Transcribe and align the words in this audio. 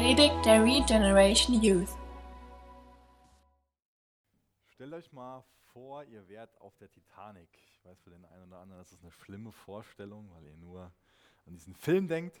Predigt 0.00 0.46
der 0.46 0.64
Regeneration 0.64 1.62
Youth. 1.62 1.90
Stellt 4.72 4.94
euch 4.94 5.12
mal 5.12 5.44
vor, 5.74 6.04
ihr 6.04 6.26
wärt 6.26 6.58
auf 6.58 6.74
der 6.78 6.90
Titanic. 6.90 7.50
Ich 7.74 7.84
weiß 7.84 8.00
für 8.00 8.08
den 8.08 8.24
einen 8.24 8.50
oder 8.50 8.60
anderen, 8.60 8.80
das 8.80 8.92
ist 8.92 9.02
eine 9.02 9.12
schlimme 9.12 9.52
Vorstellung, 9.52 10.30
weil 10.32 10.46
ihr 10.46 10.56
nur 10.56 10.90
an 11.46 11.52
diesen 11.52 11.74
Film 11.74 12.08
denkt. 12.08 12.40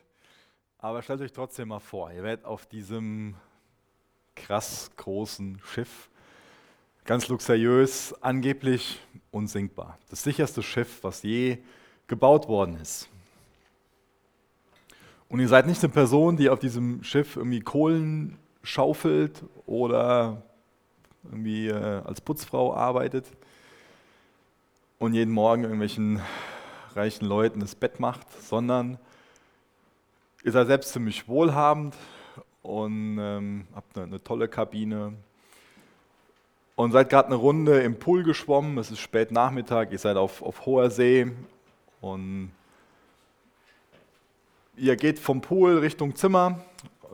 Aber 0.78 1.02
stellt 1.02 1.20
euch 1.20 1.32
trotzdem 1.32 1.68
mal 1.68 1.80
vor, 1.80 2.10
ihr 2.10 2.22
wärt 2.22 2.46
auf 2.46 2.64
diesem 2.64 3.36
krass 4.34 4.90
großen 4.96 5.60
Schiff, 5.62 6.08
ganz 7.04 7.28
luxuriös, 7.28 8.14
angeblich 8.22 9.00
unsinkbar. 9.32 9.98
Das 10.08 10.22
sicherste 10.22 10.62
Schiff, 10.62 11.04
was 11.04 11.22
je 11.24 11.58
gebaut 12.06 12.48
worden 12.48 12.76
ist. 12.76 13.10
Und 15.30 15.38
ihr 15.38 15.48
seid 15.48 15.66
nicht 15.68 15.82
eine 15.82 15.92
Person, 15.92 16.36
die 16.36 16.50
auf 16.50 16.58
diesem 16.58 17.04
Schiff 17.04 17.36
irgendwie 17.36 17.60
Kohlen 17.60 18.36
schaufelt 18.64 19.44
oder 19.64 20.42
irgendwie 21.22 21.68
äh, 21.68 22.02
als 22.04 22.20
Putzfrau 22.20 22.74
arbeitet 22.74 23.26
und 24.98 25.14
jeden 25.14 25.32
Morgen 25.32 25.62
irgendwelchen 25.62 26.20
reichen 26.96 27.26
Leuten 27.26 27.60
das 27.60 27.76
Bett 27.76 28.00
macht, 28.00 28.26
sondern 28.42 28.98
ihr 30.42 30.50
seid 30.50 30.66
selbst 30.66 30.92
ziemlich 30.92 31.28
wohlhabend 31.28 31.94
und 32.62 33.18
ähm, 33.20 33.68
habt 33.72 33.96
eine, 33.96 34.06
eine 34.06 34.24
tolle 34.24 34.48
Kabine 34.48 35.12
und 36.74 36.90
seid 36.90 37.08
gerade 37.08 37.28
eine 37.28 37.36
Runde 37.36 37.80
im 37.82 38.00
Pool 38.00 38.24
geschwommen. 38.24 38.78
Es 38.78 38.90
ist 38.90 38.98
spät 38.98 39.30
Nachmittag, 39.30 39.92
ihr 39.92 39.98
seid 39.98 40.16
auf, 40.16 40.42
auf 40.42 40.66
hoher 40.66 40.90
See 40.90 41.30
und 42.00 42.50
ihr 44.80 44.96
geht 44.96 45.18
vom 45.18 45.40
Pool 45.42 45.78
Richtung 45.78 46.14
Zimmer, 46.16 46.60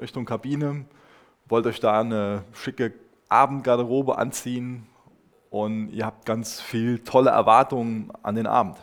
Richtung 0.01 0.25
Kabine, 0.25 0.85
wollt 1.49 1.67
euch 1.67 1.81
da 1.81 2.01
eine 2.01 2.45
schicke 2.53 2.95
Abendgarderobe 3.29 4.19
anziehen 4.19 4.87
und 5.51 5.91
ihr 5.91 6.07
habt 6.07 6.27
ganz 6.27 6.61
viel 6.61 7.01
tolle 7.01 7.31
Erwartungen 7.31 8.13
an 8.23 8.37
den 8.37 8.47
Abend. 8.47 8.77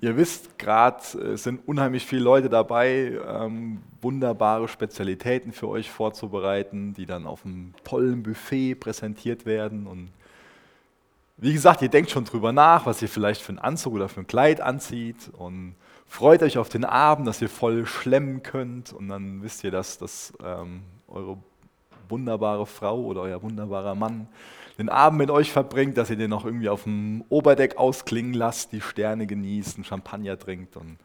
Ihr 0.00 0.16
wisst 0.16 0.58
gerade, 0.58 1.02
es 1.32 1.42
sind 1.42 1.66
unheimlich 1.66 2.06
viele 2.06 2.22
Leute 2.22 2.48
dabei, 2.48 3.18
ähm, 3.26 3.82
wunderbare 4.00 4.68
Spezialitäten 4.68 5.52
für 5.52 5.68
euch 5.68 5.90
vorzubereiten, 5.90 6.94
die 6.94 7.06
dann 7.06 7.26
auf 7.26 7.44
einem 7.44 7.74
tollen 7.82 8.22
Buffet 8.22 8.76
präsentiert 8.76 9.46
werden. 9.46 9.86
Und 9.86 10.10
wie 11.38 11.52
gesagt, 11.52 11.82
ihr 11.82 11.88
denkt 11.88 12.10
schon 12.10 12.26
drüber 12.26 12.52
nach, 12.52 12.86
was 12.86 13.00
ihr 13.02 13.08
vielleicht 13.08 13.40
für 13.40 13.50
einen 13.50 13.58
Anzug 13.58 13.94
oder 13.94 14.08
für 14.08 14.20
ein 14.20 14.26
Kleid 14.26 14.60
anzieht 14.60 15.30
und 15.38 15.74
freut 16.08 16.42
euch 16.42 16.58
auf 16.58 16.68
den 16.68 16.84
Abend, 16.84 17.26
dass 17.26 17.42
ihr 17.42 17.48
voll 17.48 17.86
schlemmen 17.86 18.42
könnt 18.42 18.92
und 18.92 19.08
dann 19.08 19.42
wisst 19.42 19.64
ihr, 19.64 19.70
dass, 19.70 19.98
dass 19.98 20.32
ähm, 20.42 20.82
eure 21.08 21.38
wunderbare 22.08 22.66
Frau 22.66 23.00
oder 23.02 23.22
euer 23.22 23.42
wunderbarer 23.42 23.94
Mann 23.94 24.28
den 24.78 24.88
Abend 24.88 25.18
mit 25.18 25.30
euch 25.30 25.52
verbringt, 25.52 25.96
dass 25.96 26.10
ihr 26.10 26.16
den 26.16 26.30
noch 26.30 26.44
irgendwie 26.44 26.68
auf 26.68 26.84
dem 26.84 27.24
Oberdeck 27.28 27.78
ausklingen 27.78 28.34
lasst, 28.34 28.72
die 28.72 28.80
Sterne 28.80 29.26
genießt, 29.26 29.76
einen 29.76 29.84
Champagner 29.84 30.38
trinkt. 30.38 30.76
Und 30.76 30.98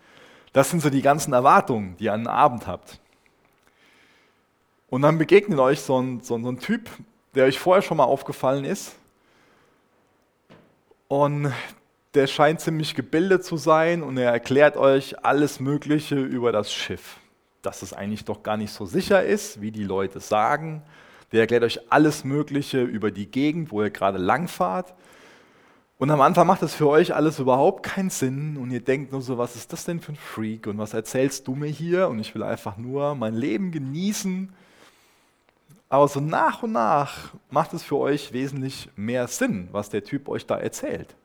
das 0.54 0.70
sind 0.70 0.82
so 0.82 0.90
die 0.90 1.02
ganzen 1.02 1.34
Erwartungen, 1.34 1.96
die 1.98 2.06
ihr 2.06 2.14
an 2.14 2.22
den 2.22 2.28
Abend 2.28 2.68
habt. 2.68 3.00
Und 4.90 5.04
dann 5.04 5.18
begegnet 5.18 5.58
euch 5.60 5.80
so 5.80 6.02
ein, 6.02 6.20
so, 6.22 6.38
so 6.42 6.50
ein 6.50 6.60
Typ, 6.60 6.90
der 7.34 7.46
euch 7.46 7.60
vorher 7.60 7.82
schon 7.82 7.96
mal 7.96 8.04
aufgefallen 8.04 8.66
ist. 8.66 8.96
Und 11.08 11.54
der 12.14 12.28
scheint 12.28 12.62
ziemlich 12.62 12.96
gebildet 12.96 13.46
zu 13.46 13.58
sein 13.58 14.04
und 14.04 14.18
er 14.18 14.32
erklärt 14.32 14.78
euch 14.78 15.24
alles 15.24 15.60
Mögliche 15.60 16.16
über 16.16 16.52
das 16.52 16.72
Schiff. 16.74 17.18
Dass 17.62 17.82
es 17.82 17.94
eigentlich 17.94 18.26
doch 18.26 18.44
gar 18.44 18.58
nicht 18.58 18.74
so 18.74 18.86
sicher 18.86 19.24
ist, 19.24 19.62
wie 19.62 19.72
die 19.72 19.84
Leute 19.84 20.20
sagen 20.20 20.84
der 21.32 21.42
erklärt 21.42 21.64
euch 21.64 21.80
alles 21.92 22.24
Mögliche 22.24 22.82
über 22.82 23.12
die 23.12 23.30
Gegend, 23.30 23.72
wo 23.72 23.82
ihr 23.82 23.90
gerade 23.90 24.18
langfahrt. 24.18 24.94
Und 25.98 26.10
am 26.10 26.22
Anfang 26.22 26.48
macht 26.48 26.64
das 26.64 26.74
für 26.74 26.88
euch 26.88 27.14
alles 27.14 27.40
überhaupt 27.40 27.84
keinen 27.84 28.10
Sinn 28.10 28.58
und 28.58 28.72
ihr 28.72 28.82
denkt 28.82 29.12
nur 29.12 29.22
so, 29.22 29.38
was 29.38 29.56
ist 29.56 29.72
das 29.72 29.86
denn 29.86 30.00
für 30.00 30.14
ein 30.14 30.18
Freak 30.18 30.66
und 30.66 30.78
was 30.80 30.94
erzählst 30.94 31.48
du 31.48 31.56
mir 31.56 31.68
hier 31.68 32.08
und 32.10 32.20
ich 32.20 32.34
will 32.34 32.44
einfach 32.44 32.78
nur 32.78 33.14
mein 33.16 33.36
Leben 33.36 33.72
genießen. 33.72 34.52
Aber 35.90 36.08
so 36.08 36.20
nach 36.20 36.64
und 36.64 36.72
nach 36.72 37.34
macht 37.50 37.74
es 37.74 37.84
für 37.84 37.98
euch 37.98 38.34
wesentlich 38.34 38.90
mehr 38.96 39.28
Sinn, 39.28 39.70
was 39.72 39.90
der 39.90 40.04
Typ 40.04 40.28
euch 40.28 40.46
da 40.46 40.58
erzählt. 40.58 41.16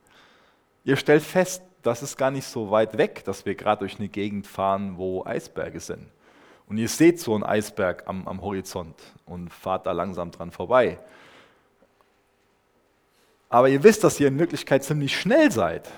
Ihr 0.86 0.94
stellt 0.94 1.24
fest, 1.24 1.64
das 1.82 2.00
ist 2.04 2.16
gar 2.16 2.30
nicht 2.30 2.46
so 2.46 2.70
weit 2.70 2.96
weg, 2.96 3.24
dass 3.24 3.44
wir 3.44 3.56
gerade 3.56 3.80
durch 3.80 3.98
eine 3.98 4.08
Gegend 4.08 4.46
fahren, 4.46 4.96
wo 4.96 5.24
Eisberge 5.26 5.80
sind. 5.80 6.06
Und 6.68 6.78
ihr 6.78 6.88
seht 6.88 7.18
so 7.18 7.34
einen 7.34 7.42
Eisberg 7.42 8.04
am, 8.06 8.28
am 8.28 8.40
Horizont 8.40 8.94
und 9.24 9.52
fahrt 9.52 9.86
da 9.86 9.90
langsam 9.90 10.30
dran 10.30 10.52
vorbei. 10.52 11.00
Aber 13.48 13.68
ihr 13.68 13.82
wisst, 13.82 14.04
dass 14.04 14.20
ihr 14.20 14.28
in 14.28 14.38
Wirklichkeit 14.38 14.84
ziemlich 14.84 15.18
schnell 15.18 15.50
seid. 15.50 15.90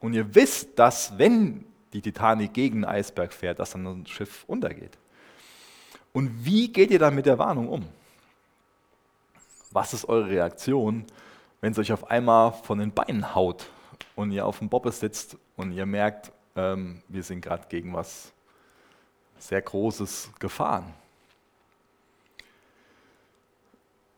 Und 0.00 0.12
ihr 0.12 0.34
wisst, 0.34 0.76
dass 0.76 1.16
wenn 1.16 1.64
die 1.92 2.02
Titanic 2.02 2.52
gegen 2.52 2.84
einen 2.84 2.96
Eisberg 2.96 3.32
fährt, 3.32 3.60
dass 3.60 3.70
dann 3.70 3.86
ein 3.86 4.06
Schiff 4.06 4.42
untergeht. 4.48 4.98
Und 6.12 6.44
wie 6.44 6.72
geht 6.72 6.90
ihr 6.90 6.98
dann 6.98 7.14
mit 7.14 7.26
der 7.26 7.38
Warnung 7.38 7.68
um? 7.68 7.84
Was 9.70 9.94
ist 9.94 10.08
eure 10.08 10.30
Reaktion, 10.30 11.04
wenn 11.60 11.70
es 11.70 11.78
euch 11.78 11.92
auf 11.92 12.10
einmal 12.10 12.54
von 12.64 12.80
den 12.80 12.90
Beinen 12.90 13.32
haut 13.36 13.70
und 14.16 14.32
ihr 14.32 14.44
auf 14.44 14.58
dem 14.58 14.68
Bobbes 14.68 14.98
sitzt 14.98 15.36
und 15.56 15.70
ihr 15.70 15.86
merkt, 15.86 16.32
ähm, 16.56 17.02
wir 17.06 17.22
sind 17.22 17.42
gerade 17.42 17.68
gegen 17.68 17.94
was 17.94 18.32
sehr 19.38 19.62
Großes 19.62 20.32
gefahren. 20.40 20.92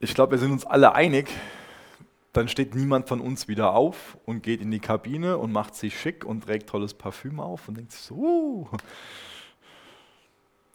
Ich 0.00 0.14
glaube, 0.14 0.32
wir 0.32 0.38
sind 0.38 0.52
uns 0.52 0.64
alle 0.64 0.94
einig, 0.94 1.28
dann 2.32 2.48
steht 2.48 2.74
niemand 2.74 3.08
von 3.08 3.20
uns 3.20 3.48
wieder 3.48 3.74
auf 3.74 4.16
und 4.24 4.42
geht 4.44 4.60
in 4.60 4.70
die 4.70 4.78
Kabine 4.78 5.38
und 5.38 5.50
macht 5.50 5.74
sich 5.74 5.98
schick 5.98 6.24
und 6.24 6.44
trägt 6.44 6.68
tolles 6.68 6.94
Parfüm 6.94 7.40
auf 7.40 7.66
und 7.66 7.76
denkt 7.76 7.92
sich 7.92 8.02
so, 8.02 8.14
uh, 8.14 8.68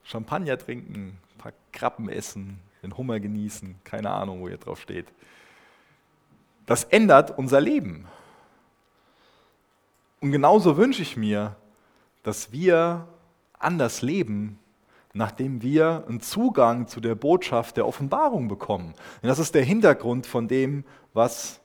Champagner 0.03 0.57
trinken, 0.57 1.17
ein 1.35 1.37
paar 1.37 1.53
Krabben 1.71 2.09
essen, 2.09 2.59
den 2.81 2.97
Hummer 2.97 3.21
genießen, 3.21 3.79
keine 3.85 4.09
Ahnung, 4.09 4.41
wo 4.41 4.49
ihr 4.49 4.57
drauf 4.57 4.81
steht. 4.81 5.07
Das 6.65 6.83
ändert 6.83 7.37
unser 7.37 7.61
Leben. 7.61 8.07
Und 10.23 10.31
genauso 10.31 10.77
wünsche 10.77 11.01
ich 11.01 11.17
mir, 11.17 11.57
dass 12.23 12.53
wir 12.53 13.09
anders 13.59 14.01
leben, 14.01 14.57
nachdem 15.11 15.61
wir 15.61 16.05
einen 16.07 16.21
Zugang 16.21 16.87
zu 16.87 17.01
der 17.01 17.13
Botschaft 17.13 17.75
der 17.75 17.85
Offenbarung 17.85 18.47
bekommen. 18.47 18.93
Und 19.21 19.27
das 19.27 19.37
ist 19.37 19.53
der 19.53 19.65
Hintergrund 19.65 20.25
von 20.25 20.47
dem, 20.47 20.85
was 21.13 21.59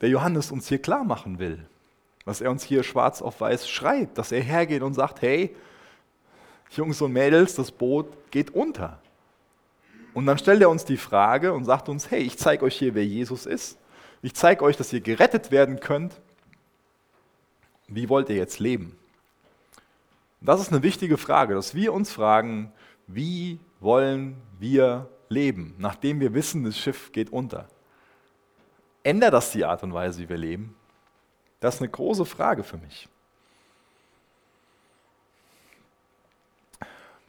der 0.00 0.08
Johannes 0.08 0.50
uns 0.50 0.66
hier 0.66 0.82
klar 0.82 1.04
machen 1.04 1.38
will. 1.38 1.64
Was 2.24 2.40
er 2.40 2.50
uns 2.50 2.64
hier 2.64 2.82
schwarz 2.82 3.22
auf 3.22 3.40
weiß 3.40 3.68
schreibt, 3.68 4.18
dass 4.18 4.32
er 4.32 4.42
hergeht 4.42 4.82
und 4.82 4.94
sagt, 4.94 5.22
hey, 5.22 5.54
Jungs 6.70 7.00
und 7.02 7.12
Mädels, 7.12 7.54
das 7.54 7.70
Boot 7.70 8.08
geht 8.32 8.50
unter. 8.50 8.98
Und 10.12 10.26
dann 10.26 10.38
stellt 10.38 10.60
er 10.60 10.70
uns 10.70 10.84
die 10.84 10.96
Frage 10.96 11.52
und 11.52 11.66
sagt 11.66 11.88
uns, 11.88 12.10
hey, 12.10 12.22
ich 12.22 12.36
zeige 12.36 12.64
euch 12.64 12.76
hier, 12.76 12.96
wer 12.96 13.06
Jesus 13.06 13.46
ist. 13.46 13.78
Ich 14.22 14.34
zeige 14.34 14.64
euch, 14.64 14.76
dass 14.76 14.92
ihr 14.92 15.00
gerettet 15.00 15.52
werden 15.52 15.78
könnt. 15.78 16.20
Wie 17.94 18.08
wollt 18.08 18.28
ihr 18.28 18.34
jetzt 18.34 18.58
leben? 18.58 18.98
Das 20.40 20.60
ist 20.60 20.72
eine 20.72 20.82
wichtige 20.82 21.16
Frage, 21.16 21.54
dass 21.54 21.76
wir 21.76 21.92
uns 21.92 22.10
fragen, 22.10 22.72
wie 23.06 23.60
wollen 23.78 24.36
wir 24.58 25.08
leben, 25.28 25.76
nachdem 25.78 26.18
wir 26.18 26.34
wissen, 26.34 26.64
das 26.64 26.76
Schiff 26.76 27.12
geht 27.12 27.30
unter? 27.30 27.68
Ändert 29.04 29.32
das 29.32 29.52
die 29.52 29.64
Art 29.64 29.84
und 29.84 29.94
Weise, 29.94 30.20
wie 30.20 30.28
wir 30.28 30.36
leben? 30.36 30.74
Das 31.60 31.76
ist 31.76 31.82
eine 31.82 31.90
große 31.90 32.24
Frage 32.24 32.64
für 32.64 32.78
mich. 32.78 33.08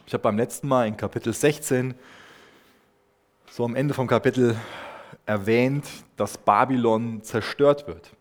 Ich 0.08 0.14
habe 0.14 0.24
beim 0.24 0.38
letzten 0.38 0.68
Mal 0.68 0.88
in 0.88 0.98
Kapitel 0.98 1.32
16 1.32 1.94
so 3.52 3.66
am 3.66 3.76
Ende 3.76 3.94
vom 3.94 4.08
Kapitel 4.08 4.58
erwähnt, 5.28 5.86
dass 6.18 6.40
Babylon 6.40 7.22
zerstört 7.22 7.88
wird. 7.88 8.15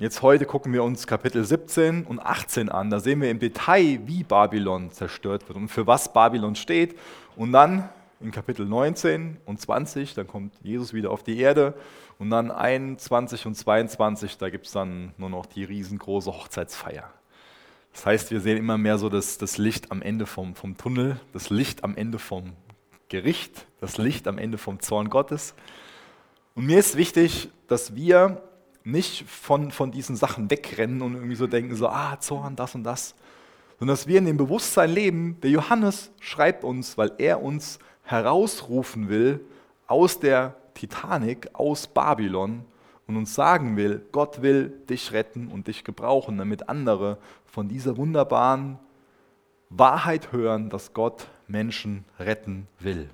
Jetzt 0.00 0.22
heute 0.22 0.46
gucken 0.46 0.72
wir 0.72 0.84
uns 0.84 1.08
Kapitel 1.08 1.44
17 1.44 2.04
und 2.04 2.20
18 2.20 2.68
an. 2.68 2.88
Da 2.88 3.00
sehen 3.00 3.20
wir 3.20 3.32
im 3.32 3.40
Detail, 3.40 3.98
wie 4.06 4.22
Babylon 4.22 4.92
zerstört 4.92 5.48
wird 5.48 5.58
und 5.58 5.66
für 5.66 5.88
was 5.88 6.12
Babylon 6.12 6.54
steht. 6.54 6.96
Und 7.34 7.50
dann 7.50 7.88
in 8.20 8.30
Kapitel 8.30 8.64
19 8.64 9.38
und 9.44 9.60
20, 9.60 10.14
dann 10.14 10.28
kommt 10.28 10.54
Jesus 10.62 10.92
wieder 10.92 11.10
auf 11.10 11.24
die 11.24 11.40
Erde. 11.40 11.74
Und 12.16 12.30
dann 12.30 12.52
21 12.52 13.44
und 13.46 13.56
22, 13.56 14.38
da 14.38 14.50
gibt 14.50 14.66
es 14.66 14.72
dann 14.72 15.14
nur 15.16 15.30
noch 15.30 15.46
die 15.46 15.64
riesengroße 15.64 16.30
Hochzeitsfeier. 16.30 17.12
Das 17.92 18.06
heißt, 18.06 18.30
wir 18.30 18.40
sehen 18.40 18.56
immer 18.56 18.78
mehr 18.78 18.98
so 18.98 19.08
das, 19.08 19.36
das 19.38 19.58
Licht 19.58 19.90
am 19.90 20.00
Ende 20.00 20.26
vom, 20.26 20.54
vom 20.54 20.76
Tunnel, 20.76 21.18
das 21.32 21.50
Licht 21.50 21.82
am 21.82 21.96
Ende 21.96 22.20
vom 22.20 22.52
Gericht, 23.08 23.66
das 23.80 23.98
Licht 23.98 24.28
am 24.28 24.38
Ende 24.38 24.58
vom 24.58 24.78
Zorn 24.78 25.10
Gottes. 25.10 25.54
Und 26.54 26.66
mir 26.66 26.78
ist 26.78 26.96
wichtig, 26.96 27.48
dass 27.66 27.96
wir 27.96 28.47
nicht 28.88 29.28
von, 29.28 29.70
von 29.70 29.90
diesen 29.90 30.16
Sachen 30.16 30.50
wegrennen 30.50 31.02
und 31.02 31.14
irgendwie 31.14 31.34
so 31.34 31.46
denken, 31.46 31.76
so, 31.76 31.88
ah, 31.88 32.18
Zorn, 32.20 32.56
das 32.56 32.74
und 32.74 32.84
das, 32.84 33.14
sondern 33.78 33.94
dass 33.94 34.06
wir 34.06 34.18
in 34.18 34.26
dem 34.26 34.36
Bewusstsein 34.36 34.90
leben, 34.90 35.40
der 35.42 35.50
Johannes 35.50 36.10
schreibt 36.20 36.64
uns, 36.64 36.98
weil 36.98 37.12
er 37.18 37.42
uns 37.42 37.78
herausrufen 38.02 39.08
will 39.08 39.40
aus 39.86 40.18
der 40.18 40.56
Titanic, 40.74 41.50
aus 41.52 41.86
Babylon 41.86 42.64
und 43.06 43.16
uns 43.16 43.34
sagen 43.34 43.76
will, 43.76 44.04
Gott 44.12 44.42
will 44.42 44.70
dich 44.88 45.12
retten 45.12 45.48
und 45.48 45.68
dich 45.68 45.84
gebrauchen, 45.84 46.38
damit 46.38 46.68
andere 46.68 47.18
von 47.46 47.68
dieser 47.68 47.96
wunderbaren 47.96 48.78
Wahrheit 49.70 50.32
hören, 50.32 50.70
dass 50.70 50.92
Gott 50.92 51.28
Menschen 51.46 52.04
retten 52.18 52.66
will. 52.78 53.10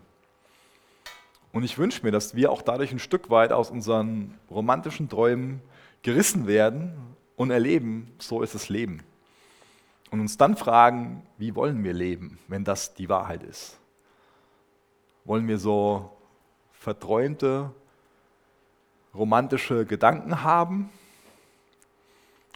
Und 1.55 1.63
ich 1.63 1.79
wünsche 1.79 2.03
mir, 2.03 2.11
dass 2.11 2.35
wir 2.35 2.51
auch 2.51 2.63
dadurch 2.63 2.91
ein 2.91 2.99
Stück 2.99 3.31
weit 3.31 3.53
aus 3.53 3.71
unseren 3.71 4.35
romantischen 4.51 5.09
Träumen 5.09 5.63
gerissen 6.03 6.49
werden 6.49 6.93
und 7.37 7.53
erleben, 7.53 8.13
so 8.19 8.43
ist 8.43 8.57
das 8.57 8.69
Leben. 8.69 9.05
Und 10.11 10.19
uns 10.19 10.37
dann 10.37 10.57
fragen, 10.57 11.25
wie 11.39 11.55
wollen 11.55 11.85
wir 11.85 11.93
leben, 11.93 12.41
wenn 12.49 12.65
das 12.65 12.95
die 12.95 13.09
Wahrheit 13.09 13.45
ist? 13.45 13.79
Wollen 15.25 15.47
wir 15.47 15.59
so 15.59 16.11
verträumte, 16.73 17.71
romantische 19.15 19.87
Gedanken 19.87 20.43
haben? 20.43 20.91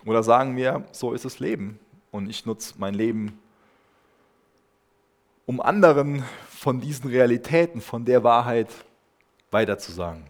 Oder 0.06 0.24
sagen 0.24 0.56
wir, 0.56 0.84
so 0.90 1.12
ist 1.12 1.24
das 1.24 1.38
Leben 1.38 1.78
und 2.10 2.28
ich 2.28 2.46
nutze 2.46 2.74
mein 2.78 2.94
Leben, 2.94 3.38
um 5.46 5.60
anderen 5.60 6.24
von 6.48 6.80
diesen 6.80 7.08
Realitäten, 7.08 7.80
von 7.80 8.04
der 8.04 8.24
Wahrheit 8.24 8.68
weiterzusagen? 9.50 10.24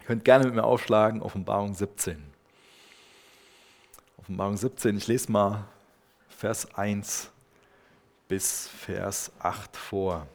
Ihr 0.00 0.06
könnt 0.06 0.24
gerne 0.24 0.44
mit 0.44 0.54
mir 0.54 0.64
aufschlagen, 0.64 1.22
Offenbarung 1.22 1.74
17. 1.74 2.22
Offenbarung 4.18 4.56
17, 4.56 4.96
ich 4.96 5.06
lese 5.06 5.30
mal 5.30 5.64
Vers 6.28 6.74
1 6.74 7.30
bis 8.28 8.68
Vers 8.68 9.32
8 9.38 9.76
vor. 9.76 10.26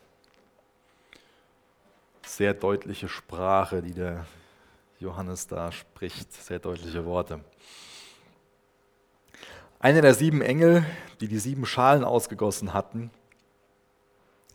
Sehr 2.25 2.53
deutliche 2.53 3.09
Sprache, 3.09 3.81
die 3.81 3.94
der 3.94 4.25
Johannes 5.00 5.47
da 5.47 5.71
spricht, 5.71 6.31
sehr 6.31 6.59
deutliche 6.59 7.06
Worte. 7.06 7.42
Einer 9.80 10.01
der 10.01 10.13
sieben 10.13 10.42
Engel, 10.42 10.86
die 11.19 11.27
die 11.27 11.39
sieben 11.39 11.65
Schalen 11.65 12.04
ausgegossen 12.04 12.74
hatten, 12.74 13.09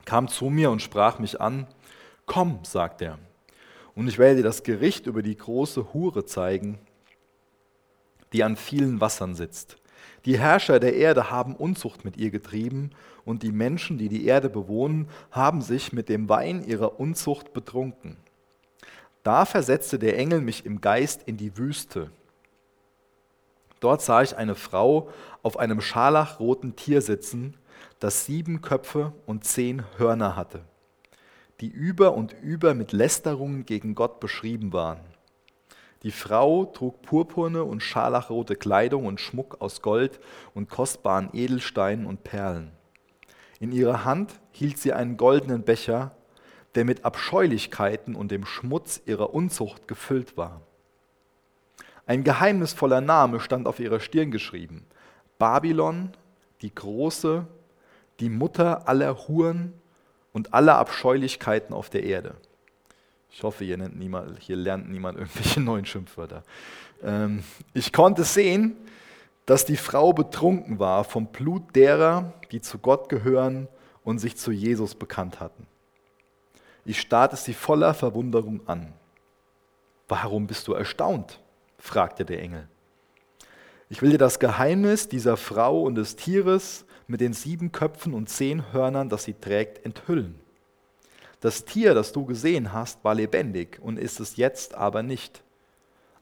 kam 0.04 0.28
zu 0.28 0.50
mir 0.50 0.70
und 0.70 0.80
sprach 0.80 1.18
mich 1.18 1.40
an. 1.40 1.66
Komm, 2.26 2.60
sagt 2.64 3.02
er, 3.02 3.18
und 3.94 4.08
ich 4.08 4.18
werde 4.18 4.36
dir 4.36 4.42
das 4.42 4.62
Gericht 4.62 5.06
über 5.06 5.22
die 5.22 5.36
große 5.36 5.94
Hure 5.94 6.24
zeigen, 6.26 6.78
die 8.32 8.42
an 8.42 8.56
vielen 8.56 9.00
Wassern 9.00 9.34
sitzt. 9.34 9.78
Die 10.24 10.38
Herrscher 10.38 10.80
der 10.80 10.94
Erde 10.94 11.30
haben 11.30 11.54
Unzucht 11.54 12.04
mit 12.04 12.16
ihr 12.16 12.30
getrieben, 12.30 12.90
und 13.24 13.42
die 13.42 13.52
Menschen, 13.52 13.98
die 13.98 14.08
die 14.08 14.24
Erde 14.26 14.48
bewohnen, 14.48 15.08
haben 15.32 15.60
sich 15.60 15.92
mit 15.92 16.08
dem 16.08 16.28
Wein 16.28 16.64
ihrer 16.64 17.00
Unzucht 17.00 17.52
betrunken. 17.52 18.16
Da 19.24 19.44
versetzte 19.44 19.98
der 19.98 20.16
Engel 20.16 20.40
mich 20.40 20.64
im 20.64 20.80
Geist 20.80 21.22
in 21.26 21.36
die 21.36 21.56
Wüste. 21.58 22.10
Dort 23.80 24.02
sah 24.02 24.22
ich 24.22 24.36
eine 24.36 24.54
Frau 24.54 25.10
auf 25.42 25.58
einem 25.58 25.80
scharlachroten 25.80 26.76
Tier 26.76 27.02
sitzen, 27.02 27.56
das 27.98 28.26
sieben 28.26 28.62
Köpfe 28.62 29.12
und 29.26 29.44
zehn 29.44 29.84
Hörner 29.98 30.36
hatte, 30.36 30.62
die 31.60 31.68
über 31.68 32.14
und 32.14 32.34
über 32.42 32.74
mit 32.74 32.92
Lästerungen 32.92 33.64
gegen 33.64 33.94
Gott 33.94 34.20
beschrieben 34.20 34.72
waren. 34.72 35.00
Die 36.02 36.12
Frau 36.12 36.66
trug 36.66 37.02
purpurne 37.02 37.64
und 37.64 37.82
scharlachrote 37.82 38.56
Kleidung 38.56 39.06
und 39.06 39.20
Schmuck 39.20 39.60
aus 39.60 39.82
Gold 39.82 40.20
und 40.54 40.68
kostbaren 40.68 41.30
Edelsteinen 41.32 42.06
und 42.06 42.22
Perlen. 42.22 42.70
In 43.58 43.72
ihrer 43.72 44.04
Hand 44.04 44.38
hielt 44.52 44.78
sie 44.78 44.92
einen 44.92 45.16
goldenen 45.16 45.62
Becher, 45.62 46.14
der 46.74 46.84
mit 46.84 47.04
Abscheulichkeiten 47.04 48.14
und 48.14 48.30
dem 48.30 48.44
Schmutz 48.44 49.00
ihrer 49.06 49.32
Unzucht 49.32 49.88
gefüllt 49.88 50.36
war. 50.36 50.60
Ein 52.04 52.22
geheimnisvoller 52.22 53.00
Name 53.00 53.40
stand 53.40 53.66
auf 53.66 53.80
ihrer 53.80 53.98
Stirn 53.98 54.30
geschrieben. 54.30 54.86
Babylon, 55.38 56.12
die 56.60 56.74
Große, 56.74 57.46
die 58.20 58.28
Mutter 58.28 58.88
aller 58.88 59.26
Huren 59.26 59.72
und 60.36 60.52
aller 60.52 60.76
Abscheulichkeiten 60.76 61.74
auf 61.74 61.88
der 61.88 62.02
Erde. 62.02 62.34
Ich 63.30 63.42
hoffe, 63.42 63.64
hier, 63.64 63.78
niemand, 63.78 64.38
hier 64.38 64.56
lernt 64.56 64.86
niemand 64.90 65.16
irgendwelche 65.16 65.60
neuen 65.62 65.86
Schimpfwörter. 65.86 66.42
Ähm, 67.02 67.42
ich 67.72 67.90
konnte 67.90 68.22
sehen, 68.22 68.76
dass 69.46 69.64
die 69.64 69.78
Frau 69.78 70.12
betrunken 70.12 70.78
war 70.78 71.04
vom 71.04 71.28
Blut 71.28 71.74
derer, 71.74 72.34
die 72.52 72.60
zu 72.60 72.76
Gott 72.76 73.08
gehören 73.08 73.66
und 74.04 74.18
sich 74.18 74.36
zu 74.36 74.52
Jesus 74.52 74.94
bekannt 74.94 75.40
hatten. 75.40 75.66
Ich 76.84 77.00
starrte 77.00 77.36
sie 77.36 77.54
voller 77.54 77.94
Verwunderung 77.94 78.60
an. 78.68 78.92
Warum 80.06 80.46
bist 80.46 80.68
du 80.68 80.74
erstaunt? 80.74 81.40
fragte 81.78 82.26
der 82.26 82.42
Engel. 82.42 82.68
Ich 83.88 84.02
will 84.02 84.10
dir 84.10 84.18
das 84.18 84.38
Geheimnis 84.38 85.08
dieser 85.08 85.38
Frau 85.38 85.80
und 85.80 85.94
des 85.94 86.14
Tieres 86.14 86.84
mit 87.06 87.20
den 87.20 87.32
sieben 87.32 87.72
Köpfen 87.72 88.14
und 88.14 88.28
zehn 88.28 88.72
Hörnern, 88.72 89.08
das 89.08 89.24
sie 89.24 89.34
trägt, 89.34 89.84
enthüllen. 89.84 90.34
Das 91.40 91.64
Tier, 91.64 91.94
das 91.94 92.12
du 92.12 92.24
gesehen 92.24 92.72
hast, 92.72 93.04
war 93.04 93.14
lebendig 93.14 93.78
und 93.80 93.98
ist 93.98 94.20
es 94.20 94.36
jetzt 94.36 94.74
aber 94.74 95.02
nicht. 95.02 95.42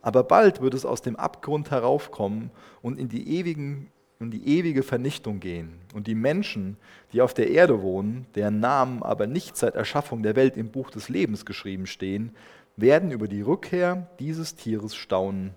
Aber 0.02 0.22
bald 0.22 0.60
wird 0.60 0.74
es 0.74 0.84
aus 0.84 1.02
dem 1.02 1.16
Abgrund 1.16 1.70
heraufkommen 1.70 2.50
und 2.82 2.98
in 2.98 3.08
die 3.08 3.38
ewigen 3.38 3.90
in 4.20 4.30
die 4.30 4.58
ewige 4.58 4.82
Vernichtung 4.82 5.40
gehen. 5.40 5.80
Und 5.92 6.06
die 6.06 6.14
Menschen, 6.14 6.76
die 7.12 7.20
auf 7.20 7.34
der 7.34 7.50
Erde 7.50 7.82
wohnen, 7.82 8.26
deren 8.34 8.60
Namen 8.60 9.02
aber 9.02 9.26
nicht 9.26 9.56
seit 9.56 9.74
Erschaffung 9.74 10.22
der 10.22 10.36
Welt 10.36 10.56
im 10.56 10.70
Buch 10.70 10.90
des 10.90 11.08
Lebens 11.08 11.44
geschrieben 11.44 11.86
stehen, 11.86 12.34
werden 12.76 13.10
über 13.10 13.28
die 13.28 13.42
Rückkehr 13.42 14.08
dieses 14.18 14.56
Tieres 14.56 14.94
staunen, 14.94 15.54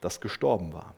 das 0.00 0.20
gestorben 0.20 0.72
war. 0.72 0.94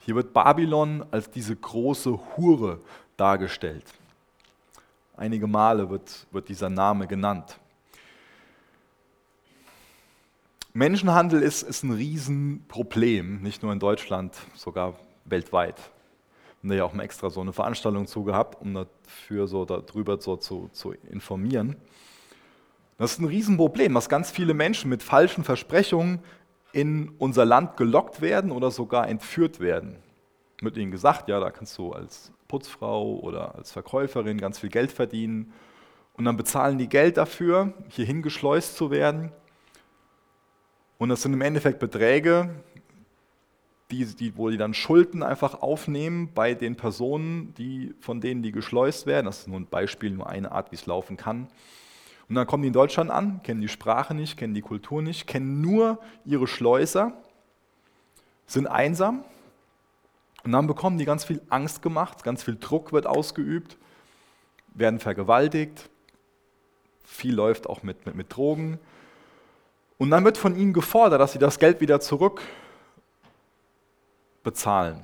Hier 0.00 0.14
wird 0.14 0.32
Babylon 0.32 1.04
als 1.10 1.30
diese 1.30 1.54
große 1.54 2.18
Hure 2.36 2.80
dargestellt. 3.16 3.84
Einige 5.16 5.46
Male 5.46 5.90
wird, 5.90 6.26
wird 6.30 6.48
dieser 6.48 6.70
Name 6.70 7.06
genannt. 7.06 7.58
Menschenhandel 10.72 11.42
ist, 11.42 11.62
ist 11.62 11.82
ein 11.82 11.92
Riesenproblem, 11.92 13.42
nicht 13.42 13.62
nur 13.62 13.72
in 13.72 13.80
Deutschland, 13.80 14.34
sogar 14.54 14.94
weltweit. 15.26 15.78
Wir 16.62 16.70
haben 16.70 16.78
ja 16.78 16.84
auch 16.84 16.92
mal 16.92 17.02
extra 17.02 17.28
so 17.28 17.40
eine 17.40 17.52
Veranstaltung 17.52 18.06
zu 18.06 18.24
gehabt, 18.24 18.62
um 18.62 18.74
dafür 18.74 19.46
so 19.46 19.64
darüber 19.64 20.20
so 20.20 20.36
zu, 20.36 20.70
zu 20.72 20.92
informieren. 21.10 21.76
Das 22.98 23.12
ist 23.12 23.18
ein 23.18 23.24
Riesenproblem, 23.24 23.94
dass 23.94 24.08
ganz 24.08 24.30
viele 24.30 24.54
Menschen 24.54 24.90
mit 24.90 25.02
falschen 25.02 25.42
Versprechungen 25.42 26.20
in 26.72 27.10
unser 27.18 27.44
Land 27.44 27.76
gelockt 27.76 28.20
werden 28.20 28.50
oder 28.50 28.70
sogar 28.70 29.08
entführt 29.08 29.60
werden. 29.60 29.96
Wird 30.60 30.76
ihnen 30.76 30.90
gesagt, 30.90 31.28
ja, 31.28 31.40
da 31.40 31.50
kannst 31.50 31.76
du 31.78 31.92
als 31.92 32.32
Putzfrau 32.48 33.18
oder 33.20 33.54
als 33.54 33.72
Verkäuferin 33.72 34.38
ganz 34.38 34.58
viel 34.58 34.70
Geld 34.70 34.92
verdienen. 34.92 35.52
Und 36.14 36.24
dann 36.24 36.36
bezahlen 36.36 36.78
die 36.78 36.88
Geld 36.88 37.16
dafür, 37.16 37.72
hier 37.88 38.04
hingeschleust 38.04 38.76
zu 38.76 38.90
werden. 38.90 39.32
Und 40.98 41.08
das 41.08 41.22
sind 41.22 41.32
im 41.32 41.40
Endeffekt 41.40 41.78
Beträge, 41.78 42.50
die, 43.90 44.04
die, 44.04 44.36
wo 44.36 44.50
die 44.50 44.58
dann 44.58 44.74
Schulden 44.74 45.22
einfach 45.22 45.62
aufnehmen 45.62 46.30
bei 46.34 46.54
den 46.54 46.76
Personen, 46.76 47.54
die, 47.54 47.94
von 48.00 48.20
denen 48.20 48.42
die 48.42 48.52
geschleust 48.52 49.06
werden. 49.06 49.26
Das 49.26 49.40
ist 49.40 49.48
nur 49.48 49.58
ein 49.58 49.66
Beispiel, 49.66 50.10
nur 50.10 50.28
eine 50.28 50.52
Art, 50.52 50.70
wie 50.72 50.76
es 50.76 50.86
laufen 50.86 51.16
kann. 51.16 51.48
Und 52.30 52.36
dann 52.36 52.46
kommen 52.46 52.62
die 52.62 52.68
in 52.68 52.72
Deutschland 52.72 53.10
an, 53.10 53.42
kennen 53.42 53.60
die 53.60 53.66
Sprache 53.68 54.14
nicht, 54.14 54.36
kennen 54.36 54.54
die 54.54 54.62
Kultur 54.62 55.02
nicht, 55.02 55.26
kennen 55.26 55.60
nur 55.60 55.98
ihre 56.24 56.46
Schleuser, 56.46 57.12
sind 58.46 58.68
einsam 58.68 59.24
und 60.44 60.52
dann 60.52 60.68
bekommen 60.68 60.96
die 60.96 61.04
ganz 61.04 61.24
viel 61.24 61.42
Angst 61.50 61.82
gemacht, 61.82 62.22
ganz 62.22 62.44
viel 62.44 62.56
Druck 62.56 62.92
wird 62.92 63.04
ausgeübt, 63.04 63.76
werden 64.72 65.00
vergewaltigt, 65.00 65.90
viel 67.02 67.34
läuft 67.34 67.68
auch 67.68 67.82
mit, 67.82 68.06
mit, 68.06 68.14
mit 68.14 68.32
Drogen 68.32 68.78
und 69.98 70.10
dann 70.10 70.24
wird 70.24 70.38
von 70.38 70.56
ihnen 70.56 70.72
gefordert, 70.72 71.20
dass 71.20 71.32
sie 71.32 71.40
das 71.40 71.58
Geld 71.58 71.80
wieder 71.80 71.98
zurück 71.98 72.42
bezahlen. 74.44 75.02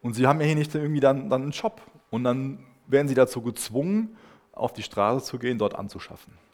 Und 0.00 0.14
sie 0.14 0.26
haben 0.26 0.40
ja 0.40 0.46
hier 0.46 0.56
nicht 0.56 0.74
irgendwie 0.74 1.00
dann, 1.00 1.28
dann 1.28 1.42
einen 1.42 1.50
Job. 1.50 1.82
Und 2.10 2.24
dann 2.24 2.64
werden 2.86 3.08
sie 3.08 3.14
dazu 3.14 3.42
gezwungen, 3.42 4.16
auf 4.52 4.72
die 4.72 4.82
Straße 4.82 5.26
zu 5.26 5.38
gehen, 5.38 5.58
dort 5.58 5.74
anzuschaffen. 5.74 6.45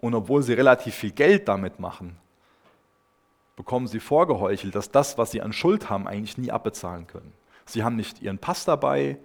Und 0.00 0.14
obwohl 0.14 0.42
sie 0.42 0.54
relativ 0.54 0.94
viel 0.94 1.12
Geld 1.12 1.46
damit 1.48 1.78
machen, 1.78 2.16
bekommen 3.56 3.86
sie 3.86 4.00
vorgeheuchelt, 4.00 4.74
dass 4.74 4.90
das, 4.90 5.18
was 5.18 5.30
sie 5.30 5.42
an 5.42 5.52
Schuld 5.52 5.90
haben, 5.90 6.08
eigentlich 6.08 6.38
nie 6.38 6.50
abbezahlen 6.50 7.06
können. 7.06 7.32
Sie 7.66 7.84
haben 7.84 7.96
nicht 7.96 8.22
ihren 8.22 8.38
Pass 8.38 8.64
dabei, 8.64 9.18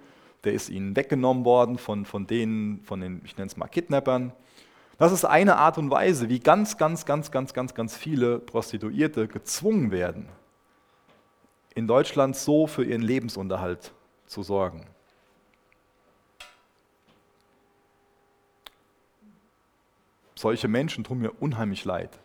der 0.44 0.54
ist 0.54 0.70
ihnen 0.70 0.96
weggenommen 0.96 1.46
worden 1.46 1.78
von, 1.78 2.06
von 2.06 2.28
denen, 2.28 2.82
von 2.84 3.00
den, 3.00 3.22
ich 3.24 3.38
nenne 3.38 3.48
es 3.48 3.58
mal 3.58 3.68
Kidnappern. 3.68 4.34
Das 4.98 5.12
ist 5.12 5.26
eine 5.26 5.56
Art 5.56 5.78
und 5.78 5.90
Weise, 5.90 6.30
wie 6.30 6.40
ganz, 6.40 6.78
ganz, 6.78 7.06
ganz, 7.06 7.32
ganz, 7.32 7.54
ganz, 7.54 7.74
ganz 7.74 7.96
viele 7.96 8.40
Prostituierte 8.40 9.28
gezwungen 9.28 9.92
werden, 9.92 10.28
in 11.74 11.88
Deutschland 11.88 12.36
so 12.36 12.68
für 12.68 12.84
ihren 12.84 13.02
Lebensunterhalt 13.02 13.94
zu 14.28 14.44
sorgen. 14.44 14.86
Solche 20.46 20.68
Menschen 20.68 21.04
tun 21.04 21.18
mir 21.18 21.32
unheimlich 21.42 21.86
leid. 21.86 22.20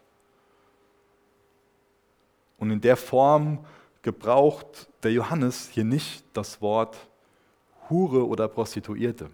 Und 2.59 2.71
in 2.71 2.83
der 2.83 2.99
Form 2.99 3.65
gebraucht 4.03 4.91
der 5.03 5.11
Johannes 5.11 5.71
hier 5.71 5.85
nicht 5.85 6.23
das 6.35 6.61
Wort 6.61 6.99
Hure 7.89 8.29
oder 8.29 8.47
Prostituierte. 8.47 9.31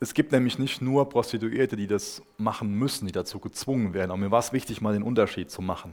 Es 0.00 0.14
gibt 0.14 0.32
nämlich 0.32 0.58
nicht 0.58 0.80
nur 0.80 1.10
Prostituierte, 1.10 1.76
die 1.76 1.86
das 1.86 2.22
machen 2.38 2.72
müssen, 2.72 3.04
die 3.04 3.12
dazu 3.12 3.38
gezwungen 3.38 3.92
werden. 3.92 4.10
Aber 4.10 4.20
mir 4.20 4.30
war 4.30 4.40
es 4.40 4.54
wichtig, 4.54 4.80
mal 4.80 4.94
den 4.94 5.02
Unterschied 5.02 5.50
zu 5.50 5.60
machen. 5.60 5.92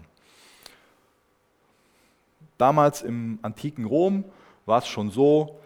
Damals 2.58 3.01
im 3.01 3.39
antiken 3.42 3.84
Rom 3.84 4.24
war 4.66 4.80
es 4.80 4.88
schon 4.88 5.12
so, 5.12 5.60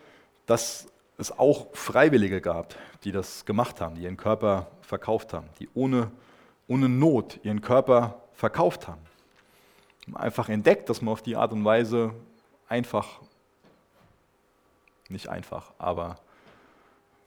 dass 0.47 0.87
es 1.19 1.31
auch 1.31 1.67
Freiwillige 1.75 2.41
gab, 2.41 2.75
die 3.03 3.11
das 3.11 3.45
gemacht 3.45 3.81
haben, 3.81 3.95
die 3.95 4.03
ihren 4.03 4.17
Körper 4.17 4.67
verkauft 4.81 5.33
haben, 5.33 5.47
die 5.59 5.69
ohne, 5.73 6.11
ohne 6.67 6.87
Not 6.87 7.39
ihren 7.43 7.61
Körper 7.61 8.21
verkauft 8.33 8.87
haben. 8.87 9.01
Einfach 10.13 10.49
entdeckt, 10.49 10.89
dass 10.89 11.01
man 11.01 11.13
auf 11.13 11.21
die 11.21 11.35
Art 11.35 11.51
und 11.51 11.63
Weise 11.63 12.13
einfach, 12.67 13.19
nicht 15.09 15.27
einfach, 15.27 15.71
aber 15.77 16.17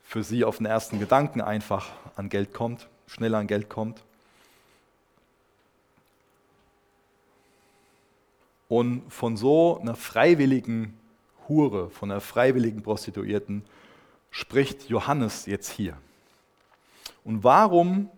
für 0.03 0.23
sie 0.23 0.43
auf 0.43 0.57
den 0.57 0.65
ersten 0.65 0.99
Gedanken 0.99 1.41
einfach 1.41 1.89
an 2.15 2.29
Geld 2.29 2.53
kommt, 2.53 2.87
schneller 3.07 3.39
an 3.39 3.47
Geld 3.47 3.69
kommt. 3.69 4.03
Und 8.67 9.11
von 9.11 9.37
so 9.37 9.79
einer 9.79 9.95
freiwilligen 9.95 10.97
Hure, 11.47 11.89
von 11.89 12.11
einer 12.11 12.21
freiwilligen 12.21 12.81
Prostituierten 12.81 13.63
spricht 14.35 14.89
Johannes 14.89 15.45
jetzt 15.45 15.69
hier. 15.71 15.97
Und 17.23 17.45
warum 17.45 18.09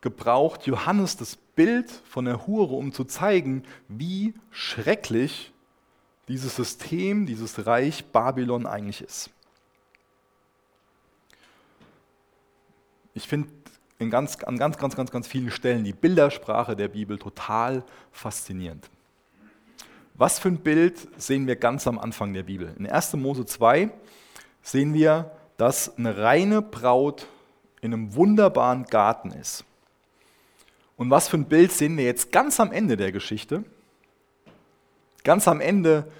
gebraucht 0.00 0.66
Johannes 0.66 1.16
das 1.16 1.36
Bild 1.36 1.88
von 1.88 2.24
der 2.24 2.44
Hure, 2.44 2.74
um 2.74 2.92
zu 2.92 3.04
zeigen, 3.04 3.62
wie 3.86 4.34
schrecklich 4.50 5.52
dieses 6.26 6.56
System, 6.56 7.26
dieses 7.26 7.64
Reich 7.64 8.06
Babylon 8.06 8.66
eigentlich 8.66 9.02
ist? 9.02 9.30
Ich 13.14 13.28
finde 13.28 13.50
ganz, 14.10 14.42
an 14.42 14.58
ganz, 14.58 14.78
ganz, 14.78 14.96
ganz, 14.96 15.12
ganz 15.12 15.28
vielen 15.28 15.52
Stellen 15.52 15.84
die 15.84 15.92
Bildersprache 15.92 16.74
der 16.74 16.88
Bibel 16.88 17.18
total 17.20 17.84
faszinierend. 18.10 18.90
Was 20.14 20.40
für 20.40 20.48
ein 20.48 20.58
Bild 20.58 21.08
sehen 21.20 21.46
wir 21.46 21.54
ganz 21.54 21.86
am 21.86 22.00
Anfang 22.00 22.32
der 22.32 22.42
Bibel? 22.42 22.74
In 22.76 22.88
1. 22.88 23.14
Mose 23.14 23.46
2 23.46 23.90
sehen 24.64 24.94
wir, 24.94 25.30
dass 25.56 25.96
eine 25.96 26.16
reine 26.18 26.60
Braut 26.60 27.28
in 27.80 27.92
einem 27.92 28.16
wunderbaren 28.16 28.84
Garten 28.86 29.30
ist. 29.30 29.64
Und 30.96 31.10
was 31.10 31.28
für 31.28 31.36
ein 31.36 31.44
Bild 31.44 31.70
sehen 31.70 31.96
wir 31.96 32.04
jetzt 32.04 32.32
ganz 32.32 32.58
am 32.58 32.72
Ende 32.72 32.96
der 32.96 33.12
Geschichte? 33.12 33.62
Ganz 35.22 35.46
am 35.46 35.60
Ende 35.60 36.10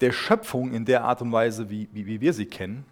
der 0.00 0.12
Schöpfung 0.12 0.74
in 0.74 0.84
der 0.84 1.04
Art 1.04 1.22
und 1.22 1.32
Weise, 1.32 1.70
wie, 1.70 1.88
wie, 1.92 2.06
wie 2.06 2.20
wir 2.20 2.32
sie 2.32 2.46
kennen. 2.46 2.84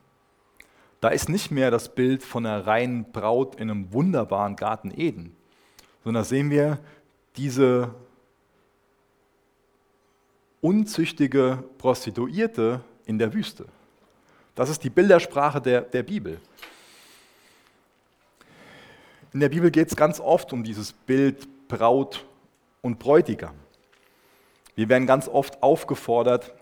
Da 1.01 1.09
ist 1.09 1.29
nicht 1.29 1.51
mehr 1.51 1.71
das 1.71 1.95
Bild 1.95 2.23
von 2.23 2.47
einer 2.47 2.67
reinen 2.67 3.11
Braut 3.11 3.57
in 3.57 3.71
einem 3.71 3.93
wunderbaren 3.93 4.55
Garten 4.55 4.93
Eden, 4.97 5.35
sondern 6.05 6.23
da 6.23 6.29
sehen 6.29 6.51
wir 6.51 6.79
diese 7.37 7.95
unzüchtige 10.61 11.65
Prostituierte 11.79 12.83
in 13.07 13.19
der 13.19 13.33
Wüste. 13.33 13.67
Das 14.61 14.69
ist 14.69 14.85
die 14.85 14.91
Bildersprache 14.91 15.59
der, 15.59 15.81
der 15.81 16.03
Bibel. 16.03 16.39
In 19.33 19.41
der 19.41 19.49
Bibel 19.49 19.71
geht 19.71 19.89
es 19.89 19.97
ganz 19.97 20.21
oft 20.21 20.53
um 20.53 20.63
dieses 20.65 20.93
Bild 20.93 21.49
Braut 21.67 22.27
und 22.83 22.99
Bräutigam. 22.99 23.55
Wir 24.75 24.91
werden 24.91 25.07
ganz 25.07 25.29
oft 25.29 25.63
aufgefordert, 25.63 26.53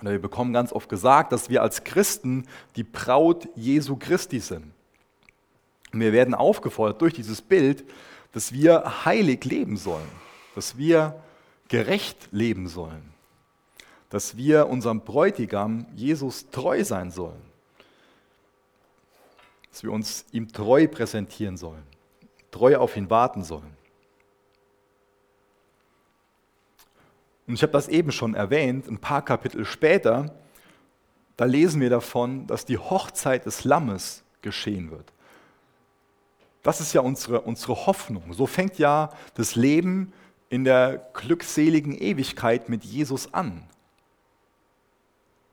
oder 0.00 0.10
wir 0.10 0.20
bekommen 0.20 0.52
ganz 0.52 0.72
oft 0.72 0.88
gesagt, 0.88 1.30
dass 1.30 1.48
wir 1.48 1.62
als 1.62 1.84
Christen 1.84 2.48
die 2.74 2.82
Braut 2.82 3.48
Jesu 3.54 3.94
Christi 3.94 4.40
sind. 4.40 4.72
Und 5.92 6.00
wir 6.00 6.12
werden 6.12 6.34
aufgefordert 6.34 7.00
durch 7.00 7.14
dieses 7.14 7.40
Bild, 7.40 7.84
dass 8.32 8.52
wir 8.52 9.04
heilig 9.04 9.44
leben 9.44 9.76
sollen, 9.76 10.10
dass 10.56 10.76
wir 10.76 11.22
gerecht 11.68 12.26
leben 12.32 12.66
sollen 12.66 13.16
dass 14.10 14.36
wir 14.36 14.68
unserem 14.68 15.00
Bräutigam 15.00 15.86
Jesus 15.94 16.50
treu 16.50 16.82
sein 16.84 17.10
sollen. 17.10 17.42
Dass 19.70 19.82
wir 19.82 19.92
uns 19.92 20.24
ihm 20.32 20.50
treu 20.50 20.88
präsentieren 20.88 21.56
sollen, 21.56 21.82
treu 22.50 22.76
auf 22.78 22.96
ihn 22.96 23.10
warten 23.10 23.44
sollen. 23.44 23.76
Und 27.46 27.54
ich 27.54 27.62
habe 27.62 27.72
das 27.72 27.88
eben 27.88 28.12
schon 28.12 28.34
erwähnt, 28.34 28.88
ein 28.88 28.98
paar 28.98 29.24
Kapitel 29.24 29.64
später, 29.64 30.34
da 31.36 31.44
lesen 31.44 31.80
wir 31.80 31.88
davon, 31.88 32.46
dass 32.46 32.64
die 32.64 32.78
Hochzeit 32.78 33.46
des 33.46 33.64
Lammes 33.64 34.22
geschehen 34.42 34.90
wird. 34.90 35.12
Das 36.62 36.80
ist 36.80 36.92
ja 36.92 37.00
unsere, 37.00 37.42
unsere 37.42 37.86
Hoffnung. 37.86 38.32
So 38.32 38.46
fängt 38.46 38.78
ja 38.78 39.10
das 39.34 39.54
Leben 39.54 40.12
in 40.50 40.64
der 40.64 41.08
glückseligen 41.14 41.96
Ewigkeit 41.96 42.68
mit 42.68 42.84
Jesus 42.84 43.32
an 43.32 43.68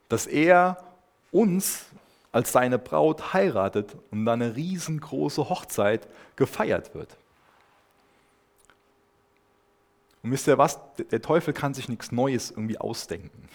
dass 0.09 0.27
er 0.27 0.83
uns 1.31 1.85
als 2.31 2.51
seine 2.51 2.77
Braut 2.77 3.33
heiratet 3.33 3.95
und 4.11 4.25
dann 4.25 4.41
eine 4.41 4.55
riesengroße 4.55 5.49
Hochzeit 5.49 6.07
gefeiert 6.35 6.93
wird. 6.93 7.15
Und 10.21 10.31
wisst 10.31 10.47
ihr 10.47 10.57
was? 10.57 10.79
Der 11.11 11.21
Teufel 11.21 11.53
kann 11.53 11.73
sich 11.73 11.87
nichts 11.87 12.11
Neues 12.11 12.49
irgendwie 12.51 12.77
ausdenken. 12.77 13.47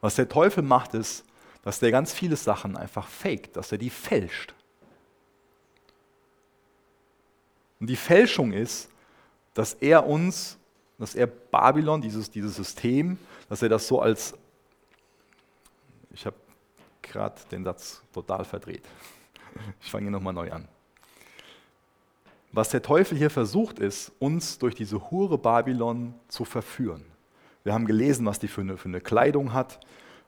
Was 0.00 0.14
der 0.14 0.28
Teufel 0.28 0.62
macht, 0.62 0.94
ist, 0.94 1.24
dass 1.62 1.80
der 1.80 1.90
ganz 1.90 2.12
viele 2.12 2.36
Sachen 2.36 2.76
einfach 2.76 3.08
faked, 3.08 3.56
dass 3.56 3.72
er 3.72 3.78
die 3.78 3.90
fälscht. 3.90 4.54
Und 7.78 7.88
die 7.88 7.96
Fälschung 7.96 8.52
ist, 8.52 8.88
dass 9.54 9.74
er 9.74 10.06
uns, 10.06 10.56
dass 10.98 11.14
er 11.14 11.26
Babylon, 11.26 12.00
dieses, 12.00 12.30
dieses 12.30 12.54
System, 12.54 13.18
dass 13.48 13.60
er 13.62 13.68
das 13.68 13.86
so 13.86 14.00
als 14.00 14.34
ich 16.14 16.26
habe 16.26 16.36
gerade 17.02 17.40
den 17.50 17.64
Satz 17.64 18.02
total 18.12 18.44
verdreht. 18.44 18.84
Ich 19.80 19.90
fange 19.90 20.10
nochmal 20.10 20.32
neu 20.32 20.50
an. 20.50 20.68
Was 22.52 22.68
der 22.68 22.82
Teufel 22.82 23.16
hier 23.16 23.30
versucht, 23.30 23.78
ist, 23.78 24.12
uns 24.18 24.58
durch 24.58 24.74
diese 24.74 25.10
Hure 25.10 25.38
Babylon 25.38 26.14
zu 26.28 26.44
verführen. 26.44 27.04
Wir 27.64 27.72
haben 27.72 27.86
gelesen, 27.86 28.26
was 28.26 28.38
die 28.38 28.48
für 28.48 28.60
eine, 28.60 28.76
für 28.76 28.88
eine 28.88 29.00
Kleidung 29.00 29.52
hat, 29.52 29.80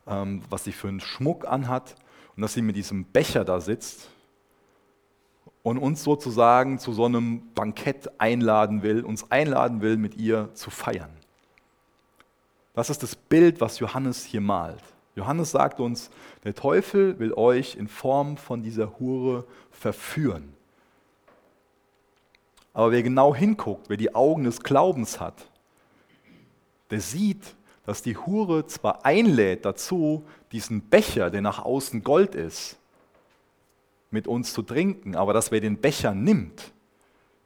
ähm, 0.07 0.43
was 0.49 0.65
sie 0.65 0.73
für 0.73 0.89
einen 0.89 1.01
Schmuck 1.01 1.47
anhat 1.47 1.97
und 2.35 2.43
dass 2.43 2.55
sie 2.55 2.63
mit 2.63 2.77
diesem 2.77 3.05
Becher 3.05 3.45
da 3.45 3.61
sitzt 3.61 4.09
und 5.63 5.79
uns 5.79 6.03
sozusagen 6.03 6.79
zu 6.79 6.93
so 6.93 7.05
einem 7.05 7.53
Bankett 7.55 8.21
einladen 8.21 8.83
will, 8.83 9.05
uns 9.05 9.31
einladen 9.31 9.81
will, 9.81 9.97
mit 9.97 10.17
ihr 10.17 10.51
zu 10.55 10.71
feiern. 10.71 11.11
Das 12.73 12.91
ist 12.91 13.03
das 13.03 13.15
Bild, 13.15 13.61
was 13.61 13.79
Johannes 13.79 14.25
hier 14.25 14.41
malt. 14.41 14.83
Johannes 15.17 15.53
sagt 15.53 15.79
uns, 15.81 16.11
der 16.43 16.55
Teufel 16.55 17.19
will 17.19 17.33
euch 17.35 17.77
in 17.77 17.87
Form 17.87 18.37
von 18.37 18.63
dieser 18.63 18.99
Hure 18.99 19.45
verführen. 19.71 20.55
Aber 22.73 22.91
wer 22.91 23.05
genau 23.05 23.35
hinguckt, 23.35 23.89
wer 23.89 23.97
die 23.97 24.15
Augen 24.15 24.45
des 24.45 24.61
Glaubens 24.61 25.21
hat, 25.21 25.49
der 26.91 27.01
sieht, 27.01 27.55
dass 27.87 28.03
die 28.03 28.17
Hure 28.17 28.67
zwar 28.67 29.05
einlädt 29.05 29.65
dazu, 29.65 30.27
diesen 30.51 30.89
Becher, 30.89 31.31
der 31.31 31.43
nach 31.43 31.65
außen 31.65 32.03
Gold 32.03 32.35
ist, 32.35 32.77
mit 34.11 34.27
uns 34.27 34.53
zu 34.53 34.63
trinken, 34.63 35.15
aber 35.15 35.33
dass 35.33 35.53
wer 35.53 35.61
den 35.61 35.81
Becher 35.81 36.15
nimmt, 36.15 36.73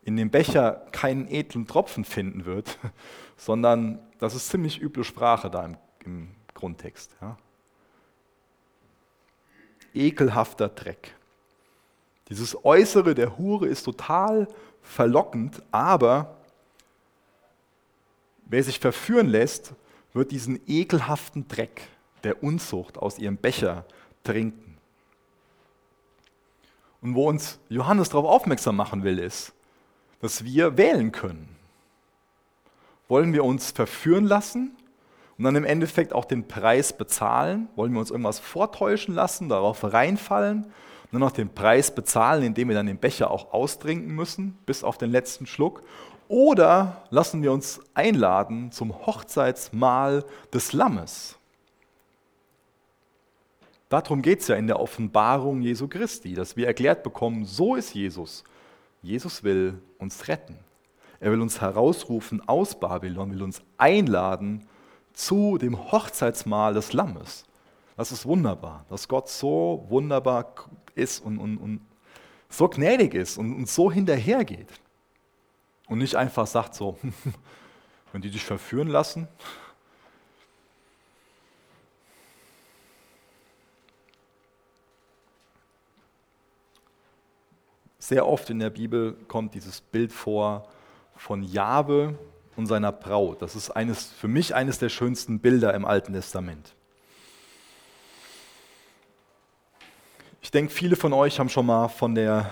in 0.04 0.16
dem 0.16 0.30
Becher 0.30 0.86
keinen 0.92 1.28
edlen 1.28 1.66
Tropfen 1.66 2.04
finden 2.04 2.46
wird, 2.46 2.78
sondern 3.36 3.98
das 4.18 4.34
ist 4.34 4.48
ziemlich 4.48 4.80
üble 4.80 5.04
Sprache 5.04 5.50
da 5.50 5.66
im, 5.66 5.76
im 6.04 6.28
Grundtext. 6.54 7.14
Ja 7.20 7.36
ekelhafter 9.94 10.68
Dreck. 10.68 11.14
Dieses 12.28 12.64
Äußere 12.64 13.14
der 13.14 13.38
Hure 13.38 13.66
ist 13.66 13.84
total 13.84 14.48
verlockend, 14.82 15.62
aber 15.70 16.36
wer 18.44 18.62
sich 18.62 18.78
verführen 18.78 19.28
lässt, 19.28 19.72
wird 20.12 20.30
diesen 20.30 20.60
ekelhaften 20.66 21.48
Dreck 21.48 21.82
der 22.24 22.42
Unzucht 22.42 22.98
aus 22.98 23.18
ihrem 23.18 23.36
Becher 23.36 23.84
trinken. 24.24 24.76
Und 27.00 27.14
wo 27.14 27.28
uns 27.28 27.58
Johannes 27.68 28.08
darauf 28.08 28.26
aufmerksam 28.26 28.76
machen 28.76 29.04
will, 29.04 29.18
ist, 29.18 29.52
dass 30.20 30.44
wir 30.44 30.76
wählen 30.76 31.12
können. 31.12 31.48
Wollen 33.06 33.32
wir 33.32 33.44
uns 33.44 33.70
verführen 33.70 34.26
lassen 34.26 34.76
und 35.38 35.44
dann 35.44 35.54
im 35.54 35.64
Endeffekt 35.64 36.12
auch 36.12 36.24
den 36.24 36.48
Preis 36.48 36.92
bezahlen? 36.92 37.68
Wollen 37.76 37.92
wir 37.92 38.00
uns 38.00 38.10
irgendwas 38.10 38.40
vortäuschen 38.40 39.14
lassen, 39.14 39.48
darauf 39.48 39.84
reinfallen 39.84 40.64
und 40.64 40.72
dann 41.12 41.20
noch 41.20 41.30
den 41.30 41.54
Preis 41.54 41.94
bezahlen, 41.94 42.42
indem 42.42 42.68
wir 42.68 42.74
dann 42.74 42.86
den 42.86 42.98
Becher 42.98 43.30
auch 43.30 43.52
austrinken 43.52 44.14
müssen, 44.14 44.58
bis 44.66 44.82
auf 44.82 44.98
den 44.98 45.10
letzten 45.10 45.46
Schluck? 45.46 45.82
Oder 46.26 47.04
lassen 47.10 47.42
wir 47.42 47.52
uns 47.52 47.80
einladen 47.94 48.72
zum 48.72 49.06
Hochzeitsmahl 49.06 50.24
des 50.52 50.72
Lammes? 50.72 51.38
Darum 53.88 54.20
geht 54.20 54.40
es 54.40 54.48
ja 54.48 54.56
in 54.56 54.66
der 54.66 54.80
Offenbarung 54.80 55.62
Jesu 55.62 55.88
Christi, 55.88 56.34
dass 56.34 56.56
wir 56.56 56.66
erklärt 56.66 57.02
bekommen, 57.02 57.46
so 57.46 57.74
ist 57.76 57.94
Jesus. 57.94 58.44
Jesus 59.02 59.44
will 59.44 59.80
uns 59.98 60.28
retten. 60.28 60.58
Er 61.20 61.32
will 61.32 61.40
uns 61.40 61.60
herausrufen 61.60 62.46
aus 62.46 62.78
Babylon, 62.78 63.32
will 63.32 63.42
uns 63.42 63.62
einladen 63.78 64.66
zu 65.18 65.58
dem 65.58 65.90
Hochzeitsmahl 65.90 66.74
des 66.74 66.92
Lammes. 66.92 67.44
Das 67.96 68.12
ist 68.12 68.24
wunderbar, 68.24 68.84
dass 68.88 69.08
Gott 69.08 69.28
so 69.28 69.84
wunderbar 69.88 70.54
ist 70.94 71.18
und, 71.24 71.38
und, 71.38 71.58
und 71.58 71.80
so 72.48 72.68
gnädig 72.68 73.14
ist 73.14 73.36
und 73.36 73.52
uns 73.52 73.74
so 73.74 73.90
hinterhergeht. 73.90 74.68
Und 75.88 75.98
nicht 75.98 76.14
einfach 76.14 76.46
sagt 76.46 76.76
so, 76.76 76.96
wenn 78.12 78.22
die 78.22 78.30
dich 78.30 78.44
verführen 78.44 78.88
lassen, 78.88 79.26
Sehr 88.00 88.26
oft 88.26 88.48
in 88.48 88.58
der 88.58 88.70
Bibel 88.70 89.12
kommt 89.28 89.52
dieses 89.52 89.82
Bild 89.82 90.14
vor 90.14 90.66
von 91.14 91.42
Jabe 91.42 92.18
und 92.58 92.66
seiner 92.66 92.90
Braut. 92.90 93.40
Das 93.40 93.54
ist 93.54 93.70
eines, 93.70 94.06
für 94.06 94.26
mich 94.26 94.52
eines 94.52 94.80
der 94.80 94.88
schönsten 94.88 95.38
Bilder 95.38 95.72
im 95.74 95.84
Alten 95.84 96.12
Testament. 96.12 96.74
Ich 100.42 100.50
denke, 100.50 100.72
viele 100.72 100.96
von 100.96 101.12
euch 101.12 101.38
haben 101.38 101.48
schon 101.48 101.66
mal 101.66 101.86
von 101.86 102.16
der 102.16 102.50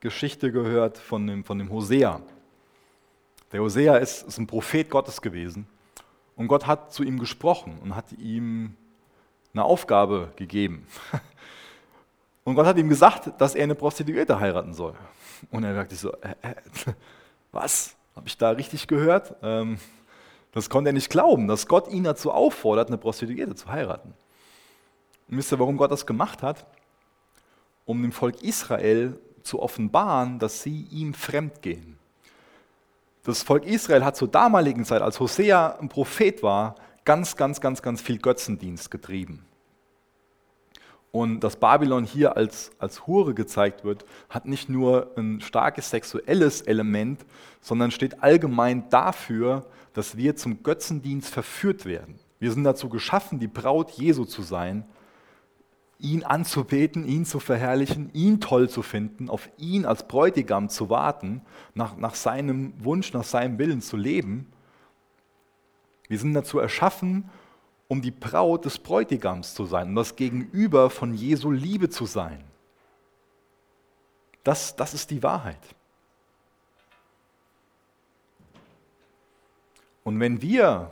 Geschichte 0.00 0.50
gehört 0.50 0.98
von 0.98 1.28
dem, 1.28 1.44
von 1.44 1.60
dem 1.60 1.70
Hosea. 1.70 2.20
Der 3.52 3.60
Hosea 3.60 3.98
ist, 3.98 4.26
ist 4.26 4.38
ein 4.38 4.48
Prophet 4.48 4.90
Gottes 4.90 5.22
gewesen 5.22 5.68
und 6.34 6.48
Gott 6.48 6.66
hat 6.66 6.92
zu 6.92 7.04
ihm 7.04 7.20
gesprochen 7.20 7.78
und 7.80 7.94
hat 7.94 8.10
ihm 8.12 8.76
eine 9.54 9.62
Aufgabe 9.62 10.32
gegeben. 10.36 10.86
Und 12.44 12.54
Gott 12.54 12.64
hat 12.64 12.78
ihm 12.78 12.88
gesagt, 12.88 13.30
dass 13.38 13.54
er 13.54 13.64
eine 13.64 13.74
Prostituierte 13.74 14.40
heiraten 14.40 14.72
soll. 14.72 14.94
Und 15.50 15.64
er 15.64 15.74
sagte 15.74 15.94
so, 15.96 16.14
äh, 16.14 16.34
äh, 16.40 16.54
was? 17.52 17.97
Habe 18.18 18.26
ich 18.26 18.36
da 18.36 18.50
richtig 18.50 18.88
gehört? 18.88 19.36
Ähm, 19.42 19.78
das 20.50 20.68
konnte 20.68 20.90
er 20.90 20.92
nicht 20.92 21.08
glauben, 21.08 21.46
dass 21.46 21.68
Gott 21.68 21.86
ihn 21.88 22.02
dazu 22.02 22.32
auffordert, 22.32 22.88
eine 22.88 22.98
Prostituierte 22.98 23.54
zu 23.54 23.68
heiraten. 23.68 24.12
Und 25.28 25.36
wisst 25.36 25.52
ihr, 25.52 25.60
warum 25.60 25.76
Gott 25.76 25.92
das 25.92 26.04
gemacht 26.04 26.42
hat? 26.42 26.66
Um 27.84 28.02
dem 28.02 28.10
Volk 28.10 28.42
Israel 28.42 29.20
zu 29.44 29.62
offenbaren, 29.62 30.40
dass 30.40 30.64
sie 30.64 30.88
ihm 30.90 31.14
fremd 31.14 31.62
gehen. 31.62 31.96
Das 33.22 33.44
Volk 33.44 33.64
Israel 33.64 34.04
hat 34.04 34.16
zur 34.16 34.26
damaligen 34.26 34.84
Zeit, 34.84 35.00
als 35.00 35.20
Hosea 35.20 35.78
ein 35.78 35.88
Prophet 35.88 36.42
war, 36.42 36.74
ganz, 37.04 37.36
ganz, 37.36 37.60
ganz, 37.60 37.82
ganz 37.82 38.00
viel 38.00 38.18
Götzendienst 38.18 38.90
getrieben. 38.90 39.46
Und 41.10 41.40
dass 41.40 41.56
Babylon 41.56 42.04
hier 42.04 42.36
als, 42.36 42.70
als 42.78 43.06
Hure 43.06 43.34
gezeigt 43.34 43.82
wird, 43.84 44.04
hat 44.28 44.46
nicht 44.46 44.68
nur 44.68 45.12
ein 45.16 45.40
starkes 45.40 45.90
sexuelles 45.90 46.60
Element, 46.60 47.24
sondern 47.60 47.90
steht 47.90 48.22
allgemein 48.22 48.88
dafür, 48.90 49.66
dass 49.94 50.16
wir 50.16 50.36
zum 50.36 50.62
Götzendienst 50.62 51.30
verführt 51.32 51.86
werden. 51.86 52.18
Wir 52.38 52.52
sind 52.52 52.64
dazu 52.64 52.88
geschaffen, 52.88 53.38
die 53.38 53.48
Braut 53.48 53.90
Jesu 53.92 54.24
zu 54.24 54.42
sein, 54.42 54.84
ihn 55.98 56.22
anzubeten, 56.22 57.04
ihn 57.04 57.24
zu 57.24 57.40
verherrlichen, 57.40 58.10
ihn 58.12 58.40
toll 58.40 58.68
zu 58.68 58.82
finden, 58.82 59.28
auf 59.28 59.48
ihn 59.56 59.84
als 59.84 60.06
Bräutigam 60.06 60.68
zu 60.68 60.90
warten, 60.90 61.42
nach, 61.74 61.96
nach 61.96 62.14
seinem 62.14 62.72
Wunsch, 62.84 63.12
nach 63.12 63.24
seinem 63.24 63.58
Willen 63.58 63.80
zu 63.80 63.96
leben. 63.96 64.46
Wir 66.06 66.18
sind 66.18 66.34
dazu 66.34 66.58
erschaffen, 66.58 67.28
um 67.88 68.02
die 68.02 68.10
Braut 68.10 68.66
des 68.66 68.78
Bräutigams 68.78 69.54
zu 69.54 69.64
sein, 69.64 69.88
um 69.88 69.94
das 69.94 70.14
Gegenüber 70.14 70.90
von 70.90 71.14
Jesu 71.14 71.50
Liebe 71.50 71.88
zu 71.88 72.04
sein. 72.04 72.44
Das, 74.44 74.76
das 74.76 74.94
ist 74.94 75.10
die 75.10 75.22
Wahrheit. 75.22 75.60
Und 80.04 80.20
wenn 80.20 80.40
wir 80.40 80.90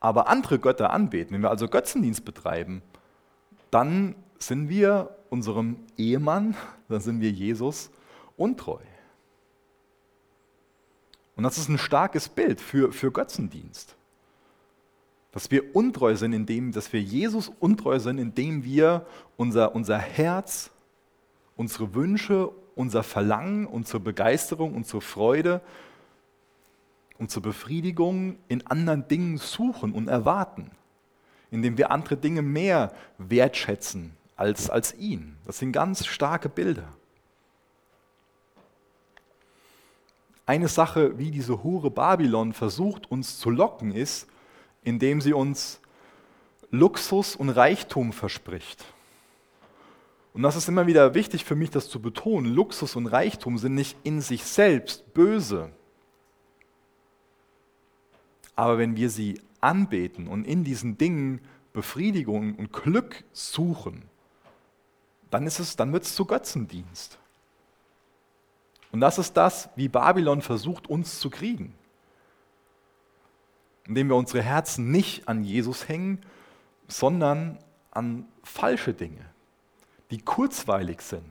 aber 0.00 0.28
andere 0.28 0.58
Götter 0.58 0.90
anbeten, 0.90 1.34
wenn 1.34 1.42
wir 1.42 1.50
also 1.50 1.68
Götzendienst 1.68 2.24
betreiben, 2.24 2.82
dann 3.70 4.14
sind 4.38 4.68
wir 4.68 5.16
unserem 5.30 5.76
Ehemann, 5.96 6.54
dann 6.88 7.00
sind 7.00 7.20
wir 7.20 7.30
Jesus 7.30 7.90
untreu. 8.36 8.80
Und 11.36 11.42
das 11.42 11.58
ist 11.58 11.68
ein 11.68 11.78
starkes 11.78 12.28
Bild 12.28 12.60
für, 12.60 12.92
für 12.92 13.10
Götzendienst. 13.12 13.94
Dass 15.36 15.50
wir 15.50 15.76
untreu 15.76 16.16
sind, 16.16 16.32
indem, 16.32 16.72
dass 16.72 16.94
wir 16.94 17.02
Jesus 17.02 17.52
untreu 17.60 17.98
sind, 17.98 18.16
indem 18.16 18.64
wir 18.64 19.04
unser, 19.36 19.74
unser 19.74 19.98
Herz, 19.98 20.70
unsere 21.56 21.94
Wünsche, 21.94 22.48
unser 22.74 23.02
Verlangen, 23.02 23.66
unsere 23.66 24.00
Begeisterung, 24.00 24.74
unsere 24.74 25.02
Freude, 25.02 25.60
unsere 27.18 27.42
Befriedigung 27.42 28.38
in 28.48 28.66
anderen 28.66 29.08
Dingen 29.08 29.36
suchen 29.36 29.92
und 29.92 30.08
erwarten. 30.08 30.70
Indem 31.50 31.76
wir 31.76 31.90
andere 31.90 32.16
Dinge 32.16 32.40
mehr 32.40 32.94
wertschätzen 33.18 34.16
als, 34.36 34.70
als 34.70 34.94
ihn. 34.94 35.36
Das 35.44 35.58
sind 35.58 35.72
ganz 35.72 36.06
starke 36.06 36.48
Bilder. 36.48 36.88
Eine 40.46 40.68
Sache, 40.68 41.18
wie 41.18 41.30
diese 41.30 41.62
Hure 41.62 41.90
Babylon 41.90 42.54
versucht 42.54 43.10
uns 43.10 43.38
zu 43.38 43.50
locken, 43.50 43.92
ist, 43.92 44.28
indem 44.86 45.20
sie 45.20 45.32
uns 45.32 45.80
Luxus 46.70 47.34
und 47.34 47.48
Reichtum 47.48 48.12
verspricht. 48.12 48.84
Und 50.32 50.42
das 50.42 50.54
ist 50.54 50.68
immer 50.68 50.86
wieder 50.86 51.12
wichtig 51.14 51.44
für 51.44 51.56
mich, 51.56 51.70
das 51.70 51.88
zu 51.88 52.00
betonen. 52.00 52.54
Luxus 52.54 52.94
und 52.94 53.08
Reichtum 53.08 53.58
sind 53.58 53.74
nicht 53.74 53.96
in 54.04 54.20
sich 54.20 54.44
selbst 54.44 55.12
böse. 55.12 55.72
Aber 58.54 58.78
wenn 58.78 58.96
wir 58.96 59.10
sie 59.10 59.40
anbeten 59.60 60.28
und 60.28 60.46
in 60.46 60.62
diesen 60.62 60.96
Dingen 60.96 61.40
Befriedigung 61.72 62.54
und 62.54 62.72
Glück 62.72 63.24
suchen, 63.32 64.02
dann, 65.30 65.50
dann 65.76 65.92
wird 65.92 66.04
es 66.04 66.14
zu 66.14 66.24
Götzendienst. 66.26 67.18
Und 68.92 69.00
das 69.00 69.18
ist 69.18 69.36
das, 69.36 69.68
wie 69.74 69.88
Babylon 69.88 70.42
versucht, 70.42 70.86
uns 70.86 71.18
zu 71.18 71.28
kriegen 71.28 71.74
indem 73.86 74.08
wir 74.08 74.16
unsere 74.16 74.42
Herzen 74.42 74.90
nicht 74.90 75.28
an 75.28 75.44
Jesus 75.44 75.88
hängen, 75.88 76.20
sondern 76.88 77.58
an 77.90 78.26
falsche 78.42 78.94
Dinge, 78.94 79.24
die 80.10 80.18
kurzweilig 80.18 81.00
sind. 81.00 81.24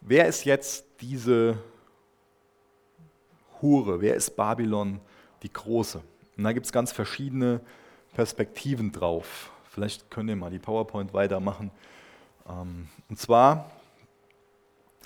Wer 0.00 0.26
ist 0.26 0.46
jetzt 0.46 0.86
diese 1.02 1.58
Hure? 3.60 4.00
Wer 4.00 4.14
ist 4.14 4.36
Babylon 4.36 5.00
die 5.42 5.52
Große? 5.52 6.02
Und 6.36 6.44
da 6.44 6.52
gibt 6.52 6.64
es 6.64 6.72
ganz 6.72 6.92
verschiedene 6.92 7.60
Perspektiven 8.14 8.90
drauf. 8.90 9.50
Vielleicht 9.78 10.10
könnt 10.10 10.28
ihr 10.28 10.34
mal 10.34 10.50
die 10.50 10.58
PowerPoint 10.58 11.14
weitermachen. 11.14 11.70
Ähm, 12.48 12.88
und 13.08 13.16
zwar 13.16 13.70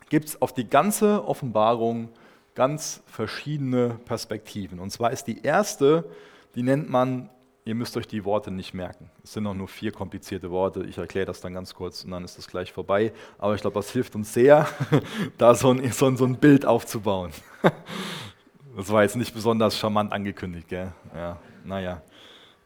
gibt 0.08 0.28
es 0.28 0.40
auf 0.40 0.54
die 0.54 0.66
ganze 0.66 1.28
Offenbarung 1.28 2.08
ganz 2.54 3.02
verschiedene 3.04 4.00
Perspektiven. 4.06 4.80
Und 4.80 4.88
zwar 4.88 5.11
ist 5.11 5.24
die 5.24 5.42
erste, 5.42 6.11
die 6.54 6.62
nennt 6.62 6.88
man, 6.88 7.28
ihr 7.66 7.74
müsst 7.74 7.98
euch 7.98 8.08
die 8.08 8.24
Worte 8.24 8.50
nicht 8.50 8.72
merken. 8.72 9.11
Es 9.22 9.35
sind 9.35 9.42
noch 9.42 9.52
nur 9.52 9.68
vier 9.68 9.92
komplizierte 9.92 10.50
Worte. 10.50 10.85
Ich 10.85 10.96
erkläre 10.96 11.26
das 11.26 11.42
dann 11.42 11.52
ganz 11.52 11.74
kurz 11.74 12.02
und 12.02 12.11
dann 12.12 12.24
ist 12.24 12.38
das 12.38 12.48
gleich 12.48 12.72
vorbei. 12.72 13.12
Aber 13.37 13.54
ich 13.54 13.61
glaube, 13.61 13.74
das 13.74 13.90
hilft 13.90 14.14
uns 14.14 14.32
sehr, 14.32 14.66
da 15.37 15.54
so 15.54 15.70
ein, 15.70 15.92
so 15.92 16.06
ein, 16.06 16.37
Bild 16.37 16.64
aufzubauen. 16.64 17.30
Das 18.74 18.88
war 18.88 19.02
jetzt 19.02 19.16
nicht 19.16 19.35
besonders 19.35 19.76
charmant 19.76 20.14
angekündigt, 20.14 20.66
gell? 20.66 20.94
Ja, 21.14 21.38
naja. 21.62 22.00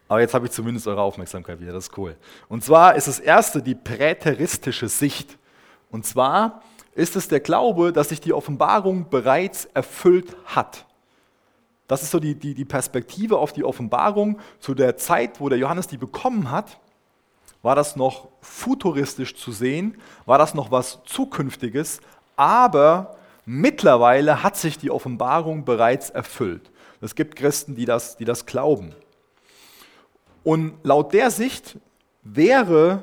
Aber 0.09 0.21
jetzt 0.21 0.35
habe 0.35 0.47
ich 0.47 0.53
zumindest 0.53 0.87
eure 0.87 1.03
Aufmerksamkeit 1.03 1.61
wieder, 1.61 1.73
das 1.73 1.89
ist 1.89 1.99
cool. 1.99 2.17
Und 2.49 2.63
zwar 2.63 2.95
ist 2.95 3.09
das 3.09 3.19
erste 3.19 3.63
die 3.63 3.75
präteristische 3.75 4.89
Sicht. 4.89 5.37
Und 5.91 6.07
zwar 6.07 6.63
ist 6.95 7.17
es 7.17 7.29
der 7.29 7.41
Glaube, 7.41 7.93
dass 7.93 8.11
sich 8.11 8.21
die 8.21 8.33
Offenbarung 8.33 9.09
bereits 9.11 9.67
erfüllt 9.67 10.37
hat. 10.47 10.87
Das 11.89 12.03
ist 12.03 12.11
so 12.11 12.19
die, 12.19 12.35
die, 12.35 12.55
die 12.55 12.65
Perspektive 12.65 13.39
auf 13.39 13.53
die 13.53 13.65
Offenbarung. 13.65 14.39
Zu 14.61 14.75
der 14.75 14.97
Zeit, 14.97 15.41
wo 15.41 15.49
der 15.49 15.59
Johannes 15.59 15.87
die 15.87 15.99
bekommen 15.99 16.51
hat, 16.51 16.79
war 17.63 17.75
das 17.75 17.97
noch 17.97 18.29
futuristisch 18.41 19.35
zu 19.37 19.51
sehen, 19.51 19.97
war 20.25 20.39
das 20.39 20.55
noch 20.55 20.71
was 20.71 21.01
Zukünftiges, 21.05 22.01
aber 22.37 23.17
mittlerweile 23.45 24.43
hat 24.43 24.57
sich 24.57 24.79
die 24.79 24.91
Offenbarung 24.91 25.65
bereits 25.65 26.11
erfüllt. 26.11 26.71
Es 27.01 27.15
gibt 27.15 27.37
Christen, 27.37 27.75
die 27.75 27.85
das, 27.85 28.17
die 28.17 28.25
das 28.25 28.47
glauben. 28.47 28.95
Und 30.47 30.75
laut 30.85 31.13
der 31.13 31.33
Sicht 31.33 31.77
wäre 32.23 33.03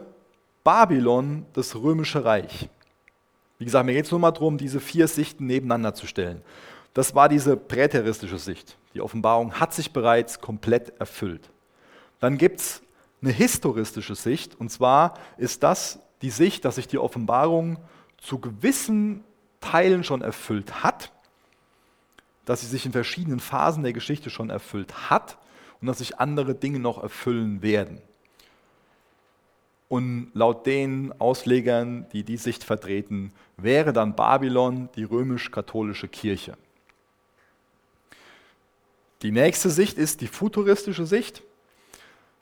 Babylon 0.64 1.46
das 1.52 1.76
römische 1.76 2.24
Reich. 2.24 2.70
Wie 3.58 3.66
gesagt, 3.66 3.86
mir 3.86 3.92
geht 3.92 4.06
es 4.06 4.12
nur 4.12 4.22
mal 4.22 4.32
darum, 4.32 4.58
diese 4.58 4.80
vier 4.80 5.10
Sichten 5.10 5.46
nebeneinander 5.46 5.94
zu 5.94 6.08
stellen. 6.08 6.42
Das 6.94 7.16
war 7.16 7.28
diese 7.28 7.58
präteristische 7.58 8.40
Sicht. 8.40 8.78
Die 8.94 9.02
Offenbarung 9.02 9.60
hat 9.60 9.74
sich 9.74 9.92
bereits 9.92 10.40
komplett 10.40 10.98
erfüllt. 11.02 11.50
Dann 12.22 12.38
gibt 12.38 12.62
es 12.62 12.82
eine 13.22 13.34
historistische 13.34 14.16
Sicht, 14.16 14.58
und 14.58 14.70
zwar 14.70 15.16
ist 15.36 15.64
das 15.64 16.00
die 16.22 16.30
Sicht, 16.30 16.64
dass 16.64 16.76
sich 16.76 16.88
die 16.88 16.98
Offenbarung 16.98 17.78
zu 18.22 18.40
gewissen 18.40 19.22
Teilen 19.60 20.06
schon 20.06 20.22
erfüllt 20.22 20.82
hat, 20.82 21.12
dass 22.46 22.62
sie 22.62 22.68
sich 22.68 22.86
in 22.86 22.94
verschiedenen 22.94 23.42
Phasen 23.42 23.84
der 23.84 23.92
Geschichte 23.92 24.30
schon 24.30 24.50
erfüllt 24.50 25.10
hat 25.10 25.38
und 25.84 25.88
dass 25.88 25.98
sich 25.98 26.18
andere 26.18 26.56
Dinge 26.56 26.80
noch 26.80 27.04
erfüllen 27.04 27.62
werden. 27.62 28.02
Und 29.90 30.32
laut 30.34 30.66
den 30.66 31.14
Auslegern, 31.20 32.08
die 32.14 32.24
die 32.24 32.38
Sicht 32.38 32.64
vertreten, 32.64 33.34
wäre 33.58 33.92
dann 33.92 34.16
Babylon 34.16 34.88
die 34.96 35.04
römisch-katholische 35.04 36.08
Kirche. 36.08 36.56
Die 39.24 39.32
nächste 39.32 39.70
Sicht 39.70 39.98
ist 39.98 40.22
die 40.22 40.28
futuristische 40.28 41.06
Sicht. 41.06 41.44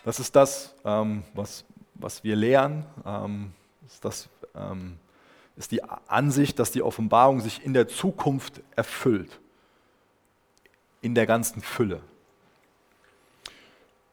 Das 0.06 0.20
ist 0.20 0.36
das, 0.36 0.76
ähm, 0.86 1.24
was, 1.34 1.66
was 1.96 2.24
wir 2.24 2.36
lehren. 2.36 2.86
Ähm, 3.04 3.54
ist, 3.88 4.06
das, 4.06 4.30
ähm, 4.54 5.00
ist 5.56 5.72
die 5.72 5.84
Ansicht, 5.84 6.60
dass 6.60 6.70
die 6.70 6.84
Offenbarung 6.84 7.40
sich 7.40 7.66
in 7.66 7.74
der 7.74 7.88
Zukunft 7.88 8.62
erfüllt. 8.76 9.40
In 11.02 11.16
der 11.16 11.26
ganzen 11.26 11.64
Fülle. 11.64 12.04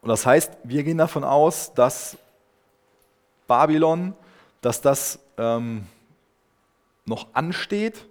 Und 0.00 0.08
das 0.08 0.24
heißt, 0.26 0.52
wir 0.64 0.84
gehen 0.84 0.98
davon 0.98 1.24
aus, 1.24 1.74
dass 1.74 2.16
Babylon, 3.46 4.14
dass 4.60 4.80
das 4.80 5.18
ähm, 5.36 5.86
noch 7.04 7.28
ansteht. 7.32 8.06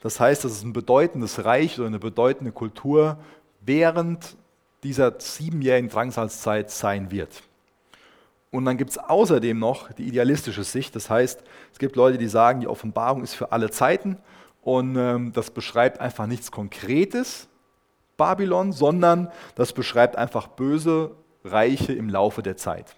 Das 0.00 0.20
heißt, 0.20 0.44
dass 0.44 0.52
es 0.52 0.62
ein 0.62 0.72
bedeutendes 0.72 1.44
Reich 1.44 1.78
oder 1.78 1.88
eine 1.88 1.98
bedeutende 1.98 2.52
Kultur 2.52 3.18
während 3.60 4.36
dieser 4.82 5.18
siebenjährigen 5.18 5.90
Drangsalzzeit 5.90 6.70
sein 6.70 7.10
wird. 7.10 7.42
Und 8.50 8.64
dann 8.64 8.78
gibt 8.78 8.90
es 8.90 8.98
außerdem 8.98 9.58
noch 9.58 9.92
die 9.92 10.04
idealistische 10.04 10.64
Sicht. 10.64 10.94
Das 10.94 11.10
heißt, 11.10 11.42
es 11.72 11.78
gibt 11.78 11.96
Leute, 11.96 12.16
die 12.16 12.28
sagen, 12.28 12.60
die 12.60 12.68
Offenbarung 12.68 13.22
ist 13.22 13.34
für 13.34 13.52
alle 13.52 13.70
Zeiten 13.70 14.16
und 14.62 14.96
ähm, 14.96 15.32
das 15.32 15.50
beschreibt 15.50 16.00
einfach 16.00 16.26
nichts 16.26 16.50
Konkretes, 16.50 17.48
Babylon, 18.16 18.72
sondern 18.72 19.30
das 19.56 19.72
beschreibt 19.72 20.16
einfach 20.16 20.46
böse 20.46 21.10
Reiche 21.46 21.92
im 21.92 22.08
Laufe 22.08 22.42
der 22.42 22.56
Zeit. 22.56 22.96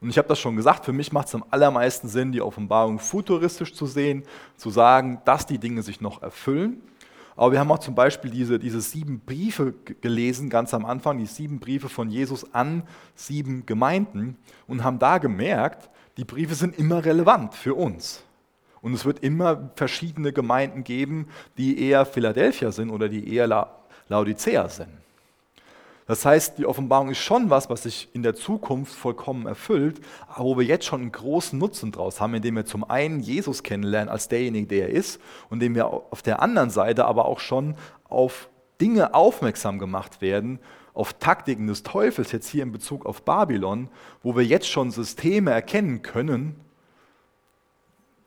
Und 0.00 0.10
ich 0.10 0.18
habe 0.18 0.28
das 0.28 0.38
schon 0.38 0.56
gesagt, 0.56 0.84
für 0.84 0.92
mich 0.92 1.12
macht 1.12 1.28
es 1.28 1.34
am 1.34 1.44
allermeisten 1.50 2.08
Sinn, 2.08 2.30
die 2.30 2.40
Offenbarung 2.40 2.98
futuristisch 3.00 3.74
zu 3.74 3.86
sehen, 3.86 4.22
zu 4.56 4.70
sagen, 4.70 5.20
dass 5.24 5.46
die 5.46 5.58
Dinge 5.58 5.82
sich 5.82 6.00
noch 6.00 6.22
erfüllen 6.22 6.80
aber 7.38 7.52
wir 7.52 7.60
haben 7.60 7.70
auch 7.70 7.78
zum 7.78 7.94
Beispiel 7.94 8.32
diese, 8.32 8.58
diese 8.58 8.80
sieben 8.80 9.20
Briefe 9.20 9.72
gelesen, 10.00 10.50
ganz 10.50 10.74
am 10.74 10.84
Anfang, 10.84 11.18
die 11.18 11.26
sieben 11.26 11.60
Briefe 11.60 11.88
von 11.88 12.10
Jesus 12.10 12.52
an 12.52 12.82
sieben 13.14 13.64
Gemeinden 13.64 14.36
und 14.66 14.82
haben 14.82 14.98
da 14.98 15.18
gemerkt, 15.18 15.88
die 16.16 16.24
Briefe 16.24 16.56
sind 16.56 16.76
immer 16.76 17.04
relevant 17.04 17.54
für 17.54 17.74
uns. 17.74 18.24
Und 18.82 18.92
es 18.92 19.04
wird 19.04 19.20
immer 19.20 19.70
verschiedene 19.76 20.32
Gemeinden 20.32 20.82
geben, 20.82 21.28
die 21.56 21.80
eher 21.80 22.04
Philadelphia 22.06 22.72
sind 22.72 22.90
oder 22.90 23.08
die 23.08 23.32
eher 23.32 23.46
Laodicea 24.08 24.68
sind. 24.68 24.90
Das 26.08 26.24
heißt, 26.24 26.56
die 26.56 26.64
Offenbarung 26.64 27.10
ist 27.10 27.18
schon 27.18 27.50
was, 27.50 27.68
was 27.68 27.82
sich 27.82 28.08
in 28.14 28.22
der 28.22 28.34
Zukunft 28.34 28.94
vollkommen 28.94 29.46
erfüllt, 29.46 30.00
aber 30.26 30.44
wo 30.44 30.56
wir 30.56 30.64
jetzt 30.64 30.86
schon 30.86 31.02
einen 31.02 31.12
großen 31.12 31.58
Nutzen 31.58 31.92
draus 31.92 32.18
haben, 32.18 32.32
indem 32.32 32.56
wir 32.56 32.64
zum 32.64 32.82
einen 32.82 33.20
Jesus 33.20 33.62
kennenlernen 33.62 34.08
als 34.08 34.26
derjenige, 34.26 34.66
der 34.66 34.88
er 34.88 34.94
ist, 34.94 35.20
und 35.50 35.58
indem 35.58 35.74
wir 35.74 35.86
auf 35.86 36.22
der 36.22 36.40
anderen 36.40 36.70
Seite 36.70 37.04
aber 37.04 37.26
auch 37.26 37.40
schon 37.40 37.76
auf 38.08 38.48
Dinge 38.80 39.12
aufmerksam 39.12 39.78
gemacht 39.78 40.22
werden, 40.22 40.60
auf 40.94 41.12
Taktiken 41.12 41.66
des 41.66 41.82
Teufels, 41.82 42.32
jetzt 42.32 42.48
hier 42.48 42.62
in 42.62 42.72
Bezug 42.72 43.04
auf 43.04 43.22
Babylon, 43.22 43.90
wo 44.22 44.34
wir 44.34 44.44
jetzt 44.44 44.68
schon 44.68 44.90
Systeme 44.90 45.50
erkennen 45.50 46.00
können, 46.00 46.58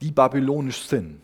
die 0.02 0.12
babylonisch 0.12 0.84
sind. 0.84 1.20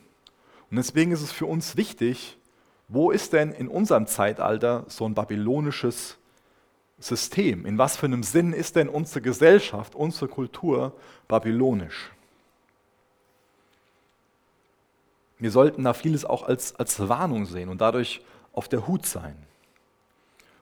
Und 0.71 0.77
deswegen 0.77 1.11
ist 1.11 1.21
es 1.21 1.31
für 1.31 1.45
uns 1.45 1.77
wichtig, 1.77 2.39
wo 2.87 3.11
ist 3.11 3.33
denn 3.33 3.51
in 3.51 3.67
unserem 3.67 4.07
Zeitalter 4.07 4.85
so 4.87 5.05
ein 5.05 5.13
babylonisches 5.13 6.17
System? 6.99 7.65
In 7.65 7.77
was 7.77 7.97
für 7.97 8.07
einem 8.07 8.23
Sinn 8.23 8.53
ist 8.53 8.75
denn 8.75 8.89
unsere 8.89 9.21
Gesellschaft, 9.21 9.95
unsere 9.95 10.27
Kultur 10.27 10.93
babylonisch? 11.27 12.11
Wir 15.39 15.51
sollten 15.51 15.83
da 15.83 15.93
vieles 15.93 16.25
auch 16.25 16.43
als, 16.43 16.75
als 16.75 17.07
Warnung 17.07 17.45
sehen 17.45 17.69
und 17.69 17.79
dadurch 17.79 18.21
auf 18.53 18.67
der 18.67 18.87
Hut 18.87 19.05
sein. 19.05 19.35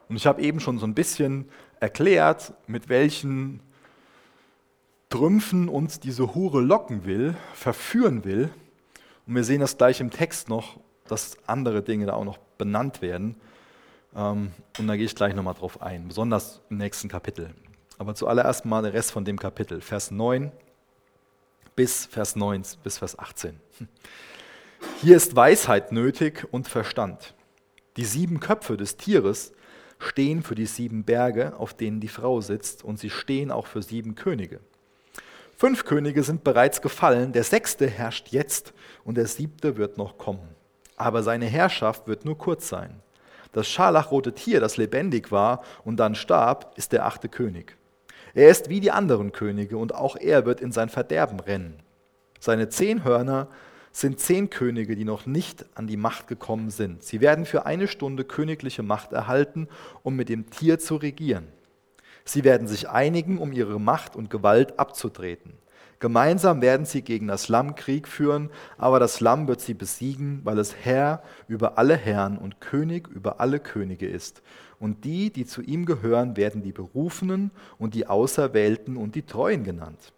Und 0.09 0.17
ich 0.17 0.27
habe 0.27 0.41
eben 0.41 0.59
schon 0.59 0.77
so 0.77 0.85
ein 0.85 0.93
bisschen 0.93 1.49
erklärt, 1.79 2.53
mit 2.67 2.89
welchen 2.89 3.61
Trümpfen 5.09 5.69
uns 5.69 5.99
diese 5.99 6.35
Hure 6.35 6.61
locken 6.61 7.05
will, 7.05 7.35
verführen 7.53 8.25
will. 8.25 8.49
Und 9.25 9.35
wir 9.35 9.43
sehen 9.43 9.61
das 9.61 9.77
gleich 9.77 10.01
im 10.01 10.11
Text 10.11 10.49
noch, 10.49 10.79
dass 11.07 11.37
andere 11.47 11.81
Dinge 11.81 12.07
da 12.07 12.13
auch 12.13 12.25
noch 12.25 12.37
benannt 12.57 13.01
werden. 13.01 13.35
Ähm, 14.15 14.51
und 14.79 14.87
da 14.87 14.95
gehe 14.95 15.05
ich 15.05 15.15
gleich 15.15 15.35
nochmal 15.35 15.53
drauf 15.53 15.81
ein, 15.81 16.07
besonders 16.07 16.61
im 16.69 16.77
nächsten 16.77 17.09
Kapitel. 17.09 17.53
Aber 17.97 18.15
zuallererst 18.15 18.65
mal 18.65 18.81
der 18.81 18.93
Rest 18.93 19.11
von 19.11 19.25
dem 19.25 19.39
Kapitel, 19.39 19.81
Vers 19.81 20.11
9 20.11 20.51
bis 21.75 22.05
Vers 22.05 22.35
9 22.35 22.63
bis 22.83 22.97
Vers 22.97 23.19
18. 23.19 23.59
Hier 25.01 25.17
ist 25.17 25.35
Weisheit 25.35 25.91
nötig 25.91 26.47
und 26.51 26.67
Verstand. 26.67 27.33
Die 27.97 28.05
sieben 28.05 28.39
Köpfe 28.39 28.77
des 28.77 28.97
Tieres 28.97 29.53
stehen 29.97 30.43
für 30.43 30.55
die 30.55 30.65
sieben 30.65 31.03
Berge, 31.03 31.57
auf 31.57 31.73
denen 31.73 31.99
die 31.99 32.09
Frau 32.09 32.41
sitzt, 32.41 32.83
und 32.83 32.99
sie 32.99 33.09
stehen 33.09 33.51
auch 33.51 33.67
für 33.67 33.81
sieben 33.81 34.15
Könige. 34.15 34.59
Fünf 35.57 35.85
Könige 35.85 36.23
sind 36.23 36.43
bereits 36.43 36.81
gefallen, 36.81 37.31
der 37.31 37.45
sechste 37.45 37.87
herrscht 37.87 38.29
jetzt 38.29 38.73
und 39.05 39.15
der 39.15 39.27
siebte 39.27 39.77
wird 39.77 39.97
noch 39.97 40.17
kommen. 40.17 40.49
Aber 40.97 41.23
seine 41.23 41.45
Herrschaft 41.45 42.07
wird 42.07 42.25
nur 42.25 42.37
kurz 42.37 42.67
sein. 42.67 43.01
Das 43.55 43.69
scharlachrote 43.69 44.33
Tier, 44.33 44.59
das 44.59 44.75
lebendig 44.75 45.31
war 45.31 45.63
und 45.85 45.95
dann 45.95 46.13
starb, 46.13 46.73
ist 46.75 46.91
der 46.91 47.05
achte 47.05 47.29
König. 47.29 47.77
Er 48.33 48.49
ist 48.49 48.67
wie 48.67 48.81
die 48.81 48.91
anderen 48.91 49.31
Könige 49.31 49.77
und 49.77 49.95
auch 49.95 50.17
er 50.17 50.45
wird 50.45 50.59
in 50.59 50.73
sein 50.73 50.89
Verderben 50.89 51.39
rennen. 51.39 51.79
Seine 52.41 52.67
zehn 52.67 53.05
Hörner 53.05 53.47
sind 53.93 54.19
zehn 54.19 54.49
Könige, 54.49 54.97
die 54.97 55.05
noch 55.05 55.25
nicht 55.25 55.65
an 55.73 55.87
die 55.87 55.95
Macht 55.95 56.27
gekommen 56.27 56.69
sind. 56.69 57.01
Sie 57.01 57.21
werden 57.21 57.45
für 57.45 57.65
eine 57.65 57.87
Stunde 57.87 58.25
königliche 58.25 58.83
Macht 58.83 59.13
erhalten, 59.13 59.69
um 60.03 60.17
mit 60.17 60.27
dem 60.27 60.49
Tier 60.49 60.77
zu 60.77 60.97
regieren. 60.97 61.47
Sie 62.25 62.43
werden 62.43 62.67
sich 62.67 62.89
einigen, 62.89 63.37
um 63.37 63.53
ihre 63.53 63.79
Macht 63.79 64.17
und 64.17 64.29
Gewalt 64.29 64.77
abzutreten. 64.79 65.53
Gemeinsam 65.99 66.61
werden 66.61 66.85
sie 66.85 67.01
gegen 67.01 67.27
das 67.27 67.47
Lamm 67.47 67.75
Krieg 67.75 68.07
führen, 68.07 68.49
aber 68.77 68.99
das 68.99 69.21
Lamm 69.21 69.47
wird 69.47 69.61
sie 69.61 69.73
besiegen, 69.73 70.41
weil 70.43 70.59
es 70.59 70.75
Herr 70.75 71.23
über 71.47 71.77
alle 71.77 71.95
Herren 71.95 72.37
und 72.37 72.59
König 72.59 73.07
über 73.07 73.39
alle 73.39 73.59
Könige 73.59 74.07
ist. 74.07 74.41
Und 74.79 75.05
die, 75.05 75.31
die 75.31 75.45
zu 75.45 75.61
ihm 75.61 75.85
gehören, 75.85 76.35
werden 76.35 76.61
die 76.61 76.73
Berufenen 76.73 77.51
und 77.77 77.93
die 77.93 78.07
Auserwählten 78.07 78.97
und 78.97 79.15
die 79.15 79.25
Treuen 79.25 79.63
genannt. 79.63 80.13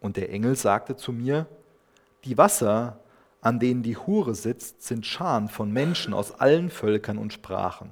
Und 0.00 0.16
der 0.16 0.30
Engel 0.30 0.56
sagte 0.56 0.96
zu 0.96 1.12
mir, 1.12 1.46
die 2.24 2.36
Wasser, 2.36 2.98
an 3.40 3.60
denen 3.60 3.82
die 3.82 3.96
Hure 3.96 4.34
sitzt, 4.34 4.82
sind 4.82 5.06
Scharen 5.06 5.48
von 5.48 5.72
Menschen 5.72 6.14
aus 6.14 6.32
allen 6.40 6.68
Völkern 6.68 7.16
und 7.16 7.32
Sprachen. 7.32 7.90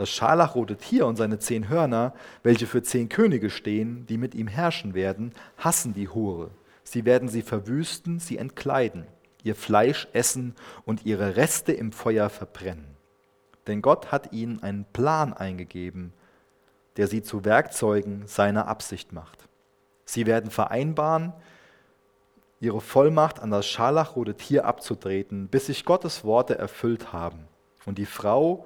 Das 0.00 0.08
scharlachrote 0.08 0.78
Tier 0.78 1.04
und 1.06 1.16
seine 1.16 1.38
zehn 1.40 1.68
Hörner, 1.68 2.14
welche 2.42 2.66
für 2.66 2.82
zehn 2.82 3.10
Könige 3.10 3.50
stehen, 3.50 4.06
die 4.06 4.16
mit 4.16 4.34
ihm 4.34 4.48
herrschen 4.48 4.94
werden, 4.94 5.34
hassen 5.58 5.92
die 5.92 6.08
Hure. 6.08 6.52
Sie 6.84 7.04
werden 7.04 7.28
sie 7.28 7.42
verwüsten, 7.42 8.18
sie 8.18 8.38
entkleiden, 8.38 9.06
ihr 9.42 9.54
Fleisch 9.54 10.08
essen 10.14 10.54
und 10.86 11.04
ihre 11.04 11.36
Reste 11.36 11.72
im 11.72 11.92
Feuer 11.92 12.30
verbrennen. 12.30 12.96
Denn 13.66 13.82
Gott 13.82 14.10
hat 14.10 14.32
ihnen 14.32 14.62
einen 14.62 14.86
Plan 14.86 15.34
eingegeben, 15.34 16.14
der 16.96 17.06
sie 17.06 17.20
zu 17.20 17.44
Werkzeugen 17.44 18.26
seiner 18.26 18.68
Absicht 18.68 19.12
macht. 19.12 19.50
Sie 20.06 20.24
werden 20.24 20.50
vereinbaren, 20.50 21.34
ihre 22.58 22.80
Vollmacht 22.80 23.38
an 23.38 23.50
das 23.50 23.66
scharlachrote 23.66 24.34
Tier 24.34 24.64
abzutreten, 24.64 25.48
bis 25.48 25.66
sich 25.66 25.84
Gottes 25.84 26.24
Worte 26.24 26.56
erfüllt 26.56 27.12
haben. 27.12 27.48
Und 27.84 27.98
die 27.98 28.06
Frau 28.06 28.64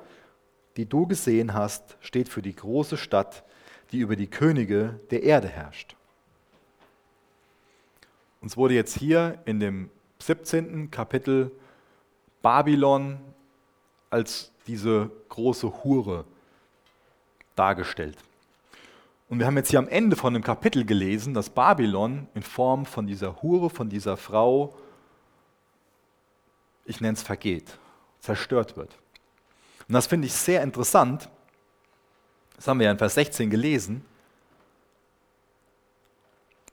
die 0.77 0.87
du 0.87 1.07
gesehen 1.07 1.55
hast, 1.55 1.97
steht 2.01 2.29
für 2.29 2.43
die 2.43 2.55
große 2.55 2.97
Stadt, 2.97 3.45
die 3.93 3.99
über 3.99 4.17
die 4.17 4.27
Könige 4.27 5.01
der 5.11 5.23
Erde 5.23 5.49
herrscht. 5.49 5.97
Uns 8.41 8.57
wurde 8.57 8.75
jetzt 8.75 8.99
hier 8.99 9.39
in 9.47 9.61
dem 9.61 9.91
17. 10.19 10.91
Kapitel 10.91 11.51
Babylon 12.43 13.19
als 14.11 14.53
diese 14.67 15.11
große 15.29 15.83
Hure 15.83 16.25
dargestellt. 17.57 18.19
Und 19.29 19.39
wir 19.39 19.47
haben 19.47 19.57
jetzt 19.57 19.71
hier 19.71 19.79
am 19.79 19.89
Ende 19.89 20.17
von 20.17 20.35
dem 20.35 20.43
Kapitel 20.43 20.85
gelesen, 20.85 21.35
dass 21.35 21.51
Babylon 21.51 22.29
in 22.35 22.43
Form 22.43 22.85
von 22.85 23.07
dieser 23.07 23.43
Hure, 23.43 23.71
von 23.71 23.89
dieser 23.89 24.17
Frau, 24.17 24.75
ich 26.85 27.01
nenne 27.01 27.15
es 27.15 27.23
vergeht, 27.23 27.79
zerstört 28.21 28.77
wird. 28.77 28.97
Und 29.89 29.95
das 29.95 30.07
finde 30.07 30.27
ich 30.27 30.33
sehr 30.33 30.63
interessant. 30.63 31.29
Das 32.57 32.69
haben 32.69 32.79
wir 32.79 32.87
ja 32.87 32.93
in 32.93 32.99
Vers 32.99 33.15
16 33.15 33.51
gelesen, 33.51 34.05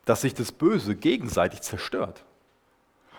dass 0.05 0.21
sich 0.21 0.33
das 0.33 0.51
Böse 0.51 0.95
gegenseitig 0.95 1.61
zerstört. 1.61 2.23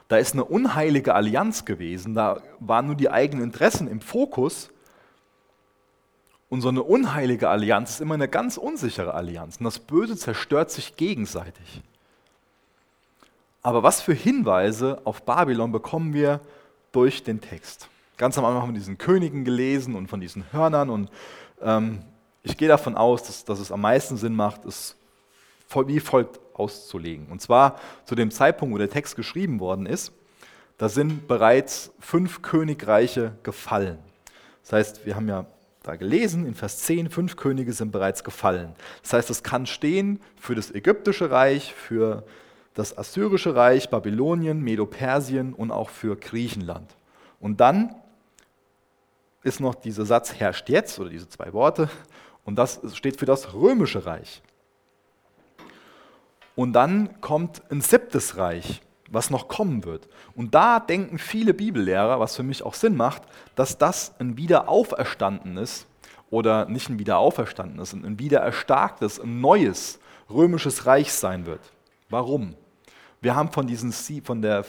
Da 0.09 0.16
ist 0.18 0.35
eine 0.35 0.44
unheilige 0.44 1.14
Allianz 1.14 1.64
gewesen, 1.64 2.14
da 2.14 2.42
waren 2.61 2.87
nur 2.87 2.96
die 2.96 3.11
eigenen 3.11 3.44
Interessen 3.44 3.88
im 3.88 4.00
Fokus. 4.00 4.70
Und 6.50 6.61
so 6.61 6.68
eine 6.68 6.83
unheilige 6.83 7.48
Allianz 7.48 7.92
ist 7.92 8.00
immer 8.02 8.14
eine 8.14 8.28
ganz 8.28 8.59
unsichere 8.59 9.14
Allianz. 9.14 9.57
Und 9.57 9.64
das 9.64 9.78
Böse 9.78 10.16
zerstört 10.16 10.70
sich 10.70 10.96
gegenseitig. 10.96 11.83
Aber 13.62 13.83
was 13.83 14.02
für 14.02 14.12
Hinweise 14.12 15.00
auf 15.05 15.22
Babylon 15.22 15.72
bekommen 15.72 16.12
wir 16.12 16.40
durch 16.90 17.22
den 17.22 17.40
Text? 17.40 17.88
Ganz 18.22 18.38
am 18.38 18.44
Anfang 18.44 18.62
haben 18.62 18.72
wir 18.72 18.78
diesen 18.78 18.98
Königen 18.98 19.44
gelesen 19.44 19.96
und 19.96 20.06
von 20.06 20.20
diesen 20.20 20.44
Hörnern. 20.52 20.90
Und 20.90 21.11
ähm, 21.61 22.04
ich 22.44 22.56
gehe 22.56 22.68
davon 22.68 22.94
aus, 22.94 23.24
dass, 23.24 23.44
dass 23.44 23.58
es 23.58 23.72
am 23.72 23.80
meisten 23.80 24.16
Sinn 24.16 24.37
macht, 24.37 24.64
es 24.64 24.94
wie 25.88 25.98
folgt 25.98 26.38
auszulegen. 26.54 27.26
Und 27.30 27.42
zwar 27.42 27.80
zu 28.04 28.14
dem 28.14 28.30
Zeitpunkt, 28.30 28.72
wo 28.72 28.78
der 28.78 28.88
Text 28.88 29.16
geschrieben 29.16 29.58
worden 29.58 29.87
ist, 29.87 30.12
da 30.78 30.88
sind 30.88 31.26
bereits 31.26 31.90
fünf 31.98 32.42
Königreiche 32.42 33.32
gefallen. 33.42 33.98
Das 34.62 34.72
heißt, 34.72 35.04
wir 35.04 35.16
haben 35.16 35.26
ja 35.28 35.44
da 35.82 35.96
gelesen 35.96 36.46
in 36.46 36.54
Vers 36.54 36.78
10, 36.78 37.11
fünf 37.11 37.35
Könige 37.35 37.72
sind 37.72 37.90
bereits 37.90 38.22
gefallen. 38.22 38.76
Das 39.02 39.14
heißt, 39.14 39.30
es 39.30 39.42
kann 39.42 39.66
stehen 39.66 40.20
für 40.40 40.54
das 40.54 40.72
ägyptische 40.72 41.32
Reich, 41.32 41.74
für 41.74 42.22
das 42.74 42.96
assyrische 42.96 43.56
Reich, 43.56 43.90
Babylonien, 43.90 44.61
Medo-Persien 44.61 45.54
und 45.54 45.72
auch 45.72 45.90
für 45.90 46.14
Griechenland. 46.14 46.88
Und 47.40 47.61
dann 47.61 47.96
ist 49.42 49.61
noch 49.61 49.74
dieser 49.74 50.05
Satz 50.05 50.35
herrscht 50.35 50.68
jetzt 50.68 50.98
oder 50.98 51.11
diese 51.11 51.28
zwei 51.28 51.52
Worte 51.52 51.88
und 52.44 52.57
das 52.57 52.81
steht 52.94 53.18
für 53.18 53.26
das 53.26 53.55
römische 53.55 54.07
Reich. 54.07 54.42
Und 56.55 56.74
dann 56.74 57.20
kommt 57.20 57.62
ein 57.70 57.81
siebtes 57.81 58.37
Reich, 58.37 58.83
was 59.09 59.31
noch 59.31 59.48
kommen 59.48 59.85
wird. 59.85 60.09
Und 60.35 60.55
da 60.55 60.81
denken 60.81 61.18
viele 61.18 61.55
Bibellehrer, 61.55 62.20
was 62.20 62.37
für 62.37 62.42
mich 62.42 62.62
auch 62.62 62.74
Sinn 62.74 62.96
macht, 62.96 63.22
dass 63.55 63.78
das 63.78 64.14
ein 64.18 64.37
Wiederauferstandenes 64.37 65.87
oder 66.31 66.66
nicht 66.66 66.88
ein 66.88 66.98
Wiederauferstandenes, 66.98 67.92
ein 67.92 68.18
Wiedererstarktes, 68.18 69.20
ein 69.20 69.40
neues 69.40 69.98
römisches 70.31 70.87
Reich 70.87 71.12
sein 71.12 71.46
wird. 71.46 71.61
Warum? 72.09 72.55
Wir 73.20 73.35
haben 73.35 73.52
von, 73.52 73.66
diesen, 73.66 73.92
von, 74.22 74.42
der, 74.42 74.64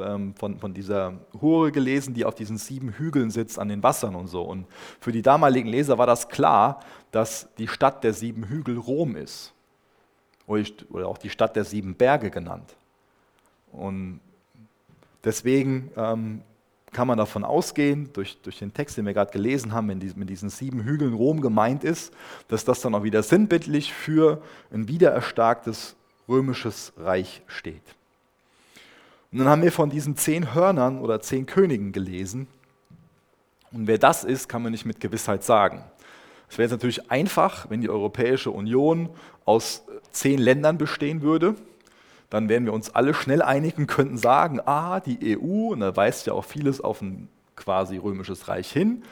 ähm, 0.00 0.34
von, 0.34 0.58
von 0.58 0.74
dieser 0.74 1.14
Hure 1.40 1.72
gelesen, 1.72 2.14
die 2.14 2.24
auf 2.24 2.34
diesen 2.34 2.58
sieben 2.58 2.90
Hügeln 2.90 3.30
sitzt 3.30 3.58
an 3.58 3.68
den 3.68 3.82
Wassern 3.82 4.14
und 4.14 4.28
so. 4.28 4.42
Und 4.42 4.66
für 5.00 5.12
die 5.12 5.22
damaligen 5.22 5.68
Leser 5.68 5.98
war 5.98 6.06
das 6.06 6.28
klar, 6.28 6.80
dass 7.10 7.48
die 7.58 7.68
Stadt 7.68 8.04
der 8.04 8.12
sieben 8.12 8.44
Hügel 8.48 8.78
Rom 8.78 9.16
ist 9.16 9.52
oder 10.46 11.08
auch 11.08 11.18
die 11.18 11.30
Stadt 11.30 11.56
der 11.56 11.64
sieben 11.64 11.94
Berge 11.94 12.30
genannt. 12.30 12.76
Und 13.72 14.20
deswegen 15.24 15.90
ähm, 15.96 16.42
kann 16.92 17.08
man 17.08 17.18
davon 17.18 17.44
ausgehen, 17.44 18.10
durch, 18.12 18.40
durch 18.40 18.58
den 18.58 18.72
Text, 18.72 18.96
den 18.96 19.06
wir 19.06 19.12
gerade 19.12 19.32
gelesen 19.32 19.72
haben, 19.72 19.88
wenn 19.88 20.00
die, 20.00 20.12
mit 20.14 20.30
diesen 20.30 20.48
sieben 20.48 20.82
Hügeln 20.82 21.14
Rom 21.14 21.40
gemeint 21.40 21.84
ist, 21.84 22.12
dass 22.48 22.64
das 22.64 22.80
dann 22.80 22.94
auch 22.94 23.02
wieder 23.02 23.22
sinnbildlich 23.22 23.92
für 23.92 24.42
ein 24.72 24.88
wiedererstarktes 24.88 25.96
römisches 26.28 26.92
Reich 26.96 27.42
steht. 27.46 27.82
Und 29.36 29.40
dann 29.40 29.50
haben 29.50 29.62
wir 29.62 29.70
von 29.70 29.90
diesen 29.90 30.16
zehn 30.16 30.54
Hörnern 30.54 30.98
oder 30.98 31.20
zehn 31.20 31.44
Königen 31.44 31.92
gelesen. 31.92 32.46
Und 33.70 33.86
wer 33.86 33.98
das 33.98 34.24
ist, 34.24 34.48
kann 34.48 34.62
man 34.62 34.72
nicht 34.72 34.86
mit 34.86 34.98
Gewissheit 34.98 35.44
sagen. 35.44 35.84
Es 36.48 36.56
wäre 36.56 36.64
jetzt 36.64 36.72
natürlich 36.72 37.10
einfach, 37.10 37.68
wenn 37.68 37.82
die 37.82 37.90
Europäische 37.90 38.50
Union 38.50 39.10
aus 39.44 39.84
zehn 40.10 40.38
Ländern 40.38 40.78
bestehen 40.78 41.20
würde. 41.20 41.54
Dann 42.30 42.48
wären 42.48 42.64
wir 42.64 42.72
uns 42.72 42.94
alle 42.94 43.12
schnell 43.12 43.42
einig 43.42 43.76
und 43.76 43.88
könnten 43.88 44.16
sagen, 44.16 44.58
ah, 44.64 45.00
die 45.00 45.36
EU, 45.36 45.72
und 45.72 45.80
da 45.80 45.94
weist 45.94 46.26
ja 46.26 46.32
auch 46.32 46.46
vieles 46.46 46.80
auf 46.80 47.02
ein 47.02 47.28
quasi 47.56 47.98
römisches 47.98 48.48
Reich 48.48 48.72
hin. 48.72 49.02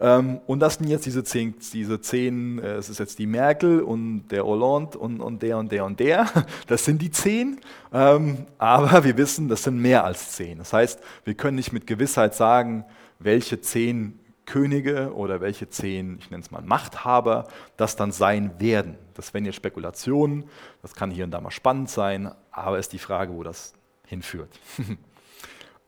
Ähm, 0.00 0.40
und 0.46 0.60
das 0.60 0.74
sind 0.74 0.88
jetzt 0.88 1.06
diese 1.06 1.24
zehn, 1.24 1.54
diese 1.72 2.00
zehn 2.00 2.58
äh, 2.60 2.74
es 2.74 2.88
ist 2.88 2.98
jetzt 2.98 3.18
die 3.18 3.26
Merkel 3.26 3.80
und 3.80 4.28
der 4.28 4.44
Hollande 4.44 4.96
und, 4.98 5.20
und 5.20 5.42
der 5.42 5.58
und 5.58 5.72
der 5.72 5.84
und 5.84 5.98
der. 5.98 6.26
Das 6.66 6.84
sind 6.84 7.02
die 7.02 7.10
zehn. 7.10 7.60
Ähm, 7.92 8.46
aber 8.58 9.04
wir 9.04 9.16
wissen, 9.16 9.48
das 9.48 9.64
sind 9.64 9.80
mehr 9.80 10.04
als 10.04 10.32
zehn. 10.32 10.58
Das 10.58 10.72
heißt, 10.72 11.00
wir 11.24 11.34
können 11.34 11.56
nicht 11.56 11.72
mit 11.72 11.86
Gewissheit 11.86 12.34
sagen, 12.34 12.84
welche 13.18 13.60
zehn 13.60 14.20
Könige 14.48 15.12
oder 15.14 15.40
welche 15.40 15.68
zehn, 15.68 16.18
ich 16.20 16.30
nenne 16.30 16.42
es 16.42 16.50
mal 16.50 16.62
Machthaber, 16.62 17.48
das 17.76 17.96
dann 17.96 18.12
sein 18.12 18.58
werden. 18.58 18.96
Das 19.14 19.34
wären 19.34 19.44
jetzt 19.44 19.56
Spekulationen, 19.56 20.44
das 20.80 20.94
kann 20.94 21.10
hier 21.10 21.24
und 21.24 21.32
da 21.32 21.40
mal 21.40 21.50
spannend 21.50 21.90
sein, 21.90 22.32
aber 22.50 22.78
ist 22.78 22.92
die 22.92 22.98
Frage, 22.98 23.34
wo 23.34 23.42
das 23.42 23.74
hinführt. 24.06 24.48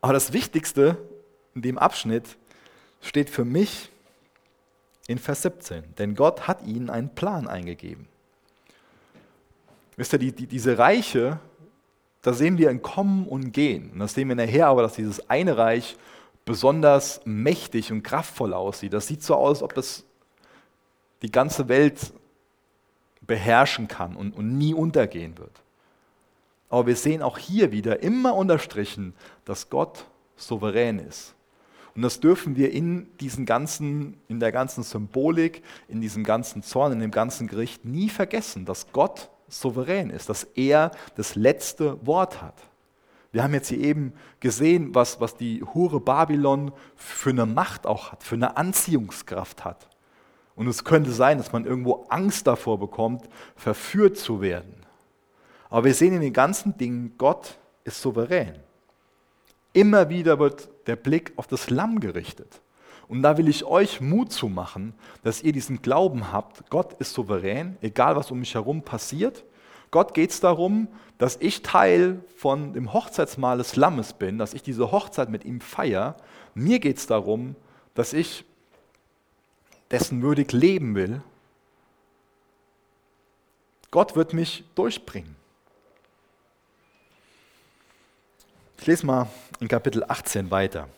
aber 0.03 0.12
das 0.12 0.33
Wichtigste 0.35 0.99
in 1.55 1.62
dem 1.62 1.79
Abschnitt 1.79 2.37
steht 3.01 3.31
für 3.31 3.46
mich 3.46 3.90
in 5.11 5.18
Vers 5.18 5.42
17, 5.42 5.96
denn 5.99 6.14
Gott 6.14 6.46
hat 6.46 6.62
ihnen 6.64 6.88
einen 6.88 7.12
Plan 7.12 7.49
eingegeben. 7.49 8.07
Wisst 9.96 10.12
ihr, 10.12 10.20
die, 10.20 10.33
die, 10.33 10.46
diese 10.46 10.79
Reiche, 10.79 11.40
da 12.23 12.33
sehen 12.33 12.59
wir 12.59 12.70
ein 12.70 12.81
Kommen 12.81 13.27
und 13.27 13.51
Gehen. 13.51 13.90
Und 13.90 13.99
das 13.99 14.14
sehen 14.14 14.29
wir 14.29 14.37
nachher 14.37 14.68
aber, 14.68 14.83
dass 14.83 14.94
dieses 14.94 15.29
eine 15.29 15.59
Reich 15.59 15.96
besonders 16.44 17.20
mächtig 17.25 17.90
und 17.90 18.05
kraftvoll 18.05 18.55
aussieht. 18.55 18.92
Das 18.92 19.09
sieht 19.09 19.25
so 19.25 19.35
aus, 19.35 19.57
als 19.57 19.62
ob 19.64 19.77
es 19.77 20.05
die 21.23 21.33
ganze 21.33 21.68
Welt 21.68 22.12
beherrschen 23.20 23.88
kann 23.88 24.14
und, 24.14 24.31
und 24.33 24.57
nie 24.57 24.75
untergehen 24.75 25.37
wird. 25.38 25.61
Aber 26.68 26.87
wir 26.87 26.96
sehen 26.96 27.20
auch 27.20 27.37
hier 27.37 27.73
wieder 27.73 28.01
immer 28.05 28.37
unterstrichen, 28.37 29.14
dass 29.44 29.70
Gott 29.70 30.05
souverän 30.37 31.01
ist. 31.01 31.35
Und 31.94 32.03
das 32.03 32.20
dürfen 32.20 32.57
wir 32.57 32.72
in, 32.72 33.09
diesen 33.18 33.46
ganzen, 33.46 34.16
in 34.29 34.40
der 34.40 34.53
ganzen 34.53 34.83
Symbolik, 34.83 35.62
in 35.88 36.00
diesem 36.00 36.24
ganzen 36.24 36.62
Zorn, 36.62 36.92
in 36.92 37.00
dem 37.00 37.11
ganzen 37.11 37.46
Gericht 37.46 37.85
nie 37.85 38.09
vergessen, 38.09 38.64
dass 38.64 38.92
Gott 38.92 39.31
souverän 39.48 40.11
ist, 40.11 40.29
dass 40.29 40.44
er 40.55 40.92
das 41.16 41.35
letzte 41.35 42.05
Wort 42.07 42.40
hat. 42.40 42.55
Wir 43.33 43.42
haben 43.42 43.55
jetzt 43.55 43.68
hier 43.68 43.79
eben 43.79 44.12
gesehen, 44.40 44.94
was, 44.94 45.20
was 45.20 45.37
die 45.37 45.62
Hure 45.62 46.00
Babylon 46.00 46.72
für 46.96 47.31
eine 47.31 47.46
Macht 47.46 47.87
auch 47.87 48.12
hat, 48.12 48.22
für 48.22 48.35
eine 48.35 48.57
Anziehungskraft 48.57 49.64
hat. 49.64 49.88
Und 50.57 50.66
es 50.66 50.85
könnte 50.85 51.12
sein, 51.12 51.38
dass 51.38 51.53
man 51.53 51.64
irgendwo 51.64 52.07
Angst 52.09 52.46
davor 52.46 52.79
bekommt, 52.79 53.29
verführt 53.57 54.16
zu 54.16 54.40
werden. 54.40 54.74
Aber 55.68 55.85
wir 55.85 55.94
sehen 55.94 56.14
in 56.14 56.20
den 56.20 56.33
ganzen 56.33 56.76
Dingen, 56.76 57.14
Gott 57.16 57.57
ist 57.85 58.03
souverän. 58.03 58.59
Immer 59.72 60.09
wieder 60.09 60.38
wird 60.38 60.68
der 60.87 60.96
Blick 60.96 61.33
auf 61.37 61.46
das 61.46 61.70
Lamm 61.70 62.00
gerichtet. 62.00 62.61
Und 63.09 63.22
da 63.22 63.37
will 63.38 63.48
ich 63.48 63.64
euch 63.64 64.00
Mut 64.00 64.33
zu 64.33 64.48
machen, 64.48 64.94
dass 65.24 65.42
ihr 65.42 65.52
diesen 65.52 65.83
Glauben 65.83 66.33
habt, 66.33 66.70
Gott 66.70 66.94
ist 66.94 67.12
souverän, 67.12 67.76
egal 67.80 68.14
was 68.16 68.30
um 68.30 68.38
mich 68.38 68.54
herum 68.54 68.83
passiert. 68.83 69.44
Gott 69.90 70.14
geht 70.14 70.30
es 70.30 70.40
darum, 70.40 70.87
dass 71.18 71.37
ich 71.40 71.62
Teil 71.62 72.22
von 72.37 72.72
dem 72.72 72.92
Hochzeitsmahl 72.92 73.59
des 73.59 73.74
Lammes 73.74 74.12
bin, 74.12 74.38
dass 74.38 74.54
ich 74.54 74.62
diese 74.62 74.92
Hochzeit 74.92 75.28
mit 75.28 75.44
ihm 75.44 75.61
feiere. 75.61 76.16
Mir 76.54 76.78
geht 76.78 76.98
es 76.98 77.06
darum, 77.06 77.56
dass 77.94 78.12
ich 78.12 78.44
dessen 79.90 80.22
würdig 80.22 80.52
leben 80.52 80.94
will. 80.94 81.22
Gott 83.90 84.14
wird 84.14 84.33
mich 84.33 84.64
durchbringen. 84.76 85.35
Ich 88.81 88.87
lese 88.87 89.05
mal 89.05 89.27
in 89.61 89.69
Kapitel 89.69 90.03
18 90.09 90.51
weiter. 90.51 90.88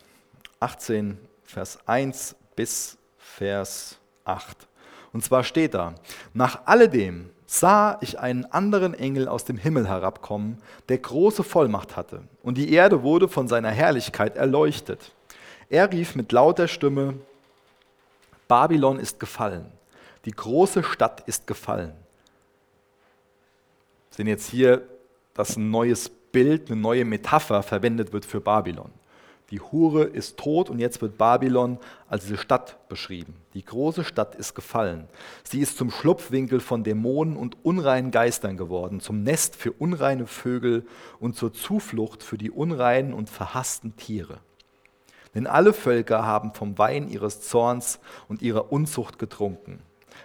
18, 0.60 1.18
Vers 1.42 1.80
1 1.84 2.36
bis 2.54 2.96
Vers 3.18 3.98
8. 4.24 4.68
Und 5.12 5.24
zwar 5.24 5.42
steht 5.42 5.74
da, 5.74 5.96
nach 6.32 6.60
alledem 6.66 7.30
sah 7.44 7.98
ich 8.00 8.20
einen 8.20 8.44
anderen 8.44 8.94
Engel 8.94 9.26
aus 9.26 9.44
dem 9.44 9.56
Himmel 9.56 9.88
herabkommen, 9.88 10.62
der 10.88 10.98
große 10.98 11.42
Vollmacht 11.42 11.96
hatte, 11.96 12.22
und 12.44 12.56
die 12.56 12.72
Erde 12.72 13.02
wurde 13.02 13.26
von 13.26 13.48
seiner 13.48 13.72
Herrlichkeit 13.72 14.36
erleuchtet. 14.36 15.10
Er 15.68 15.90
rief 15.90 16.14
mit 16.14 16.30
lauter 16.30 16.68
Stimme, 16.68 17.14
Babylon 18.46 19.00
ist 19.00 19.18
gefallen. 19.18 19.66
Die 20.24 20.30
große 20.30 20.84
Stadt 20.84 21.24
ist 21.26 21.48
gefallen. 21.48 21.94
Wir 24.10 24.16
sehen 24.18 24.28
jetzt 24.28 24.48
hier, 24.48 24.86
dass 25.34 25.56
ein 25.56 25.72
neues 25.72 26.12
Bild, 26.32 26.70
eine 26.70 26.80
neue 26.80 27.04
Metapher 27.04 27.62
verwendet 27.62 28.12
wird 28.12 28.24
für 28.24 28.40
Babylon. 28.40 28.90
Die 29.52 29.60
Hure 29.60 30.04
ist 30.04 30.38
tot 30.38 30.70
und 30.70 30.78
jetzt 30.78 31.02
wird 31.02 31.18
Babylon 31.18 31.78
als 32.08 32.24
diese 32.24 32.38
Stadt 32.38 32.88
beschrieben. 32.88 33.34
Die 33.52 33.62
große 33.62 34.02
Stadt 34.02 34.34
ist 34.34 34.54
gefallen. 34.54 35.08
Sie 35.44 35.60
ist 35.60 35.76
zum 35.76 35.90
Schlupfwinkel 35.90 36.58
von 36.58 36.84
Dämonen 36.84 37.36
und 37.36 37.58
unreinen 37.62 38.10
Geistern 38.10 38.56
geworden, 38.56 39.00
zum 39.00 39.22
Nest 39.22 39.54
für 39.54 39.72
unreine 39.72 40.26
Vögel 40.26 40.86
und 41.20 41.36
zur 41.36 41.52
Zuflucht 41.52 42.22
für 42.22 42.38
die 42.38 42.50
unreinen 42.50 43.12
und 43.12 43.28
verhassten 43.28 43.94
Tiere. 43.96 44.38
Denn 45.34 45.46
alle 45.46 45.74
Völker 45.74 46.24
haben 46.24 46.54
vom 46.54 46.78
Wein 46.78 47.08
ihres 47.08 47.42
Zorns 47.42 48.00
und 48.28 48.40
ihrer 48.40 48.72
Unzucht 48.72 49.18
getrunken. 49.18 49.80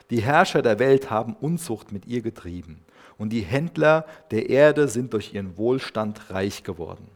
Die 0.09 0.21
Herrscher 0.21 0.61
der 0.61 0.79
Welt 0.79 1.09
haben 1.09 1.35
Unzucht 1.35 1.91
mit 1.91 2.05
ihr 2.05 2.21
getrieben. 2.21 2.83
Und 3.17 3.29
die 3.29 3.41
Händler 3.41 4.05
der 4.31 4.49
Erde 4.49 4.87
sind 4.87 5.13
durch 5.13 5.33
ihren 5.33 5.57
Wohlstand 5.57 6.29
reich 6.29 6.63
geworden. 6.63 7.07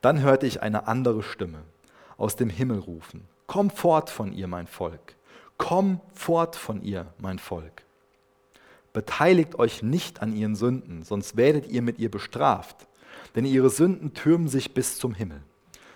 Dann 0.00 0.20
hörte 0.20 0.46
ich 0.46 0.62
eine 0.62 0.86
andere 0.86 1.22
Stimme 1.22 1.62
aus 2.16 2.36
dem 2.36 2.50
Himmel 2.50 2.78
rufen. 2.78 3.26
Komm 3.46 3.70
fort 3.70 4.10
von 4.10 4.32
ihr, 4.32 4.46
mein 4.46 4.66
Volk. 4.66 5.16
Komm 5.58 6.00
fort 6.14 6.56
von 6.56 6.82
ihr, 6.82 7.06
mein 7.18 7.38
Volk. 7.38 7.82
Beteiligt 8.92 9.58
euch 9.58 9.82
nicht 9.82 10.22
an 10.22 10.34
ihren 10.34 10.56
Sünden, 10.56 11.02
sonst 11.02 11.36
werdet 11.36 11.68
ihr 11.68 11.82
mit 11.82 11.98
ihr 11.98 12.10
bestraft. 12.10 12.86
Denn 13.34 13.44
ihre 13.44 13.70
Sünden 13.70 14.14
türmen 14.14 14.48
sich 14.48 14.74
bis 14.74 14.98
zum 14.98 15.14
Himmel. 15.14 15.42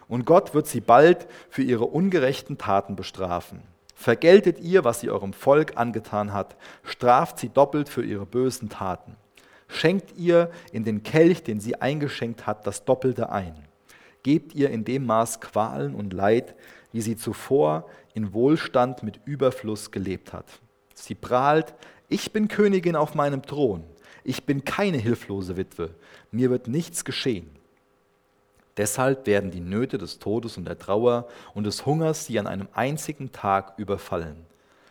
Und 0.08 0.26
Gott 0.26 0.54
wird 0.54 0.66
sie 0.66 0.80
bald 0.80 1.26
für 1.48 1.62
ihre 1.62 1.84
ungerechten 1.84 2.58
Taten 2.58 2.94
bestrafen. 2.94 3.62
Vergeltet 3.94 4.60
ihr, 4.60 4.84
was 4.84 5.00
sie 5.00 5.10
eurem 5.10 5.32
Volk 5.32 5.76
angetan 5.76 6.32
hat, 6.32 6.56
straft 6.82 7.38
sie 7.38 7.48
doppelt 7.48 7.88
für 7.88 8.04
ihre 8.04 8.26
bösen 8.26 8.68
Taten. 8.68 9.16
Schenkt 9.68 10.16
ihr 10.16 10.50
in 10.72 10.84
den 10.84 11.02
Kelch, 11.02 11.42
den 11.42 11.60
sie 11.60 11.80
eingeschenkt 11.80 12.46
hat, 12.46 12.66
das 12.66 12.84
Doppelte 12.84 13.30
ein 13.30 13.54
gebt 14.24 14.54
ihr 14.54 14.70
in 14.70 14.84
dem 14.84 15.06
Maß 15.06 15.40
Qualen 15.40 15.94
und 15.94 16.12
Leid, 16.12 16.56
wie 16.90 17.00
sie 17.00 17.16
zuvor 17.16 17.88
in 18.14 18.32
Wohlstand 18.32 19.04
mit 19.04 19.20
Überfluss 19.24 19.92
gelebt 19.92 20.32
hat. 20.32 20.46
Sie 20.94 21.14
prahlt, 21.14 21.74
ich 22.08 22.32
bin 22.32 22.48
Königin 22.48 22.96
auf 22.96 23.14
meinem 23.14 23.42
Thron, 23.42 23.84
ich 24.24 24.44
bin 24.44 24.64
keine 24.64 24.98
hilflose 24.98 25.56
Witwe, 25.56 25.94
mir 26.32 26.50
wird 26.50 26.66
nichts 26.66 27.04
geschehen. 27.04 27.50
Deshalb 28.76 29.26
werden 29.26 29.50
die 29.50 29.60
Nöte 29.60 29.98
des 29.98 30.18
Todes 30.18 30.56
und 30.56 30.64
der 30.64 30.78
Trauer 30.78 31.28
und 31.54 31.64
des 31.64 31.86
Hungers 31.86 32.26
sie 32.26 32.38
an 32.38 32.46
einem 32.46 32.68
einzigen 32.72 33.30
Tag 33.30 33.74
überfallen. 33.78 34.46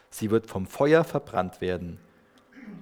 Sie 0.10 0.32
wird 0.32 0.48
vom 0.48 0.68
Feuer 0.68 1.04
verbrannt 1.04 1.60
werden, 1.60 2.00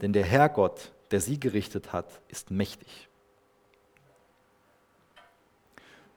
denn 0.02 0.14
der 0.14 0.26
Herrgott, 0.26 0.92
der 1.10 1.22
sie 1.22 1.40
gerichtet 1.40 1.92
hat, 1.94 2.22
ist 2.28 2.52
mächtig. 2.52 3.08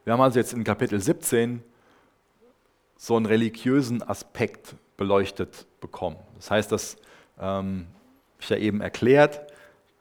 Wir 0.03 0.13
haben 0.13 0.21
also 0.21 0.37
jetzt 0.37 0.53
in 0.53 0.63
Kapitel 0.63 1.01
17 1.01 1.63
so 2.95 3.15
einen 3.15 3.25
religiösen 3.25 4.03
Aspekt 4.03 4.75
beleuchtet 4.97 5.65
bekommen. 5.81 6.17
Das 6.35 6.51
heißt, 6.51 6.71
dass 6.71 6.97
ähm, 7.39 7.87
ich 8.39 8.49
ja 8.49 8.57
eben 8.57 8.81
erklärt, 8.81 9.51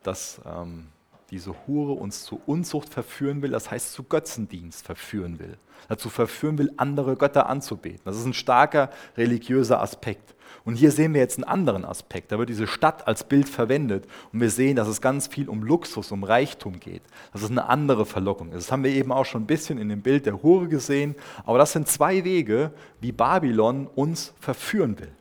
dass 0.03 0.41
ähm, 0.45 0.89
diese 1.35 1.55
Hure 1.67 1.93
uns 1.95 2.23
zu 2.23 2.41
Unzucht 2.47 2.89
verführen 2.89 3.43
will, 3.43 3.51
das 3.51 3.69
heißt 3.69 3.93
zu 3.93 4.05
Götzendienst 4.05 4.87
verführen 4.87 5.41
will, 5.41 5.57
dazu 5.89 6.09
verführen 6.09 6.59
will, 6.59 6.73
andere 6.77 7.17
Götter 7.17 7.49
anzubeten. 7.49 8.01
Das 8.05 8.17
ist 8.17 8.25
ein 8.25 8.35
starker 8.35 8.89
religiöser 9.17 9.83
Aspekt. 9.83 10.37
Und 10.65 10.77
hier 10.77 10.93
sehen 10.93 11.13
wir 11.13 11.21
jetzt 11.21 11.37
einen 11.37 11.45
anderen 11.45 11.85
Aspekt. 11.85 12.31
Da 12.31 12.39
wird 12.39 12.49
diese 12.49 12.69
Stadt 12.69 13.09
als 13.09 13.25
Bild 13.25 13.49
verwendet 13.49 14.07
und 14.33 14.41
wir 14.41 14.49
sehen, 14.49 14.77
dass 14.77 14.87
es 14.87 15.01
ganz 15.01 15.27
viel 15.27 15.49
um 15.49 15.65
Luxus, 15.65 16.13
um 16.13 16.23
Reichtum 16.23 16.79
geht. 16.79 17.03
Das 17.33 17.43
ist 17.43 17.51
eine 17.51 17.69
andere 17.69 18.07
Verlockung. 18.07 18.53
Das 18.53 18.71
haben 18.71 18.85
wir 18.85 18.93
eben 18.93 19.11
auch 19.11 19.25
schon 19.25 19.43
ein 19.43 19.47
bisschen 19.47 19.79
in 19.79 19.89
dem 19.89 20.01
Bild 20.03 20.27
der 20.27 20.41
Hure 20.41 20.69
gesehen. 20.69 21.17
Aber 21.45 21.59
das 21.59 21.73
sind 21.73 21.89
zwei 21.89 22.23
Wege, 22.23 22.71
wie 23.01 23.11
Babylon 23.11 23.89
uns 23.89 24.33
verführen 24.39 24.99
will. 25.01 25.13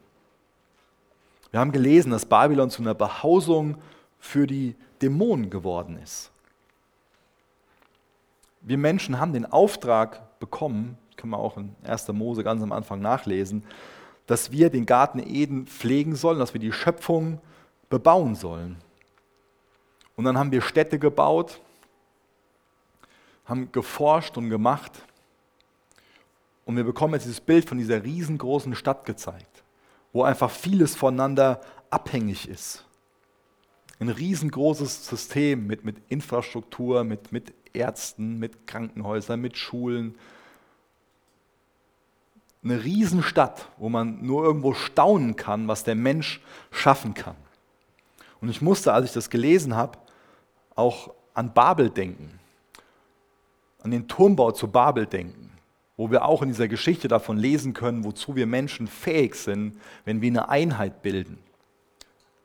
Wir 1.49 1.59
haben 1.59 1.71
gelesen, 1.71 2.11
dass 2.11 2.25
Babylon 2.25 2.69
zu 2.69 2.83
einer 2.83 2.93
Behausung 2.93 3.77
für 4.19 4.45
die 4.45 4.75
Dämonen 5.03 5.49
geworden 5.49 5.97
ist. 6.01 6.31
Wir 8.61 8.77
Menschen 8.77 9.19
haben 9.19 9.33
den 9.33 9.45
Auftrag 9.45 10.39
bekommen, 10.39 10.97
können 11.17 11.31
wir 11.31 11.37
auch 11.37 11.57
in 11.57 11.75
1. 11.83 12.07
Mose 12.13 12.43
ganz 12.43 12.63
am 12.63 12.71
Anfang 12.71 13.01
nachlesen, 13.01 13.63
dass 14.25 14.51
wir 14.51 14.69
den 14.69 14.85
Garten 14.85 15.19
Eden 15.19 15.67
pflegen 15.67 16.15
sollen, 16.15 16.39
dass 16.39 16.53
wir 16.53 16.61
die 16.61 16.71
Schöpfung 16.71 17.41
bebauen 17.89 18.35
sollen. 18.35 18.77
Und 20.15 20.23
dann 20.23 20.37
haben 20.37 20.51
wir 20.51 20.61
Städte 20.61 20.97
gebaut, 20.97 21.59
haben 23.45 23.69
geforscht 23.73 24.37
und 24.37 24.49
gemacht. 24.49 24.91
Und 26.65 26.77
wir 26.77 26.85
bekommen 26.85 27.15
jetzt 27.15 27.25
dieses 27.25 27.41
Bild 27.41 27.67
von 27.67 27.77
dieser 27.77 28.01
riesengroßen 28.01 28.73
Stadt 28.75 29.05
gezeigt, 29.05 29.63
wo 30.13 30.23
einfach 30.23 30.49
vieles 30.49 30.95
voneinander 30.95 31.59
abhängig 31.89 32.47
ist. 32.47 32.85
Ein 34.03 34.09
riesengroßes 34.09 35.07
System 35.07 35.65
mit, 35.65 35.85
mit 35.85 35.95
Infrastruktur, 36.09 37.05
mit, 37.05 37.31
mit 37.31 37.53
Ärzten, 37.71 38.37
mit 38.37 38.67
Krankenhäusern, 38.67 39.39
mit 39.39 39.55
Schulen, 39.55 40.15
eine 42.65 42.83
Riesenstadt, 42.83 43.69
wo 43.77 43.87
man 43.87 44.21
nur 44.21 44.43
irgendwo 44.43 44.73
staunen 44.73 45.37
kann, 45.37 45.69
was 45.69 45.85
der 45.85 45.95
Mensch 45.95 46.41
schaffen 46.69 47.13
kann. 47.13 47.37
Und 48.41 48.49
ich 48.49 48.61
musste, 48.61 48.91
als 48.91 49.05
ich 49.05 49.13
das 49.13 49.29
gelesen 49.29 49.73
habe, 49.73 49.97
auch 50.75 51.13
an 51.33 51.53
Babel 51.53 51.89
denken, 51.89 52.41
an 53.83 53.91
den 53.91 54.09
Turmbau 54.09 54.51
zu 54.51 54.67
Babel 54.67 55.05
denken, 55.05 55.49
wo 55.95 56.11
wir 56.11 56.25
auch 56.25 56.41
in 56.41 56.49
dieser 56.49 56.67
Geschichte 56.67 57.07
davon 57.07 57.37
lesen 57.37 57.73
können, 57.73 58.03
wozu 58.03 58.35
wir 58.35 58.47
Menschen 58.47 58.87
fähig 58.87 59.35
sind, 59.35 59.79
wenn 60.03 60.21
wir 60.21 60.27
eine 60.27 60.49
Einheit 60.49 61.03
bilden. 61.03 61.37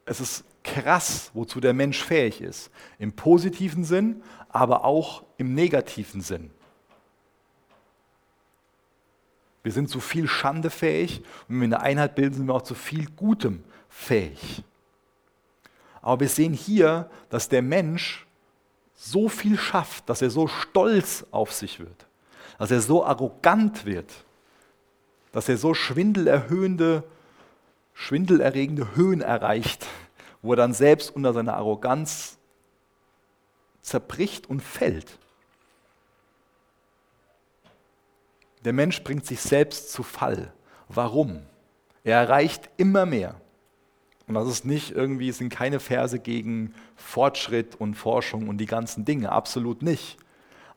Es 0.04 0.20
ist 0.20 0.44
krass, 0.64 1.30
wozu 1.34 1.60
der 1.60 1.72
Mensch 1.72 2.02
fähig 2.02 2.40
ist, 2.40 2.70
im 2.98 3.12
positiven 3.12 3.84
Sinn, 3.84 4.22
aber 4.48 4.84
auch 4.84 5.22
im 5.36 5.54
negativen 5.54 6.20
Sinn. 6.20 6.50
Wir 9.62 9.72
sind 9.72 9.90
zu 9.90 10.00
viel 10.00 10.28
Schande 10.28 10.70
fähig 10.70 11.22
und 11.48 11.60
wenn 11.60 11.70
wir 11.70 11.78
eine 11.78 11.80
Einheit 11.80 12.14
bilden, 12.14 12.34
sind 12.34 12.46
wir 12.46 12.54
auch 12.54 12.62
zu 12.62 12.74
viel 12.74 13.06
Gutem 13.10 13.62
fähig. 13.88 14.64
Aber 16.00 16.20
wir 16.20 16.28
sehen 16.28 16.54
hier, 16.54 17.10
dass 17.28 17.48
der 17.48 17.62
Mensch 17.62 18.26
so 18.94 19.28
viel 19.28 19.58
schafft, 19.58 20.08
dass 20.08 20.22
er 20.22 20.30
so 20.30 20.48
stolz 20.48 21.26
auf 21.30 21.52
sich 21.52 21.80
wird, 21.80 22.06
dass 22.58 22.70
er 22.70 22.80
so 22.80 23.04
arrogant 23.04 23.84
wird, 23.84 24.12
dass 25.32 25.48
er 25.48 25.56
so 25.56 25.74
schwindelerhöhende, 25.74 27.04
schwindelerregende 27.94 28.96
Höhen 28.96 29.20
erreicht, 29.20 29.86
wo 30.42 30.52
er 30.52 30.56
dann 30.56 30.72
selbst 30.72 31.14
unter 31.14 31.32
seiner 31.32 31.54
Arroganz 31.54 32.38
zerbricht 33.82 34.48
und 34.48 34.62
fällt. 34.62 35.18
Der 38.64 38.72
Mensch 38.72 39.02
bringt 39.02 39.24
sich 39.24 39.40
selbst 39.40 39.92
zu 39.92 40.02
Fall. 40.02 40.52
Warum? 40.88 41.42
Er 42.04 42.18
erreicht 42.18 42.68
immer 42.76 43.06
mehr. 43.06 43.40
Und 44.26 44.34
das 44.34 44.48
ist 44.48 44.66
nicht 44.66 44.90
irgendwie, 44.90 45.32
sind 45.32 45.48
keine 45.48 45.80
Verse 45.80 46.18
gegen 46.18 46.74
Fortschritt 46.96 47.76
und 47.76 47.94
Forschung 47.94 48.48
und 48.48 48.58
die 48.58 48.66
ganzen 48.66 49.04
Dinge, 49.04 49.32
absolut 49.32 49.82
nicht. 49.82 50.18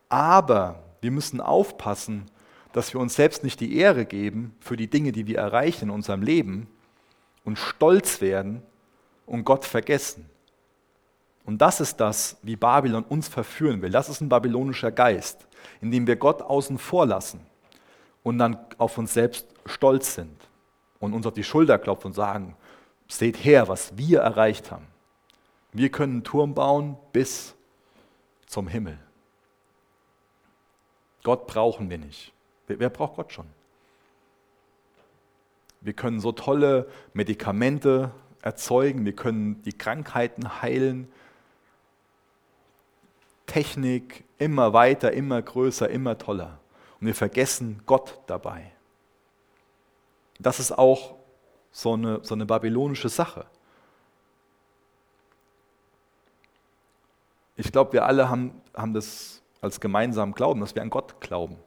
Aber 0.07 0.83
wir 1.01 1.11
müssen 1.11 1.41
aufpassen, 1.41 2.31
dass 2.71 2.93
wir 2.93 3.01
uns 3.01 3.15
selbst 3.15 3.43
nicht 3.43 3.59
die 3.59 3.75
Ehre 3.75 4.05
geben 4.05 4.55
für 4.61 4.77
die 4.77 4.89
Dinge, 4.89 5.11
die 5.11 5.27
wir 5.27 5.39
erreichen 5.39 5.85
in 5.85 5.89
unserem 5.89 6.21
Leben 6.21 6.67
und 7.43 7.57
stolz 7.57 8.21
werden 8.21 8.63
und 9.31 9.45
Gott 9.45 9.63
vergessen. 9.63 10.29
Und 11.45 11.61
das 11.61 11.79
ist 11.79 12.01
das, 12.01 12.35
wie 12.43 12.57
Babylon 12.57 13.03
uns 13.03 13.29
verführen 13.29 13.81
will. 13.81 13.89
Das 13.89 14.09
ist 14.09 14.19
ein 14.19 14.27
babylonischer 14.27 14.91
Geist, 14.91 15.47
in 15.79 15.89
dem 15.89 16.05
wir 16.05 16.17
Gott 16.17 16.41
außen 16.41 16.77
vor 16.77 17.05
lassen 17.05 17.39
und 18.23 18.37
dann 18.37 18.57
auf 18.77 18.97
uns 18.97 19.13
selbst 19.13 19.47
stolz 19.65 20.15
sind 20.15 20.35
und 20.99 21.13
uns 21.13 21.25
auf 21.25 21.33
die 21.33 21.45
Schulter 21.45 21.79
klopfen 21.79 22.07
und 22.07 22.13
sagen, 22.13 22.57
seht 23.07 23.37
her, 23.37 23.69
was 23.69 23.97
wir 23.97 24.19
erreicht 24.19 24.69
haben. 24.69 24.87
Wir 25.71 25.89
können 25.89 26.15
einen 26.15 26.23
Turm 26.25 26.53
bauen 26.53 26.97
bis 27.13 27.55
zum 28.47 28.67
Himmel. 28.67 28.99
Gott 31.23 31.47
brauchen 31.47 31.89
wir 31.89 31.97
nicht. 31.97 32.33
Wer 32.67 32.89
braucht 32.89 33.15
Gott 33.15 33.31
schon? 33.31 33.47
Wir 35.79 35.93
können 35.93 36.19
so 36.19 36.33
tolle 36.33 36.89
Medikamente 37.13 38.11
erzeugen, 38.41 39.05
wir 39.05 39.15
können 39.15 39.61
die 39.63 39.73
Krankheiten 39.73 40.61
heilen. 40.61 41.11
Technik 43.45 44.23
immer 44.37 44.73
weiter, 44.73 45.11
immer 45.11 45.41
größer, 45.41 45.89
immer 45.89 46.17
toller 46.17 46.59
und 47.01 47.07
wir 47.07 47.15
vergessen 47.15 47.81
Gott 47.85 48.21
dabei. 48.27 48.71
Das 50.39 50.59
ist 50.59 50.71
auch 50.71 51.15
so 51.71 51.93
eine, 51.93 52.23
so 52.23 52.35
eine 52.35 52.45
babylonische 52.45 53.09
Sache. 53.09 53.45
Ich 57.55 57.71
glaube, 57.71 57.93
wir 57.93 58.05
alle 58.05 58.29
haben, 58.29 58.61
haben 58.73 58.93
das 58.93 59.41
als 59.61 59.79
gemeinsamen 59.79 60.33
Glauben, 60.33 60.61
dass 60.61 60.73
wir 60.75 60.81
an 60.81 60.89
Gott 60.89 61.19
glauben. 61.21 61.57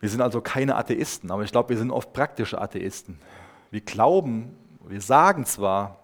Wir 0.00 0.08
sind 0.08 0.20
also 0.20 0.40
keine 0.40 0.76
Atheisten, 0.76 1.30
aber 1.30 1.42
ich 1.42 1.52
glaube, 1.52 1.70
wir 1.70 1.78
sind 1.78 1.90
oft 1.90 2.12
praktische 2.12 2.60
Atheisten. 2.60 3.18
Wir 3.70 3.80
glauben, 3.80 4.56
wir 4.90 5.00
sagen 5.00 5.44
zwar, 5.44 5.98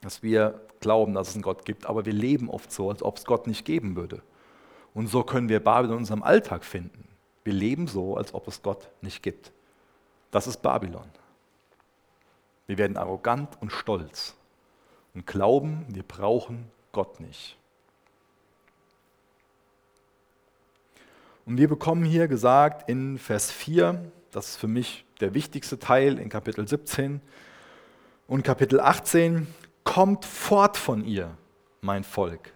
dass 0.00 0.22
wir 0.22 0.60
glauben, 0.80 1.14
dass 1.14 1.28
es 1.28 1.34
einen 1.34 1.42
Gott 1.42 1.64
gibt, 1.64 1.86
aber 1.86 2.06
wir 2.06 2.12
leben 2.12 2.48
oft 2.48 2.72
so, 2.72 2.90
als 2.90 3.02
ob 3.02 3.18
es 3.18 3.24
Gott 3.24 3.46
nicht 3.46 3.64
geben 3.64 3.96
würde. 3.96 4.22
Und 4.94 5.06
so 5.06 5.22
können 5.22 5.48
wir 5.48 5.62
Babylon 5.62 5.92
in 5.92 5.98
unserem 5.98 6.22
Alltag 6.22 6.64
finden. 6.64 7.06
Wir 7.44 7.52
leben 7.52 7.86
so, 7.86 8.16
als 8.16 8.34
ob 8.34 8.48
es 8.48 8.62
Gott 8.62 8.88
nicht 9.02 9.22
gibt. 9.22 9.52
Das 10.30 10.46
ist 10.46 10.62
Babylon. 10.62 11.08
Wir 12.66 12.78
werden 12.78 12.96
arrogant 12.96 13.60
und 13.60 13.72
stolz 13.72 14.34
und 15.14 15.26
glauben, 15.26 15.86
wir 15.88 16.02
brauchen 16.02 16.70
Gott 16.92 17.20
nicht. 17.20 17.56
Und 21.44 21.56
wir 21.56 21.68
bekommen 21.68 22.04
hier 22.04 22.28
gesagt 22.28 22.88
in 22.88 23.18
Vers 23.18 23.50
4, 23.50 24.12
das 24.30 24.50
ist 24.50 24.56
für 24.56 24.68
mich 24.68 25.04
der 25.20 25.34
wichtigste 25.34 25.78
Teil 25.78 26.18
in 26.18 26.28
Kapitel 26.28 26.66
17 26.66 27.20
und 28.30 28.44
Kapitel 28.44 28.78
18, 28.78 29.48
kommt 29.82 30.24
fort 30.24 30.76
von 30.76 31.04
ihr, 31.04 31.36
mein 31.80 32.04
Volk. 32.04 32.52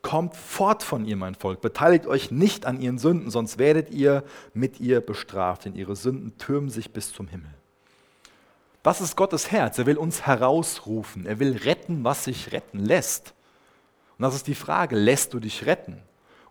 Kommt 0.00 0.36
fort 0.36 0.84
von 0.84 1.04
ihr, 1.04 1.16
mein 1.16 1.34
Volk. 1.34 1.60
Beteiligt 1.60 2.06
euch 2.06 2.30
nicht 2.30 2.66
an 2.66 2.80
ihren 2.80 2.96
Sünden, 2.96 3.32
sonst 3.32 3.58
werdet 3.58 3.90
ihr 3.90 4.22
mit 4.54 4.78
ihr 4.78 5.00
bestraft, 5.00 5.64
denn 5.64 5.74
ihre 5.74 5.96
Sünden 5.96 6.38
türmen 6.38 6.70
sich 6.70 6.92
bis 6.92 7.12
zum 7.12 7.26
Himmel. 7.26 7.52
Das 8.84 9.00
ist 9.00 9.16
Gottes 9.16 9.50
Herz. 9.50 9.76
Er 9.76 9.86
will 9.86 9.98
uns 9.98 10.24
herausrufen. 10.24 11.26
Er 11.26 11.40
will 11.40 11.56
retten, 11.56 12.04
was 12.04 12.24
sich 12.24 12.52
retten 12.52 12.78
lässt. 12.78 13.34
Und 14.18 14.22
das 14.22 14.36
ist 14.36 14.46
die 14.46 14.54
Frage, 14.54 14.94
lässt 14.94 15.34
du 15.34 15.40
dich 15.40 15.66
retten? 15.66 16.00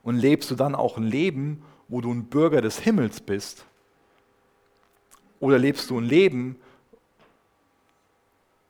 Und 0.04 0.18
lebst 0.18 0.52
du 0.52 0.56
dann 0.56 0.76
auch 0.76 0.98
ein 0.98 1.04
Leben, 1.04 1.64
wo 1.88 2.02
du 2.02 2.12
ein 2.14 2.26
Bürger 2.26 2.60
des 2.60 2.80
Himmels 2.80 3.22
bist? 3.22 3.66
Oder 5.40 5.58
lebst 5.58 5.90
du 5.90 5.98
ein 5.98 6.04
Leben, 6.06 6.58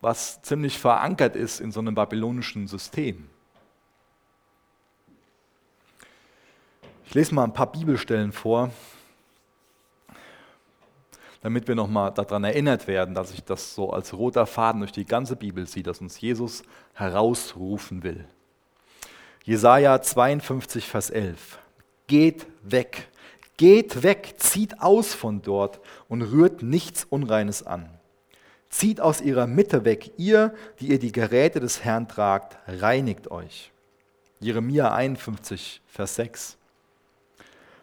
was 0.02 0.42
ziemlich 0.42 0.80
verankert 0.80 1.36
ist 1.36 1.60
in 1.60 1.72
so 1.72 1.80
einem 1.80 1.96
babylonischen 1.96 2.68
System? 2.68 3.30
Ich 7.06 7.14
lese 7.16 7.34
mal 7.34 7.44
ein 7.44 7.54
paar 7.54 7.72
Bibelstellen 7.72 8.32
vor, 8.32 8.70
damit 11.42 11.68
wir 11.68 11.76
nochmal 11.76 12.14
daran 12.14 12.44
erinnert 12.44 12.88
werden, 12.88 13.16
dass 13.16 13.34
ich 13.34 13.44
das 13.44 13.74
so 13.74 13.92
als 13.92 14.14
roter 14.14 14.46
Faden 14.46 14.82
durch 14.82 14.92
die 14.92 15.06
ganze 15.06 15.36
Bibel 15.36 15.68
ziehe, 15.68 15.84
dass 15.84 16.02
uns 16.02 16.22
Jesus 16.22 16.64
herausrufen 16.94 18.04
will. 18.04 18.28
Jesaja 19.44 20.02
52, 20.02 20.86
Vers 20.86 21.10
11. 21.10 21.58
Geht 22.08 22.46
weg, 22.62 23.10
geht 23.58 24.04
weg, 24.04 24.36
zieht 24.38 24.82
aus 24.82 25.14
von 25.14 25.42
dort 25.42 25.80
und 26.08 26.22
rührt 26.22 26.62
nichts 26.62 27.06
Unreines 27.06 27.66
an. 27.66 27.99
Zieht 28.70 29.02
aus 29.02 29.20
ihrer 29.22 29.48
Mitte 29.48 29.84
weg, 29.84 30.12
ihr, 30.18 30.54
die 30.80 30.90
ihr 30.90 31.00
die 31.00 31.12
Geräte 31.12 31.60
des 31.60 31.84
Herrn 31.84 32.08
tragt, 32.08 32.58
reinigt 32.68 33.32
euch. 33.32 33.72
Jeremia 34.40 34.94
51, 34.94 35.82
Vers 35.88 36.16
6. 36.16 36.58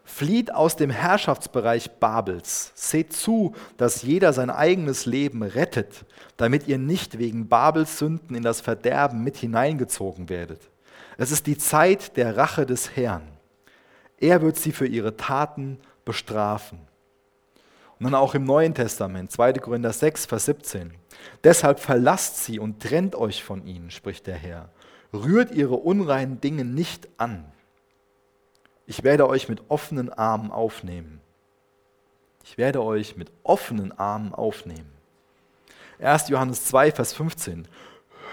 Flieht 0.05 0.55
aus 0.55 0.77
dem 0.77 0.89
Herrschaftsbereich 0.91 1.91
Babels. 1.99 2.71
Seht 2.77 3.13
zu, 3.13 3.55
dass 3.77 4.03
jeder 4.03 4.33
sein 4.33 4.51
eigenes 4.51 5.05
Leben 5.05 5.43
rettet, 5.43 6.05
damit 6.37 6.69
ihr 6.69 6.79
nicht 6.79 7.19
wegen 7.19 7.49
Babels 7.49 7.99
Sünden 7.99 8.37
in 8.37 8.45
das 8.45 8.61
Verderben 8.61 9.25
mit 9.25 9.37
hineingezogen 9.37 10.29
werdet. 10.29 10.61
Es 11.19 11.33
ist 11.33 11.49
die 11.49 11.59
Zeit 11.59 12.17
der 12.17 12.37
Rache 12.37 12.65
des 12.65 12.95
Herrn. 12.95 13.27
Er 14.19 14.41
wird 14.43 14.57
sie 14.57 14.73
für 14.73 14.87
ihre 14.87 15.17
Taten 15.17 15.79
bestrafen. 16.05 16.79
Und 17.99 18.05
dann 18.05 18.15
auch 18.15 18.35
im 18.35 18.45
Neuen 18.45 18.75
Testament, 18.75 19.31
2. 19.33 19.55
Korinther 19.55 19.93
6, 19.93 20.27
Vers 20.27 20.45
17. 20.47 20.93
Deshalb 21.45 21.81
verlasst 21.81 22.45
sie 22.45 22.59
und 22.59 22.83
trennt 22.83 23.15
euch 23.15 23.43
von 23.43 23.67
ihnen, 23.67 23.91
spricht 23.91 24.27
der 24.27 24.37
Herr. 24.37 24.69
Rührt 25.15 25.53
ihre 25.53 25.77
unreinen 25.77 26.41
Dinge 26.41 26.65
nicht 26.65 27.09
an 27.17 27.47
ich 28.87 29.03
werde 29.03 29.29
euch 29.29 29.49
mit 29.49 29.63
offenen 29.69 30.13
Armen 30.13 30.51
aufnehmen. 30.51 31.21
Ich 32.45 32.57
werde 32.57 32.83
euch 32.83 33.17
mit 33.17 33.33
offenen 33.43 33.93
Armen 33.93 34.33
aufnehmen. 34.33 34.93
1. 35.99 36.29
Johannes 36.29 36.65
2, 36.67 36.93
Vers 36.93 37.13
15. 37.13 37.67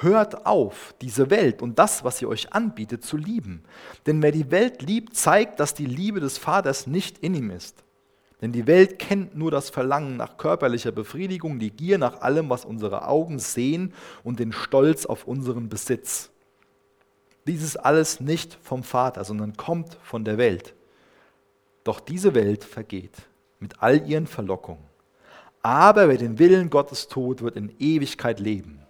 Hört 0.01 0.45
auf, 0.45 0.93
diese 1.01 1.29
Welt 1.29 1.61
und 1.61 1.79
das, 1.79 2.03
was 2.03 2.19
sie 2.19 2.27
euch 2.27 2.53
anbietet, 2.53 3.03
zu 3.03 3.17
lieben. 3.17 3.63
Denn 4.05 4.21
wer 4.21 4.31
die 4.31 4.51
Welt 4.51 4.81
liebt, 4.83 5.15
zeigt, 5.15 5.59
dass 5.59 5.73
die 5.73 5.85
Liebe 5.85 6.19
des 6.19 6.37
Vaters 6.37 6.85
nicht 6.85 7.19
in 7.19 7.33
ihm 7.33 7.49
ist. 7.49 7.83
Denn 8.43 8.51
die 8.51 8.67
Welt 8.67 8.99
kennt 8.99 9.37
nur 9.37 9.51
das 9.51 9.69
Verlangen 9.69 10.17
nach 10.17 10.35
körperlicher 10.35 10.91
Befriedigung, 10.91 11.59
die 11.59 11.71
Gier 11.71 11.97
nach 11.97 12.19
allem, 12.19 12.49
was 12.49 12.65
unsere 12.65 13.07
Augen 13.07 13.39
sehen 13.39 13.93
und 14.21 14.37
den 14.37 14.51
Stolz 14.51 15.05
auf 15.05 15.25
unseren 15.25 15.69
Besitz. 15.69 16.29
Dies 17.47 17.63
ist 17.63 17.77
alles 17.77 18.19
nicht 18.19 18.59
vom 18.61 18.83
Vater, 18.83 19.23
sondern 19.23 19.55
kommt 19.55 19.97
von 20.03 20.25
der 20.25 20.37
Welt. 20.37 20.73
Doch 21.85 22.01
diese 22.01 22.35
Welt 22.35 22.65
vergeht 22.65 23.13
mit 23.61 23.81
all 23.81 24.05
ihren 24.05 24.27
Verlockungen. 24.27 24.83
Aber 25.61 26.09
wer 26.09 26.17
den 26.17 26.37
Willen 26.37 26.69
Gottes 26.69 27.07
tut, 27.07 27.41
wird 27.41 27.55
in 27.55 27.73
Ewigkeit 27.79 28.41
leben. 28.41 28.81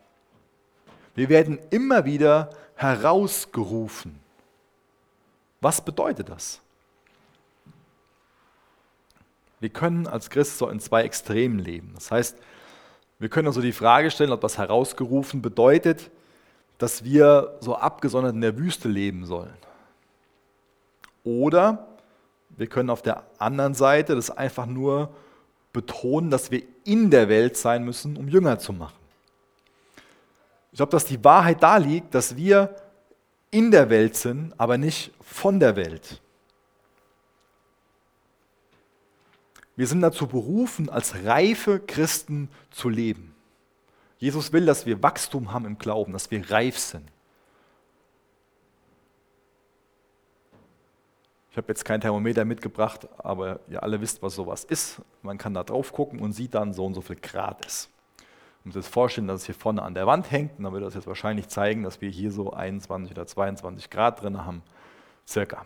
Wir 1.14 1.30
werden 1.30 1.60
immer 1.70 2.06
wieder 2.06 2.50
herausgerufen. 2.74 4.20
Was 5.62 5.86
bedeutet 5.86 6.30
das? 6.30 6.63
Wir 9.64 9.70
können 9.70 10.08
als 10.08 10.30
Christ 10.30 10.58
so 10.58 10.68
in 10.68 10.82
zwei 10.82 11.04
Extremen 11.04 11.58
leben. 11.58 11.92
Das 11.96 12.12
heißt, 12.12 12.38
wir 13.18 13.30
können 13.30 13.48
also 13.48 13.62
die 13.62 13.72
Frage 13.72 14.12
stellen, 14.12 14.34
ob 14.34 14.42
das 14.42 14.58
herausgerufen 14.58 15.42
bedeutet, 15.42 16.12
dass 16.80 17.06
wir 17.06 17.56
so 17.62 17.78
abgesondert 17.78 18.36
in 18.36 18.42
der 18.42 18.58
Wüste 18.58 18.90
leben 18.90 19.26
sollen. 19.26 19.54
Oder 21.24 21.88
wir 22.50 22.68
können 22.68 22.90
auf 22.90 23.04
der 23.04 23.24
anderen 23.38 23.74
Seite 23.74 24.16
das 24.16 24.30
einfach 24.30 24.66
nur 24.66 25.16
betonen, 25.72 26.30
dass 26.30 26.52
wir 26.52 26.64
in 26.84 27.10
der 27.10 27.30
Welt 27.30 27.56
sein 27.56 27.86
müssen, 27.86 28.18
um 28.18 28.28
Jünger 28.28 28.60
zu 28.60 28.74
machen. 28.74 29.00
Ich 30.74 30.76
glaube, 30.76 30.92
dass 30.92 31.06
die 31.06 31.24
Wahrheit 31.24 31.64
da 31.64 31.78
liegt, 31.78 32.14
dass 32.14 32.36
wir 32.36 32.76
in 33.50 33.72
der 33.72 33.90
Welt 33.90 34.18
sind, 34.18 34.54
aber 34.58 34.78
nicht 34.78 35.14
von 35.22 35.62
der 35.62 35.78
Welt. 35.78 36.20
Wir 39.76 39.88
sind 39.88 40.02
dazu 40.02 40.28
berufen, 40.28 40.90
als 40.90 41.24
reife 41.24 41.80
Christen 41.80 42.50
zu 42.70 42.90
leben. 42.90 43.36
Jesus 44.20 44.54
will, 44.54 44.66
dass 44.66 44.86
wir 44.86 45.02
Wachstum 45.02 45.52
haben 45.52 45.66
im 45.66 45.78
Glauben, 45.78 46.14
dass 46.14 46.30
wir 46.32 46.50
reif 46.50 46.78
sind. 46.78 47.10
Ich 51.52 51.58
habe 51.58 51.68
jetzt 51.68 51.86
kein 51.86 52.02
Thermometer 52.02 52.46
mitgebracht, 52.46 53.08
aber 53.20 53.60
ihr 53.70 53.84
alle 53.84 54.02
wisst, 54.02 54.24
was 54.24 54.34
sowas 54.34 54.64
ist. 54.64 55.02
Man 55.22 55.38
kann 55.38 55.54
da 55.54 55.64
drauf 55.64 55.92
gucken 55.92 56.20
und 56.20 56.34
sieht 56.34 56.56
dann, 56.56 56.74
so 56.74 56.86
und 56.86 56.96
so 56.96 57.02
viel 57.02 57.18
Grad 57.18 57.66
ist. 57.66 57.90
Man 58.64 58.74
muss 58.74 58.84
sich 58.86 58.92
vorstellen, 58.92 59.28
dass 59.28 59.42
es 59.42 59.46
hier 59.46 59.56
vorne 59.56 59.82
an 59.82 59.94
der 59.94 60.08
Wand 60.08 60.32
hängt 60.32 60.58
und 60.58 60.64
dann 60.64 60.74
wird 60.74 60.84
das 60.84 60.96
jetzt 60.96 61.06
wahrscheinlich 61.06 61.50
zeigen, 61.50 61.84
dass 61.84 62.02
wir 62.02 62.10
hier 62.10 62.32
so 62.32 62.54
21 62.54 63.12
oder 63.12 63.28
22 63.28 63.90
Grad 63.90 64.24
drin 64.24 64.46
haben, 64.46 64.64
circa. 65.28 65.66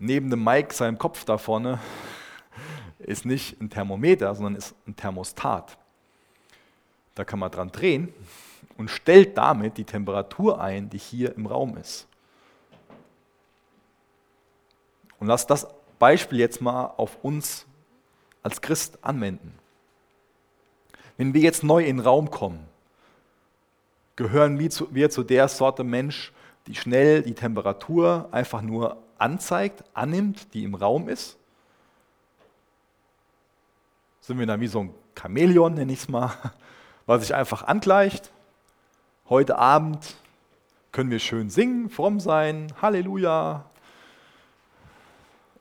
Neben 0.00 0.30
dem 0.30 0.44
Mike, 0.44 0.72
seinem 0.74 0.98
Kopf 0.98 1.24
da 1.24 1.38
vorne, 1.38 1.80
ist 2.98 3.24
nicht 3.24 3.60
ein 3.60 3.68
Thermometer, 3.68 4.34
sondern 4.34 4.54
ist 4.54 4.74
ein 4.86 4.94
Thermostat. 4.94 5.76
Da 7.14 7.24
kann 7.24 7.38
man 7.38 7.50
dran 7.50 7.72
drehen 7.72 8.12
und 8.76 8.90
stellt 8.90 9.36
damit 9.36 9.76
die 9.76 9.84
Temperatur 9.84 10.60
ein, 10.60 10.88
die 10.88 10.98
hier 10.98 11.34
im 11.34 11.46
Raum 11.46 11.76
ist. 11.76 12.06
Und 15.18 15.26
lass 15.26 15.46
das 15.46 15.66
Beispiel 15.98 16.38
jetzt 16.38 16.60
mal 16.60 16.94
auf 16.96 17.18
uns 17.22 17.66
als 18.44 18.60
Christ 18.60 18.98
anwenden. 19.02 19.52
Wenn 21.16 21.34
wir 21.34 21.40
jetzt 21.40 21.64
neu 21.64 21.84
in 21.84 21.96
den 21.96 22.04
Raum 22.06 22.30
kommen, 22.30 22.64
gehören 24.14 24.60
wir 24.60 24.70
zu, 24.70 24.94
wir 24.94 25.10
zu 25.10 25.24
der 25.24 25.48
Sorte 25.48 25.82
Mensch, 25.82 26.32
die 26.68 26.76
schnell 26.76 27.22
die 27.22 27.34
Temperatur 27.34 28.28
einfach 28.30 28.62
nur 28.62 29.02
anzeigt, 29.18 29.84
annimmt, 29.94 30.54
die 30.54 30.64
im 30.64 30.74
Raum 30.74 31.08
ist? 31.08 31.36
Sind 34.20 34.38
wir 34.38 34.46
da 34.46 34.60
wie 34.60 34.68
so 34.68 34.80
ein 34.80 34.94
Chamäleon, 35.18 35.74
nenne 35.74 35.92
ich 35.92 36.00
es 36.00 36.08
mal, 36.08 36.32
was 37.06 37.22
sich 37.22 37.34
einfach 37.34 37.62
angleicht. 37.62 38.30
Heute 39.28 39.58
Abend 39.58 40.16
können 40.92 41.10
wir 41.10 41.18
schön 41.18 41.50
singen, 41.50 41.90
fromm 41.90 42.20
sein, 42.20 42.72
Halleluja. 42.80 43.64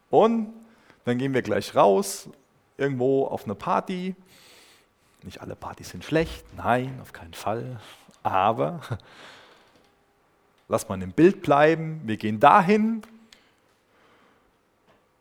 Und 0.10 0.54
dann 1.06 1.18
gehen 1.18 1.34
wir 1.34 1.42
gleich 1.42 1.76
raus 1.76 2.30
irgendwo 2.78 3.26
auf 3.26 3.46
eine 3.46 3.56
Party. 3.56 4.16
Nicht 5.24 5.42
alle 5.42 5.56
Partys 5.56 5.90
sind 5.90 6.04
schlecht, 6.04 6.46
nein, 6.56 7.00
auf 7.02 7.12
keinen 7.12 7.34
Fall. 7.34 7.80
Aber 8.24 8.82
lass 10.68 10.88
mal 10.88 11.02
im 11.02 11.12
Bild 11.12 11.42
bleiben. 11.42 12.02
Wir 12.06 12.18
gehen 12.18 12.40
dahin 12.40 13.02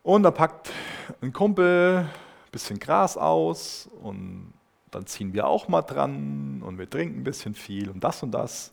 und 0.07 0.23
da 0.23 0.31
packt 0.31 0.71
ein 1.19 1.33
Kumpel 1.33 2.05
ein 2.05 2.51
bisschen 2.53 2.79
Gras 2.79 3.17
aus 3.17 3.89
und 4.01 4.53
dann 4.89 5.05
ziehen 5.05 5.33
wir 5.33 5.45
auch 5.47 5.67
mal 5.67 5.81
dran 5.81 6.63
und 6.65 6.77
wir 6.77 6.89
trinken 6.89 7.19
ein 7.19 7.23
bisschen 7.25 7.53
viel 7.53 7.89
und 7.89 8.01
das 8.01 8.23
und 8.23 8.31
das. 8.31 8.71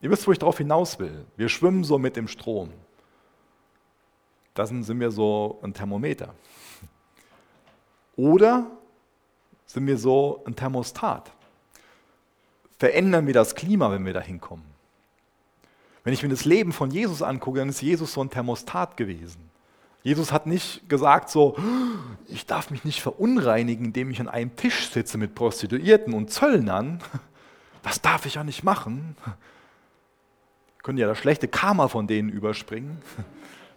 Ihr 0.00 0.12
wisst, 0.12 0.28
wo 0.28 0.30
ich 0.30 0.38
darauf 0.38 0.58
hinaus 0.58 1.00
will. 1.00 1.26
Wir 1.36 1.48
schwimmen 1.48 1.82
so 1.82 1.98
mit 1.98 2.14
dem 2.14 2.28
Strom. 2.28 2.70
Das 4.54 4.68
sind 4.68 5.00
wir 5.00 5.10
so 5.10 5.58
ein 5.64 5.74
Thermometer. 5.74 6.32
Oder 8.14 8.70
sind 9.66 9.88
wir 9.88 9.98
so 9.98 10.40
ein 10.46 10.54
Thermostat? 10.54 11.32
Verändern 12.78 13.26
wir 13.26 13.34
das 13.34 13.56
Klima, 13.56 13.90
wenn 13.90 14.06
wir 14.06 14.12
da 14.12 14.20
hinkommen? 14.20 14.66
Wenn 16.04 16.12
ich 16.12 16.22
mir 16.22 16.28
das 16.28 16.44
Leben 16.44 16.72
von 16.72 16.92
Jesus 16.92 17.22
angucke, 17.22 17.58
dann 17.58 17.70
ist 17.70 17.82
Jesus 17.82 18.12
so 18.12 18.20
ein 18.20 18.30
Thermostat 18.30 18.96
gewesen. 18.96 19.47
Jesus 20.08 20.32
hat 20.32 20.46
nicht 20.46 20.88
gesagt 20.88 21.28
so, 21.28 21.54
ich 22.28 22.46
darf 22.46 22.70
mich 22.70 22.82
nicht 22.82 23.02
verunreinigen, 23.02 23.84
indem 23.84 24.10
ich 24.10 24.20
an 24.22 24.28
einem 24.28 24.56
Tisch 24.56 24.88
sitze 24.88 25.18
mit 25.18 25.34
Prostituierten 25.34 26.14
und 26.14 26.30
Zöllnern. 26.30 27.02
Das 27.82 28.00
darf 28.00 28.24
ich 28.24 28.36
ja 28.36 28.42
nicht 28.44 28.64
machen. 28.64 29.16
Können 30.82 30.96
ja 30.96 31.06
das 31.06 31.18
schlechte 31.18 31.46
Karma 31.46 31.88
von 31.88 32.06
denen 32.06 32.30
überspringen. 32.30 33.02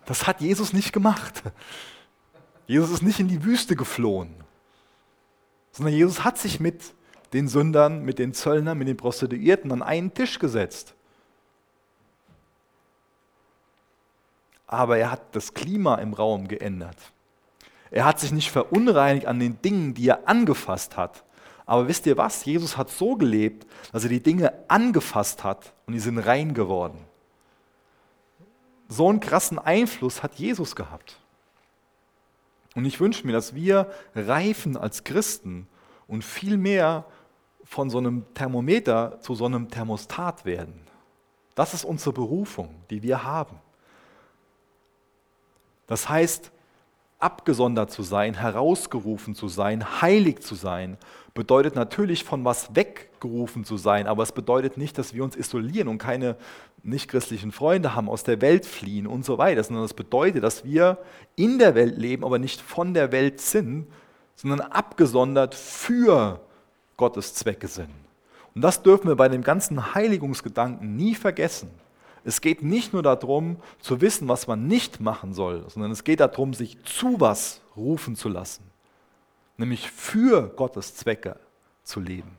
Das 0.05 0.25
hat 0.25 0.39
Jesus 0.39 0.71
nicht 0.71 0.93
gemacht. 0.93 1.43
Jesus 2.65 2.91
ist 2.91 3.01
nicht 3.01 3.19
in 3.19 3.27
die 3.27 3.43
Wüste 3.43 3.75
geflohen, 3.75 4.33
sondern 5.73 5.93
Jesus 5.93 6.23
hat 6.23 6.37
sich 6.37 6.61
mit 6.61 6.93
den 7.33 7.49
Sündern, 7.49 8.05
mit 8.05 8.19
den 8.19 8.33
Zöllnern, 8.33 8.77
mit 8.77 8.87
den 8.87 8.95
Prostituierten 8.95 9.69
an 9.73 9.83
einen 9.83 10.13
Tisch 10.13 10.39
gesetzt. 10.39 10.95
Aber 14.71 14.97
er 14.97 15.11
hat 15.11 15.35
das 15.35 15.53
Klima 15.53 15.95
im 15.95 16.13
Raum 16.13 16.47
geändert. 16.47 16.97
Er 17.91 18.05
hat 18.05 18.19
sich 18.21 18.31
nicht 18.31 18.49
verunreinigt 18.49 19.27
an 19.27 19.39
den 19.39 19.61
Dingen, 19.61 19.93
die 19.93 20.07
er 20.07 20.27
angefasst 20.27 20.95
hat. 20.95 21.25
Aber 21.65 21.87
wisst 21.87 22.05
ihr 22.05 22.17
was? 22.17 22.45
Jesus 22.45 22.77
hat 22.77 22.89
so 22.89 23.15
gelebt, 23.17 23.67
dass 23.91 24.03
er 24.03 24.09
die 24.09 24.23
Dinge 24.23 24.53
angefasst 24.69 25.43
hat 25.43 25.73
und 25.85 25.93
die 25.93 25.99
sind 25.99 26.17
rein 26.17 26.53
geworden. 26.53 26.99
So 28.87 29.09
einen 29.09 29.19
krassen 29.19 29.59
Einfluss 29.59 30.23
hat 30.23 30.35
Jesus 30.35 30.75
gehabt. 30.75 31.17
Und 32.75 32.85
ich 32.85 32.99
wünsche 32.99 33.27
mir, 33.27 33.33
dass 33.33 33.53
wir 33.53 33.91
reifen 34.15 34.77
als 34.77 35.03
Christen 35.03 35.67
und 36.07 36.23
viel 36.23 36.57
mehr 36.57 37.05
von 37.65 37.89
so 37.89 37.97
einem 37.97 38.25
Thermometer 38.33 39.19
zu 39.19 39.35
so 39.35 39.45
einem 39.45 39.69
Thermostat 39.69 40.45
werden. 40.45 40.81
Das 41.55 41.73
ist 41.73 41.83
unsere 41.83 42.13
Berufung, 42.13 42.83
die 42.89 43.03
wir 43.03 43.23
haben. 43.23 43.59
Das 45.91 46.07
heißt, 46.07 46.53
abgesondert 47.19 47.91
zu 47.91 48.01
sein, 48.01 48.33
herausgerufen 48.35 49.35
zu 49.35 49.49
sein, 49.49 50.01
heilig 50.01 50.39
zu 50.39 50.55
sein, 50.55 50.97
bedeutet 51.33 51.75
natürlich 51.75 52.23
von 52.23 52.45
was 52.45 52.73
weggerufen 52.77 53.65
zu 53.65 53.75
sein, 53.75 54.07
aber 54.07 54.23
es 54.23 54.31
bedeutet 54.31 54.77
nicht, 54.77 54.97
dass 54.97 55.13
wir 55.13 55.21
uns 55.21 55.35
isolieren 55.35 55.89
und 55.89 55.97
keine 55.97 56.37
nichtchristlichen 56.81 57.51
Freunde 57.51 57.93
haben, 57.93 58.07
aus 58.07 58.23
der 58.23 58.39
Welt 58.39 58.65
fliehen 58.65 59.05
und 59.05 59.25
so 59.25 59.37
weiter, 59.37 59.61
sondern 59.65 59.83
es 59.83 59.93
bedeutet, 59.93 60.45
dass 60.45 60.63
wir 60.63 60.97
in 61.35 61.59
der 61.59 61.75
Welt 61.75 61.97
leben, 61.97 62.23
aber 62.23 62.39
nicht 62.39 62.61
von 62.61 62.93
der 62.93 63.11
Welt 63.11 63.41
sind, 63.41 63.85
sondern 64.37 64.61
abgesondert 64.61 65.55
für 65.55 66.39
Gottes 66.95 67.33
Zwecke 67.33 67.67
sind. 67.67 67.91
Und 68.55 68.61
das 68.61 68.81
dürfen 68.81 69.09
wir 69.09 69.17
bei 69.17 69.27
dem 69.27 69.43
ganzen 69.43 69.93
Heiligungsgedanken 69.93 70.95
nie 70.95 71.15
vergessen. 71.15 71.69
Es 72.23 72.41
geht 72.41 72.61
nicht 72.61 72.93
nur 72.93 73.01
darum, 73.01 73.57
zu 73.79 73.99
wissen, 74.01 74.27
was 74.27 74.47
man 74.47 74.67
nicht 74.67 74.99
machen 74.99 75.33
soll, 75.33 75.67
sondern 75.69 75.91
es 75.91 76.03
geht 76.03 76.19
darum, 76.19 76.53
sich 76.53 76.81
zu 76.83 77.19
was 77.19 77.61
rufen 77.75 78.15
zu 78.15 78.29
lassen, 78.29 78.63
nämlich 79.57 79.89
für 79.89 80.49
Gottes 80.49 80.95
Zwecke 80.95 81.39
zu 81.83 81.99
leben 81.99 82.37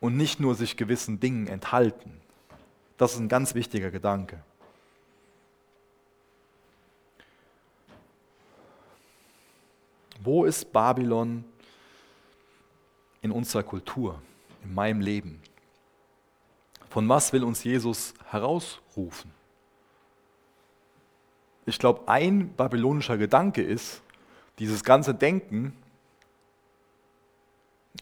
und 0.00 0.16
nicht 0.16 0.40
nur 0.40 0.54
sich 0.54 0.76
gewissen 0.76 1.20
Dingen 1.20 1.46
enthalten. 1.46 2.20
Das 2.96 3.12
ist 3.12 3.20
ein 3.20 3.28
ganz 3.28 3.54
wichtiger 3.54 3.90
Gedanke. 3.90 4.42
Wo 10.20 10.44
ist 10.44 10.72
Babylon 10.72 11.44
in 13.22 13.30
unserer 13.30 13.62
Kultur, 13.62 14.20
in 14.64 14.74
meinem 14.74 15.00
Leben? 15.00 15.40
Von 16.96 17.10
was 17.10 17.30
will 17.34 17.44
uns 17.44 17.62
Jesus 17.62 18.14
herausrufen? 18.30 19.30
Ich 21.66 21.78
glaube, 21.78 22.08
ein 22.08 22.48
babylonischer 22.54 23.18
Gedanke 23.18 23.62
ist, 23.62 24.00
dieses 24.58 24.82
ganze 24.82 25.12
Denken, 25.14 25.76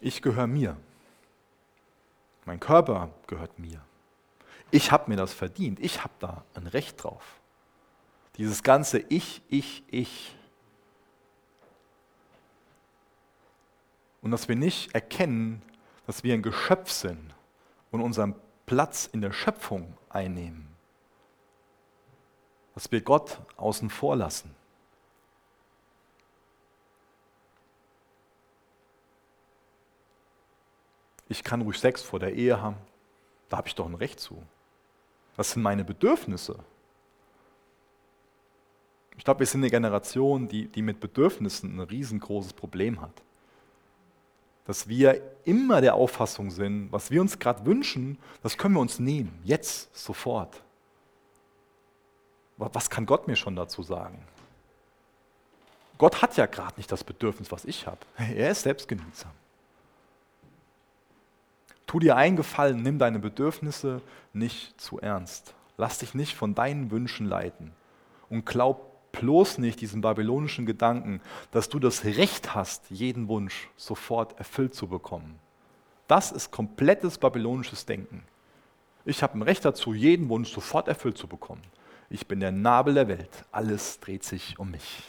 ich 0.01 0.23
gehöre 0.23 0.47
mir. 0.47 0.77
Mein 2.45 2.61
Körper 2.61 3.11
gehört 3.27 3.59
mir. 3.59 3.81
Ich 4.71 4.93
habe 4.93 5.11
mir 5.11 5.17
das 5.17 5.33
verdient. 5.33 5.81
Ich 5.81 6.05
habe 6.05 6.15
da 6.21 6.45
ein 6.55 6.69
Recht 6.69 7.03
drauf. 7.03 7.41
Dieses 8.37 8.63
ganze 8.63 9.01
Ich, 9.01 9.43
Ich, 9.49 9.83
Ich. 9.89 10.37
Und 14.23 14.31
dass 14.31 14.47
wir 14.47 14.55
nicht 14.55 14.95
erkennen, 14.95 15.63
dass 16.07 16.23
wir 16.23 16.33
ein 16.33 16.43
Geschöpf 16.43 16.93
sind 16.93 17.35
und 17.91 18.01
unseren 18.01 18.37
Platz 18.67 19.09
in 19.13 19.21
der 19.21 19.33
Schöpfung 19.33 19.97
einnehmen. 20.09 20.69
Dass 22.75 22.91
wir 22.91 23.01
Gott 23.01 23.41
außen 23.57 23.91
vor 23.91 24.17
lassen. 24.17 24.55
Ich 31.29 31.43
kann 31.43 31.63
ruhig 31.63 31.79
Sex 31.79 32.03
vor 32.03 32.21
der 32.21 32.35
Ehe 32.35 32.61
haben. 32.61 32.77
Da 33.49 33.59
habe 33.59 33.69
ich 33.69 33.75
doch 33.75 33.87
ein 33.87 33.95
Recht 33.95 34.21
zu. 34.21 34.43
Das 35.37 35.53
sind 35.53 35.63
meine 35.63 35.85
Bedürfnisse. 35.85 36.59
Ich 39.17 39.25
glaube, 39.25 39.41
wir 39.41 39.47
sind 39.47 39.61
eine 39.61 39.71
Generation, 39.71 40.49
die, 40.49 40.69
die 40.69 40.83
mit 40.83 41.01
Bedürfnissen 41.01 41.77
ein 41.77 41.81
riesengroßes 41.81 42.53
Problem 42.53 43.01
hat. 43.01 43.23
Dass 44.67 44.89
wir 44.89 45.21
immer 45.45 45.81
der 45.81 45.95
Auffassung 45.95 46.51
sind, 46.51 46.91
was 46.91 47.11
wir 47.11 47.21
uns 47.21 47.39
gerade 47.39 47.67
wünschen, 47.67 48.19
das 48.43 48.57
können 48.57 48.75
wir 48.75 48.81
uns 48.81 48.99
nehmen, 48.99 49.39
jetzt, 49.45 49.95
sofort. 49.97 50.63
Was 52.57 52.89
kann 52.89 53.05
Gott 53.05 53.27
mir 53.27 53.37
schon 53.37 53.57
dazu 53.57 53.83
sagen? 53.83 54.23
Gott 55.99 56.23
hat 56.23 56.37
ja 56.37 56.47
gerade 56.47 56.75
nicht 56.77 56.91
das 56.91 57.05
Bedürfnis, 57.05 57.53
was 57.53 57.65
ich 57.65 57.87
habe. 57.87 57.99
Er 58.17 58.51
ist 58.51 58.63
selbstgenügsam. 58.63 59.31
Tu 61.87 62.01
dir 62.01 62.17
einen 62.17 62.37
Gefallen, 62.37 62.83
nimm 62.83 62.99
deine 62.99 63.19
Bedürfnisse 63.19 64.01
nicht 64.33 64.81
zu 64.81 64.99
ernst. 64.99 65.55
Lass 65.77 65.99
dich 65.99 66.15
nicht 66.15 66.35
von 66.35 66.55
deinen 66.55 66.91
Wünschen 66.91 67.27
leiten. 67.27 67.73
Und 68.29 68.47
glaub 68.47 68.94
bloß 69.21 69.59
nicht 69.59 69.81
diesen 69.81 70.01
babylonischen 70.01 70.67
Gedanken, 70.67 71.21
dass 71.51 71.69
du 71.69 71.79
das 71.79 72.05
Recht 72.05 72.55
hast, 72.55 72.91
jeden 72.91 73.29
Wunsch 73.29 73.71
sofort 73.77 74.39
erfüllt 74.39 74.75
zu 74.75 74.87
bekommen. 74.87 75.39
Das 76.07 76.33
ist 76.33 76.51
komplettes 76.51 77.19
babylonisches 77.19 77.87
Denken. 77.87 78.25
Ich 79.05 79.23
habe 79.23 79.39
ein 79.39 79.43
Recht 79.43 79.65
dazu, 79.65 79.95
jeden 79.95 80.29
Wunsch 80.29 80.53
sofort 80.53 80.89
erfüllt 80.89 81.19
zu 81.19 81.27
bekommen. 81.27 81.63
Ich 82.11 82.27
bin 82.27 82.41
der 82.41 82.53
Nabel 82.53 82.95
der 82.95 83.09
Welt. 83.09 83.45
Alles 83.53 84.01
dreht 84.01 84.25
sich 84.25 84.59
um 84.59 84.71
mich. 84.71 85.03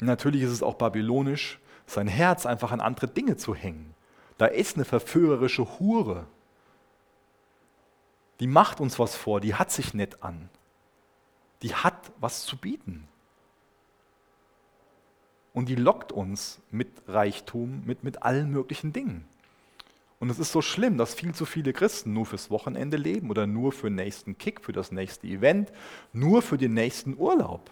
Natürlich 0.00 0.42
ist 0.42 0.52
es 0.52 0.62
auch 0.62 0.74
babylonisch, 0.74 1.58
sein 1.86 2.08
Herz 2.08 2.46
einfach 2.46 2.70
an 2.70 2.80
andere 2.80 3.08
Dinge 3.08 3.36
zu 3.36 3.54
hängen. 3.54 3.94
Da 4.36 4.46
ist 4.46 4.76
eine 4.76 4.84
verführerische 4.84 5.78
Hure. 5.78 6.26
Die 8.38 8.46
macht 8.46 8.80
uns 8.80 8.98
was 8.98 9.16
vor, 9.16 9.40
die 9.40 9.54
hat 9.54 9.72
sich 9.72 9.94
nett 9.94 10.22
an. 10.22 10.48
Die 11.62 11.74
hat 11.74 12.12
was 12.20 12.44
zu 12.44 12.56
bieten. 12.56 13.08
Und 15.52 15.68
die 15.68 15.74
lockt 15.74 16.12
uns 16.12 16.60
mit 16.70 16.88
Reichtum, 17.08 17.82
mit, 17.84 18.04
mit 18.04 18.22
allen 18.22 18.50
möglichen 18.50 18.92
Dingen. 18.92 19.24
Und 20.20 20.30
es 20.30 20.38
ist 20.38 20.52
so 20.52 20.62
schlimm, 20.62 20.98
dass 20.98 21.14
viel 21.14 21.34
zu 21.34 21.46
viele 21.46 21.72
Christen 21.72 22.12
nur 22.12 22.26
fürs 22.26 22.50
Wochenende 22.50 22.96
leben 22.96 23.30
oder 23.30 23.46
nur 23.46 23.72
für 23.72 23.88
den 23.88 23.96
nächsten 23.96 24.36
Kick, 24.36 24.60
für 24.60 24.72
das 24.72 24.90
nächste 24.90 25.26
Event, 25.26 25.72
nur 26.12 26.42
für 26.42 26.58
den 26.58 26.74
nächsten 26.74 27.16
Urlaub. 27.16 27.70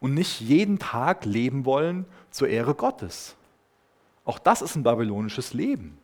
Und 0.00 0.14
nicht 0.14 0.40
jeden 0.40 0.78
Tag 0.78 1.24
leben 1.24 1.64
wollen 1.64 2.06
zur 2.30 2.48
Ehre 2.48 2.74
Gottes. 2.74 3.36
Auch 4.24 4.38
das 4.38 4.62
ist 4.62 4.76
ein 4.76 4.82
babylonisches 4.82 5.54
Leben. 5.54 5.98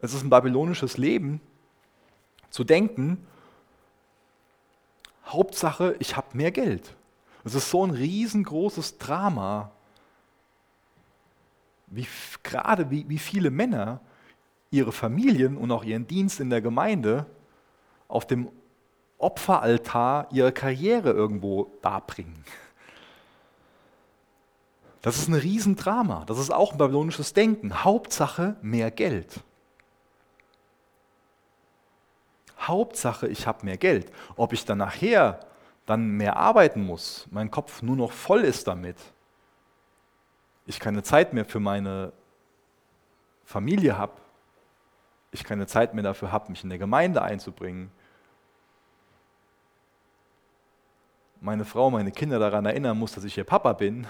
Es 0.00 0.14
ist 0.14 0.22
ein 0.22 0.30
babylonisches 0.30 0.98
Leben, 0.98 1.40
zu 2.50 2.64
denken, 2.64 3.26
Hauptsache, 5.26 5.96
ich 5.98 6.16
habe 6.16 6.36
mehr 6.36 6.50
Geld. 6.50 6.94
Es 7.44 7.54
ist 7.54 7.70
so 7.70 7.84
ein 7.84 7.90
riesengroßes 7.90 8.98
Drama, 8.98 9.70
wie, 11.88 12.06
gerade 12.42 12.90
wie, 12.90 13.08
wie 13.08 13.18
viele 13.18 13.50
Männer 13.50 14.00
ihre 14.70 14.92
Familien 14.92 15.56
und 15.56 15.70
auch 15.70 15.84
ihren 15.84 16.06
Dienst 16.06 16.40
in 16.40 16.50
der 16.50 16.60
Gemeinde 16.60 17.26
auf 18.08 18.26
dem 18.26 18.48
Opferaltar 19.18 20.28
ihre 20.32 20.52
Karriere 20.52 21.10
irgendwo 21.10 21.70
darbringen. 21.82 22.44
Das 25.02 25.18
ist 25.18 25.28
ein 25.28 25.34
Riesendrama. 25.34 26.24
Das 26.26 26.38
ist 26.38 26.52
auch 26.52 26.72
ein 26.72 26.78
babylonisches 26.78 27.32
Denken. 27.32 27.84
Hauptsache 27.84 28.56
mehr 28.60 28.90
Geld. 28.90 29.40
Hauptsache, 32.58 33.28
ich 33.28 33.46
habe 33.46 33.64
mehr 33.64 33.76
Geld. 33.76 34.10
Ob 34.36 34.52
ich 34.52 34.64
dann 34.64 34.78
nachher 34.78 35.40
dann 35.86 36.10
mehr 36.10 36.36
arbeiten 36.36 36.84
muss, 36.84 37.26
mein 37.30 37.50
Kopf 37.50 37.80
nur 37.80 37.96
noch 37.96 38.12
voll 38.12 38.40
ist 38.40 38.66
damit, 38.66 38.96
ich 40.66 40.80
keine 40.80 41.04
Zeit 41.04 41.32
mehr 41.32 41.44
für 41.44 41.60
meine 41.60 42.12
Familie 43.44 43.96
habe, 43.96 44.12
ich 45.30 45.44
keine 45.44 45.68
Zeit 45.68 45.94
mehr 45.94 46.02
dafür 46.02 46.32
habe, 46.32 46.50
mich 46.50 46.64
in 46.64 46.70
der 46.70 46.78
Gemeinde 46.78 47.22
einzubringen, 47.22 47.92
meine 51.40 51.64
Frau, 51.64 51.90
meine 51.90 52.10
Kinder 52.10 52.40
daran 52.40 52.66
erinnern 52.66 52.98
muss, 52.98 53.12
dass 53.12 53.22
ich 53.22 53.38
ihr 53.38 53.44
Papa 53.44 53.72
bin, 53.72 54.08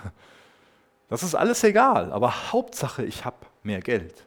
das 1.09 1.23
ist 1.23 1.35
alles 1.35 1.63
egal, 1.63 2.11
aber 2.11 2.53
Hauptsache, 2.53 3.05
ich 3.05 3.27
habe 3.27 3.37
mehr 3.63 3.81
Geld. 3.81 4.25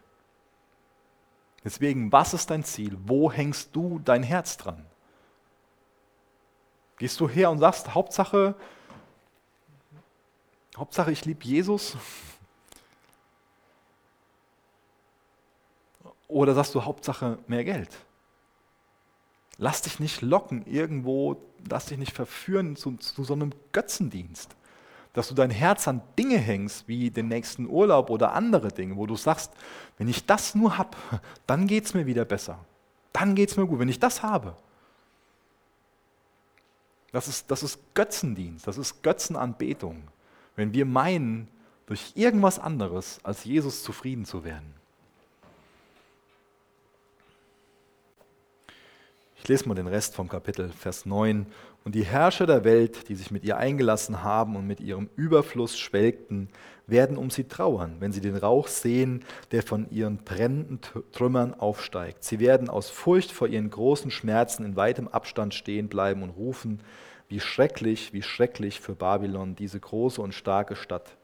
Deswegen, 1.64 2.12
was 2.12 2.34
ist 2.34 2.49
dein 2.49 2.64
Ziel? 2.64 2.97
Wo 3.05 3.32
hängst 3.32 3.76
du 3.76 3.99
dein 3.99 4.24
Herz 4.24 4.57
dran? 4.57 4.86
Gehst 6.97 7.20
du 7.20 7.30
her 7.30 7.49
und 7.49 7.60
sagst, 7.60 7.93
Hauptsache, 7.93 8.55
Hauptsache, 10.76 11.12
ich 11.12 11.26
liebe 11.26 11.43
Jesus? 11.43 11.97
Oder 16.28 16.53
sagst 16.53 16.76
du, 16.76 16.86
Hauptsache, 16.86 17.39
mehr 17.47 17.64
Geld? 17.64 17.89
Lass 19.57 19.82
dich 19.82 19.99
nicht 19.99 20.22
locken 20.22 20.66
irgendwo, 20.66 21.41
lass 21.70 21.88
dich 21.88 21.97
nicht 21.97 22.14
verführen 22.14 22.76
zu, 22.78 22.95
zu 22.97 23.24
so 23.24 23.34
einem 23.34 23.51
Götzendienst 23.74 24.55
dass 25.14 25.28
du 25.28 25.34
dein 25.34 25.49
Herz 25.49 25.88
an 25.88 26.01
Dinge 26.18 26.38
hängst, 26.38 26.88
wie 26.88 27.10
den 27.10 27.28
nächsten 27.28 27.68
Urlaub 27.68 28.10
oder 28.10 28.34
andere 28.34 28.70
Dinge, 28.70 28.95
wo 28.95 29.05
du 29.05 29.16
sagst, 29.16 29.51
wenn 29.97 30.07
ich 30.07 30.26
das 30.26 30.55
nur 30.55 30.78
habe, 30.78 30.97
dann 31.47 31.68
geht 31.68 31.86
es 31.86 31.93
mir 31.93 32.05
wieder 32.05 32.26
besser. 32.26 32.60
Dann 33.12 33.36
geht 33.36 33.49
es 33.49 33.57
mir 33.57 33.66
gut, 33.66 33.80
wenn 33.80 33.89
ich 33.89 33.99
das 33.99 34.22
habe. 34.22 34.55
Das 37.12 37.28
ist, 37.28 37.49
das 37.49 37.64
ist 37.64 37.80
Götzendienst, 37.95 38.68
das 38.68 38.78
ist 38.78 39.01
Götzenanbetung, 39.01 40.03
wenn 40.55 40.74
wir 40.74 40.86
meinen, 40.86 41.47
durch 41.88 42.12
irgendwas 42.14 42.60
anderes 42.60 43.20
als 43.24 43.45
Jesus 43.45 43.82
zufrieden 43.82 44.24
zu 44.24 44.43
werden. 44.43 44.76
Ich 49.38 49.47
lese 49.47 49.68
mal 49.68 49.74
den 49.74 49.88
Rest 49.88 50.14
vom 50.14 50.30
Kapitel, 50.30 50.70
Vers 50.70 51.07
9. 51.07 51.47
Und 51.86 51.96
die 51.96 52.04
Herrscher 52.04 52.46
der 52.46 52.64
Welt, 52.64 53.10
die 53.10 53.16
sich 53.16 53.32
mit 53.32 53.44
ihr 53.44 53.58
eingelassen 53.58 54.24
haben 54.24 54.56
und 54.56 54.68
mit 54.68 54.80
ihrem 54.80 55.10
Überfluss 55.16 55.78
schwelgten, 55.80 56.50
werden 56.88 57.18
um 57.18 57.30
sie 57.30 57.46
trauern, 57.46 57.98
wenn 58.00 58.12
sie 58.12 58.22
den 58.22 58.36
Rauch 58.36 58.68
sehen, 58.68 59.24
der 59.52 59.64
von 59.64 59.90
ihren 59.90 60.18
brennenden 60.18 60.80
Trümmern 61.12 61.54
aufsteigt. 61.54 62.24
Sie 62.24 62.40
werden 62.40 62.70
aus 62.70 62.90
Furcht 62.90 63.32
vor 63.32 63.48
ihren 63.48 63.70
großen 63.70 64.12
Schmerzen 64.12 64.66
in 64.66 64.76
weitem 64.76 65.08
Abstand 65.08 65.54
stehen 65.54 65.88
bleiben 65.88 66.24
und 66.24 66.32
rufen, 66.32 66.82
wie 67.28 67.40
schrecklich, 67.40 68.12
wie 68.12 68.24
schrecklich 68.24 68.80
für 68.80 68.96
Babylon, 68.96 69.56
diese 69.56 69.80
große 69.80 70.22
und 70.22 70.34
starke 70.34 70.76
Stadt. 70.76 71.16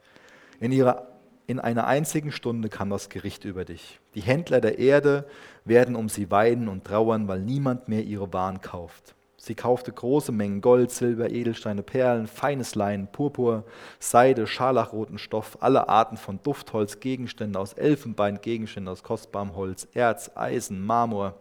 In 0.60 0.72
ihrer 0.72 1.08
in 1.48 1.60
einer 1.60 1.86
einzigen 1.86 2.32
Stunde 2.32 2.70
kam 2.70 2.90
das 2.90 3.10
Gericht 3.10 3.46
über 3.46 3.66
dich. 3.66 4.00
Die 4.16 4.22
Händler 4.22 4.62
der 4.62 4.80
Erde 4.80 5.28
werden 5.64 5.96
um 5.96 6.10
sie 6.10 6.32
weinen 6.32 6.68
und 6.68 6.86
trauern, 6.86 7.28
weil 7.28 7.40
niemand 7.40 7.88
mehr 7.88 8.04
ihre 8.04 8.34
Waren 8.34 8.62
kauft. 8.62 9.15
Sie 9.46 9.54
kaufte 9.54 9.92
große 9.92 10.32
Mengen 10.32 10.60
Gold, 10.60 10.90
Silber, 10.90 11.30
Edelsteine, 11.30 11.84
Perlen, 11.84 12.26
feines 12.26 12.74
Leinen, 12.74 13.06
Purpur, 13.06 13.64
Seide, 14.00 14.48
scharlachroten 14.48 15.20
Stoff, 15.20 15.60
alle 15.62 15.88
Arten 15.88 16.18
von 16.18 16.40
Duftholz, 16.42 17.00
Gegenstände 17.00 17.60
aus 17.60 17.74
Elfenbein, 17.74 18.42
Gegenstände 18.42 18.90
aus 18.90 19.04
kostbarem 19.04 19.56
Holz, 19.56 19.88
Erz, 19.94 20.32
Eisen, 20.34 20.84
Marmor. 20.84 21.36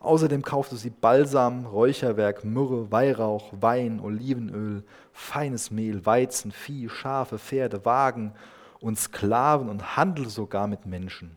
Außerdem 0.00 0.42
kaufte 0.42 0.74
sie 0.74 0.90
Balsam, 0.90 1.66
Räucherwerk, 1.66 2.44
Myrrhe, 2.44 2.90
Weihrauch, 2.90 3.52
Wein, 3.60 4.00
Olivenöl, 4.00 4.82
feines 5.12 5.70
Mehl, 5.70 6.04
Weizen, 6.04 6.50
Vieh, 6.50 6.88
Schafe, 6.88 7.38
Pferde, 7.38 7.84
Wagen 7.84 8.32
und 8.80 8.98
Sklaven 8.98 9.68
und 9.68 9.96
handelte 9.96 10.30
sogar 10.30 10.66
mit 10.66 10.84
Menschen. 10.84 11.36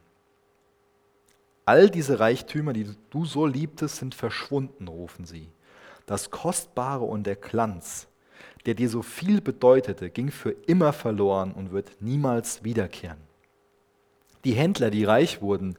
All 1.66 1.92
diese 1.92 2.20
Reichtümer, 2.20 2.74
die 2.74 2.90
du 3.12 3.26
so 3.26 3.46
liebtest, 3.46 3.98
sind 3.98 4.16
verschwunden, 4.16 4.88
rufen 4.88 5.26
sie. 5.26 5.52
Das 6.08 6.32
Kostbare 6.32 7.04
und 7.04 7.28
der 7.28 7.36
Glanz, 7.36 8.08
der 8.66 8.74
dir 8.74 8.90
so 8.90 9.02
viel 9.04 9.42
bedeutete, 9.42 10.10
ging 10.10 10.32
für 10.32 10.52
immer 10.66 10.94
verloren 10.94 11.52
und 11.52 11.72
wird 11.72 12.02
niemals 12.02 12.64
wiederkehren. 12.64 13.20
Die 14.46 14.54
Händler, 14.54 14.90
die 14.90 15.04
reich 15.04 15.42
wurden, 15.42 15.78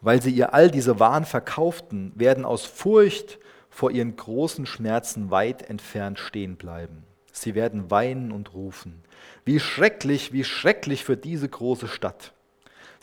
weil 0.00 0.20
sie 0.20 0.30
ihr 0.30 0.54
all 0.54 0.70
diese 0.70 0.98
Waren 0.98 1.26
verkauften, 1.26 2.12
werden 2.14 2.44
aus 2.44 2.64
Furcht 2.64 3.38
vor 3.68 3.90
ihren 3.90 4.16
großen 4.16 4.66
Schmerzen 4.66 5.30
weit 5.30 5.68
entfernt 5.68 6.18
stehen 6.18 6.56
bleiben. 6.56 7.04
Sie 7.30 7.54
werden 7.54 7.90
weinen 7.90 8.32
und 8.32 8.54
rufen. 8.54 9.04
Wie 9.44 9.60
schrecklich, 9.60 10.32
wie 10.32 10.44
schrecklich 10.44 11.04
für 11.04 11.16
diese 11.16 11.48
große 11.48 11.88
Stadt. 11.88 12.32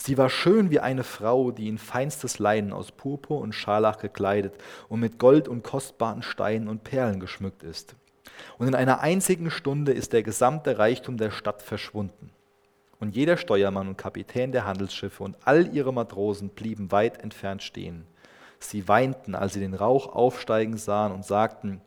Sie 0.01 0.17
war 0.17 0.29
schön 0.29 0.71
wie 0.71 0.79
eine 0.79 1.03
Frau, 1.03 1.51
die 1.51 1.67
in 1.67 1.77
feinstes 1.77 2.39
Leinen 2.39 2.71
aus 2.71 2.93
Purpur 2.93 3.41
und 3.41 3.53
Scharlach 3.53 3.97
gekleidet 3.97 4.53
und 4.87 5.01
mit 5.01 5.19
Gold 5.19 5.49
und 5.49 5.61
kostbaren 5.61 6.23
Steinen 6.23 6.69
und 6.69 6.85
Perlen 6.85 7.19
geschmückt 7.19 7.63
ist. 7.63 7.95
Und 8.57 8.67
in 8.67 8.75
einer 8.75 9.01
einzigen 9.01 9.51
Stunde 9.51 9.91
ist 9.91 10.13
der 10.13 10.23
gesamte 10.23 10.79
Reichtum 10.79 11.17
der 11.17 11.31
Stadt 11.31 11.61
verschwunden. 11.61 12.31
Und 13.01 13.13
jeder 13.13 13.35
Steuermann 13.35 13.89
und 13.89 13.97
Kapitän 13.97 14.53
der 14.53 14.65
Handelsschiffe 14.65 15.21
und 15.21 15.37
all 15.43 15.67
ihre 15.75 15.93
Matrosen 15.93 16.49
blieben 16.49 16.93
weit 16.93 17.21
entfernt 17.21 17.61
stehen. 17.61 18.05
Sie 18.59 18.87
weinten, 18.87 19.35
als 19.35 19.53
sie 19.53 19.59
den 19.59 19.73
Rauch 19.73 20.07
aufsteigen 20.07 20.77
sahen 20.77 21.11
und 21.11 21.25
sagten, 21.25 21.81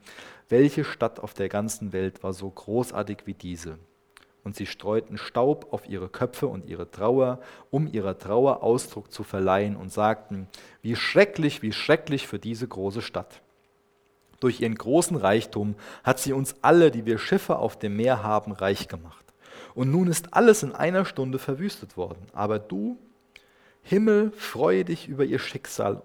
welche 0.50 0.84
Stadt 0.84 1.18
auf 1.18 1.32
der 1.32 1.48
ganzen 1.48 1.94
Welt 1.94 2.22
war 2.22 2.34
so 2.34 2.50
großartig 2.50 3.20
wie 3.24 3.34
diese? 3.34 3.78
Und 4.44 4.56
sie 4.56 4.66
streuten 4.66 5.18
Staub 5.18 5.72
auf 5.72 5.88
ihre 5.88 6.08
Köpfe 6.08 6.48
und 6.48 6.66
ihre 6.66 6.90
Trauer, 6.90 7.40
um 7.70 7.86
ihrer 7.86 8.18
Trauer 8.18 8.62
Ausdruck 8.62 9.12
zu 9.12 9.22
verleihen 9.22 9.76
und 9.76 9.92
sagten, 9.92 10.48
wie 10.82 10.96
schrecklich, 10.96 11.62
wie 11.62 11.72
schrecklich 11.72 12.26
für 12.26 12.40
diese 12.40 12.66
große 12.66 13.02
Stadt. 13.02 13.40
Durch 14.40 14.60
ihren 14.60 14.74
großen 14.74 15.16
Reichtum 15.16 15.76
hat 16.02 16.18
sie 16.18 16.32
uns 16.32 16.56
alle, 16.62 16.90
die 16.90 17.06
wir 17.06 17.18
Schiffe 17.18 17.58
auf 17.58 17.78
dem 17.78 17.96
Meer 17.96 18.24
haben, 18.24 18.50
reich 18.50 18.88
gemacht. 18.88 19.24
Und 19.74 19.92
nun 19.92 20.08
ist 20.08 20.34
alles 20.34 20.64
in 20.64 20.72
einer 20.72 21.04
Stunde 21.04 21.38
verwüstet 21.38 21.96
worden. 21.96 22.26
Aber 22.32 22.58
du, 22.58 22.98
Himmel, 23.82 24.32
freue 24.32 24.84
dich 24.84 25.06
über 25.06 25.24
ihr 25.24 25.38
Schicksal. 25.38 26.02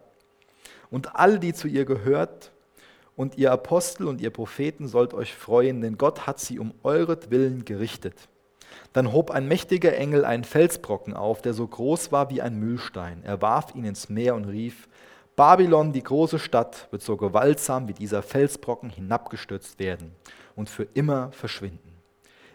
Und 0.91 1.15
alle, 1.15 1.39
die 1.39 1.53
zu 1.53 1.67
ihr 1.67 1.85
gehört, 1.85 2.51
und 3.17 3.37
ihr 3.37 3.51
Apostel 3.51 4.07
und 4.07 4.21
ihr 4.21 4.29
Propheten 4.29 4.87
sollt 4.87 5.13
euch 5.13 5.33
freuen, 5.33 5.81
denn 5.81 5.97
Gott 5.97 6.27
hat 6.27 6.39
sie 6.39 6.59
um 6.59 6.73
euretwillen 6.83 7.65
gerichtet. 7.65 8.29
Dann 8.93 9.11
hob 9.11 9.31
ein 9.31 9.47
mächtiger 9.47 9.97
Engel 9.97 10.23
einen 10.23 10.43
Felsbrocken 10.43 11.15
auf, 11.15 11.41
der 11.41 11.53
so 11.53 11.67
groß 11.67 12.11
war 12.11 12.29
wie 12.29 12.41
ein 12.41 12.59
Mühlstein. 12.59 13.23
Er 13.23 13.41
warf 13.41 13.73
ihn 13.75 13.85
ins 13.85 14.07
Meer 14.07 14.35
und 14.35 14.45
rief, 14.45 14.87
Babylon, 15.35 15.93
die 15.93 16.03
große 16.03 16.39
Stadt, 16.39 16.87
wird 16.91 17.01
so 17.01 17.17
gewaltsam 17.17 17.87
wie 17.87 17.93
dieser 17.93 18.21
Felsbrocken 18.21 18.89
hinabgestürzt 18.91 19.79
werden 19.79 20.11
und 20.55 20.69
für 20.69 20.87
immer 20.93 21.31
verschwinden. 21.31 21.93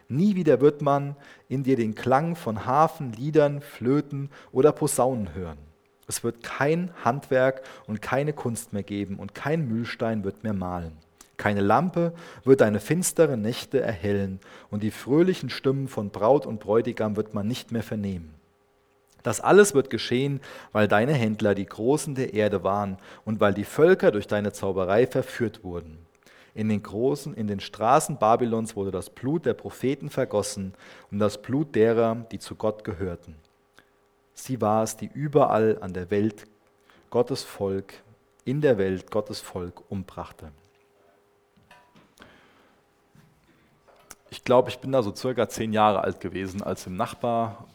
Nie 0.07 0.35
wieder 0.35 0.61
wird 0.61 0.81
man 0.81 1.15
in 1.49 1.63
dir 1.63 1.75
den 1.75 1.93
Klang 1.93 2.35
von 2.35 2.65
Hafen, 2.65 3.11
Liedern, 3.13 3.61
Flöten 3.61 4.29
oder 4.51 4.71
Posaunen 4.71 5.33
hören. 5.33 5.72
Es 6.07 6.23
wird 6.23 6.43
kein 6.43 6.91
Handwerk 7.03 7.61
und 7.87 8.01
keine 8.01 8.33
Kunst 8.33 8.73
mehr 8.73 8.83
geben 8.83 9.17
und 9.17 9.33
kein 9.33 9.67
Mühlstein 9.67 10.23
wird 10.23 10.43
mehr 10.43 10.53
malen. 10.53 10.97
Keine 11.37 11.61
Lampe 11.61 12.13
wird 12.43 12.61
deine 12.61 12.79
finsteren 12.79 13.41
Nächte 13.41 13.81
erhellen 13.81 14.39
und 14.69 14.83
die 14.83 14.91
fröhlichen 14.91 15.49
Stimmen 15.49 15.87
von 15.87 16.09
Braut 16.09 16.45
und 16.45 16.59
Bräutigam 16.59 17.15
wird 17.15 17.33
man 17.33 17.47
nicht 17.47 17.71
mehr 17.71 17.83
vernehmen. 17.83 18.33
Das 19.23 19.39
alles 19.39 19.73
wird 19.73 19.89
geschehen, 19.89 20.41
weil 20.73 20.87
deine 20.87 21.13
Händler 21.13 21.55
die 21.55 21.65
Großen 21.65 22.13
der 22.13 22.33
Erde 22.33 22.63
waren 22.63 22.97
und 23.25 23.39
weil 23.39 23.53
die 23.53 23.63
Völker 23.63 24.11
durch 24.11 24.27
deine 24.27 24.51
Zauberei 24.51 25.07
verführt 25.07 25.63
wurden. 25.63 25.97
In 26.53 26.69
den 26.69 26.83
großen, 26.83 27.33
in 27.33 27.47
den 27.47 27.61
Straßen 27.61 28.17
Babylons 28.17 28.75
wurde 28.75 28.91
das 28.91 29.09
Blut 29.09 29.45
der 29.45 29.55
Propheten 29.55 30.09
vergossen 30.09 30.73
und 31.09 31.19
das 31.19 31.41
Blut 31.41 31.73
derer, 31.73 32.27
die 32.31 32.37
zu 32.37 32.55
Gott 32.55 32.83
gehörten. 32.83 33.35
Sie 34.33 34.61
war 34.61 34.83
es, 34.83 34.97
die 34.97 35.09
überall 35.13 35.77
an 35.81 35.93
der 35.93 36.09
Welt 36.11 36.45
Gottes 37.09 37.43
Volk, 37.43 37.93
in 38.45 38.61
der 38.61 38.77
Welt 38.77 39.11
Gottes 39.11 39.39
Volk 39.39 39.83
umbrachte. 39.89 40.51
ich 44.33 44.43
glaube, 44.43 44.69
ich 44.69 44.79
bin 44.79 44.91
da 44.91 45.03
so 45.03 45.15
circa 45.15 45.47
zehn 45.47 45.73
Jahre 45.73 46.03
alt 46.03 46.19
gewesen, 46.19 46.63
als 46.63 46.87
im 46.87 46.97
Nachbar, 46.97 47.67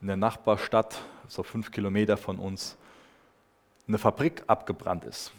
in 0.00 0.08
der 0.08 0.16
Nachbarstadt, 0.16 1.00
so 1.28 1.44
fünf 1.44 1.70
Kilometer 1.70 2.16
von 2.16 2.40
uns, 2.40 2.76
eine 3.86 3.98
Fabrik 3.98 4.42
abgebrannt 4.48 5.04
ist. 5.04 5.30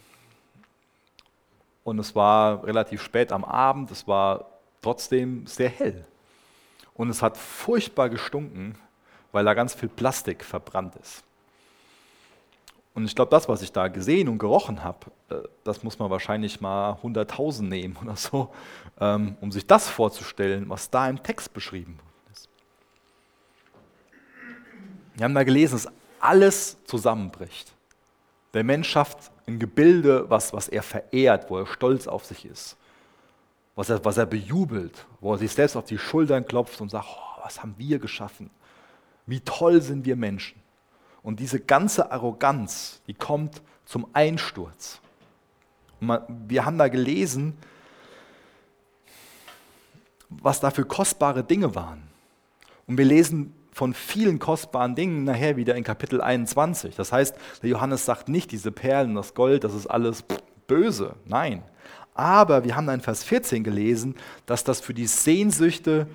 Und 1.84 2.00
es 2.00 2.16
war 2.16 2.64
relativ 2.64 3.04
spät 3.04 3.34
am 3.34 3.44
Abend, 3.44 3.92
es 3.92 4.08
war 4.08 4.46
trotzdem 4.82 5.46
sehr 5.48 5.68
hell. 5.70 6.06
Und 6.94 7.10
es 7.10 7.22
hat 7.22 7.36
furchtbar 7.36 8.08
gestunken, 8.08 8.78
weil 9.36 9.44
da 9.44 9.54
ganz 9.54 9.74
viel 9.74 9.90
Plastik 9.90 10.46
verbrannt 10.46 10.96
ist. 10.96 11.22
Und 12.94 13.04
ich 13.04 13.14
glaube, 13.14 13.32
das, 13.32 13.50
was 13.50 13.62
ich 13.62 13.74
da 13.74 13.90
gesehen 13.90 14.30
und 14.30 14.38
gerochen 14.38 14.82
habe, 14.82 15.08
äh, 15.30 15.36
das 15.66 15.84
muss 15.84 16.00
man 16.00 16.10
wahrscheinlich 16.10 16.62
mal 16.62 16.94
100.000 17.04 17.64
nehmen 17.64 17.98
oder 18.02 18.16
so, 18.16 18.54
ähm, 18.98 19.36
um 19.42 19.52
sich 19.52 19.68
das 19.68 19.90
vorzustellen, 19.90 20.70
was 20.70 20.90
da 20.90 21.10
im 21.10 21.22
Text 21.22 21.54
beschrieben 21.54 22.00
ist. 22.32 22.48
Wir 25.16 25.26
haben 25.26 25.36
da 25.36 25.44
gelesen, 25.44 25.74
dass 25.74 25.92
alles 26.22 26.78
zusammenbricht. 26.86 27.74
Der 28.54 28.64
Mensch 28.64 28.88
schafft 28.88 29.32
ein 29.48 29.60
Gebilde, 29.60 30.30
was, 30.30 30.54
was 30.54 30.70
er 30.70 30.82
verehrt, 30.82 31.50
wo 31.50 31.58
er 31.58 31.68
stolz 31.68 32.08
auf 32.08 32.24
sich 32.24 32.46
ist, 32.46 32.78
was 33.76 33.90
er, 33.90 34.06
was 34.06 34.16
er 34.16 34.28
bejubelt, 34.28 35.06
wo 35.20 35.34
er 35.34 35.40
sich 35.40 35.52
selbst 35.52 35.76
auf 35.76 35.84
die 35.84 35.98
Schultern 35.98 36.46
klopft 36.46 36.80
und 36.80 36.88
sagt, 36.88 37.08
oh, 37.10 37.44
was 37.44 37.62
haben 37.62 37.76
wir 37.78 38.00
geschaffen? 38.00 38.50
Wie 39.26 39.40
toll 39.40 39.82
sind 39.82 40.06
wir 40.06 40.16
Menschen? 40.16 40.62
Und 41.22 41.40
diese 41.40 41.60
ganze 41.60 42.12
Arroganz, 42.12 43.02
die 43.08 43.14
kommt 43.14 43.62
zum 43.86 44.08
Einsturz. 44.14 45.00
Man, 46.00 46.22
wir 46.48 46.66
haben 46.66 46.78
da 46.78 46.88
gelesen, 46.88 47.58
was 50.30 50.60
da 50.60 50.70
für 50.70 50.86
kostbare 50.86 51.44
Dinge 51.44 51.74
waren. 51.76 52.04
Und 52.88 52.98
wir 52.98 53.06
lesen 53.06 53.54
von 53.72 53.94
vielen 53.94 54.40
kostbaren 54.40 54.96
Dingen 54.96 55.24
nachher 55.24 55.58
wieder 55.58 55.76
in 55.76 55.84
Kapitel 55.84 56.22
21. 56.22 56.96
Das 56.96 57.12
heißt, 57.12 57.36
der 57.62 57.70
Johannes 57.70 58.06
sagt 58.06 58.30
nicht, 58.30 58.52
diese 58.52 58.72
Perlen, 58.72 59.16
das 59.16 59.34
Gold, 59.34 59.64
das 59.64 59.74
ist 59.74 59.88
alles 59.88 60.24
böse. 60.68 61.16
Nein. 61.26 61.64
Aber 62.14 62.64
wir 62.64 62.76
haben 62.76 62.88
da 62.88 62.94
in 62.94 63.02
Vers 63.02 63.24
14 63.26 63.64
gelesen, 63.64 64.16
dass 64.46 64.64
das 64.64 64.80
für 64.80 64.94
die 64.94 65.08
Sehnsüchte 65.08 66.08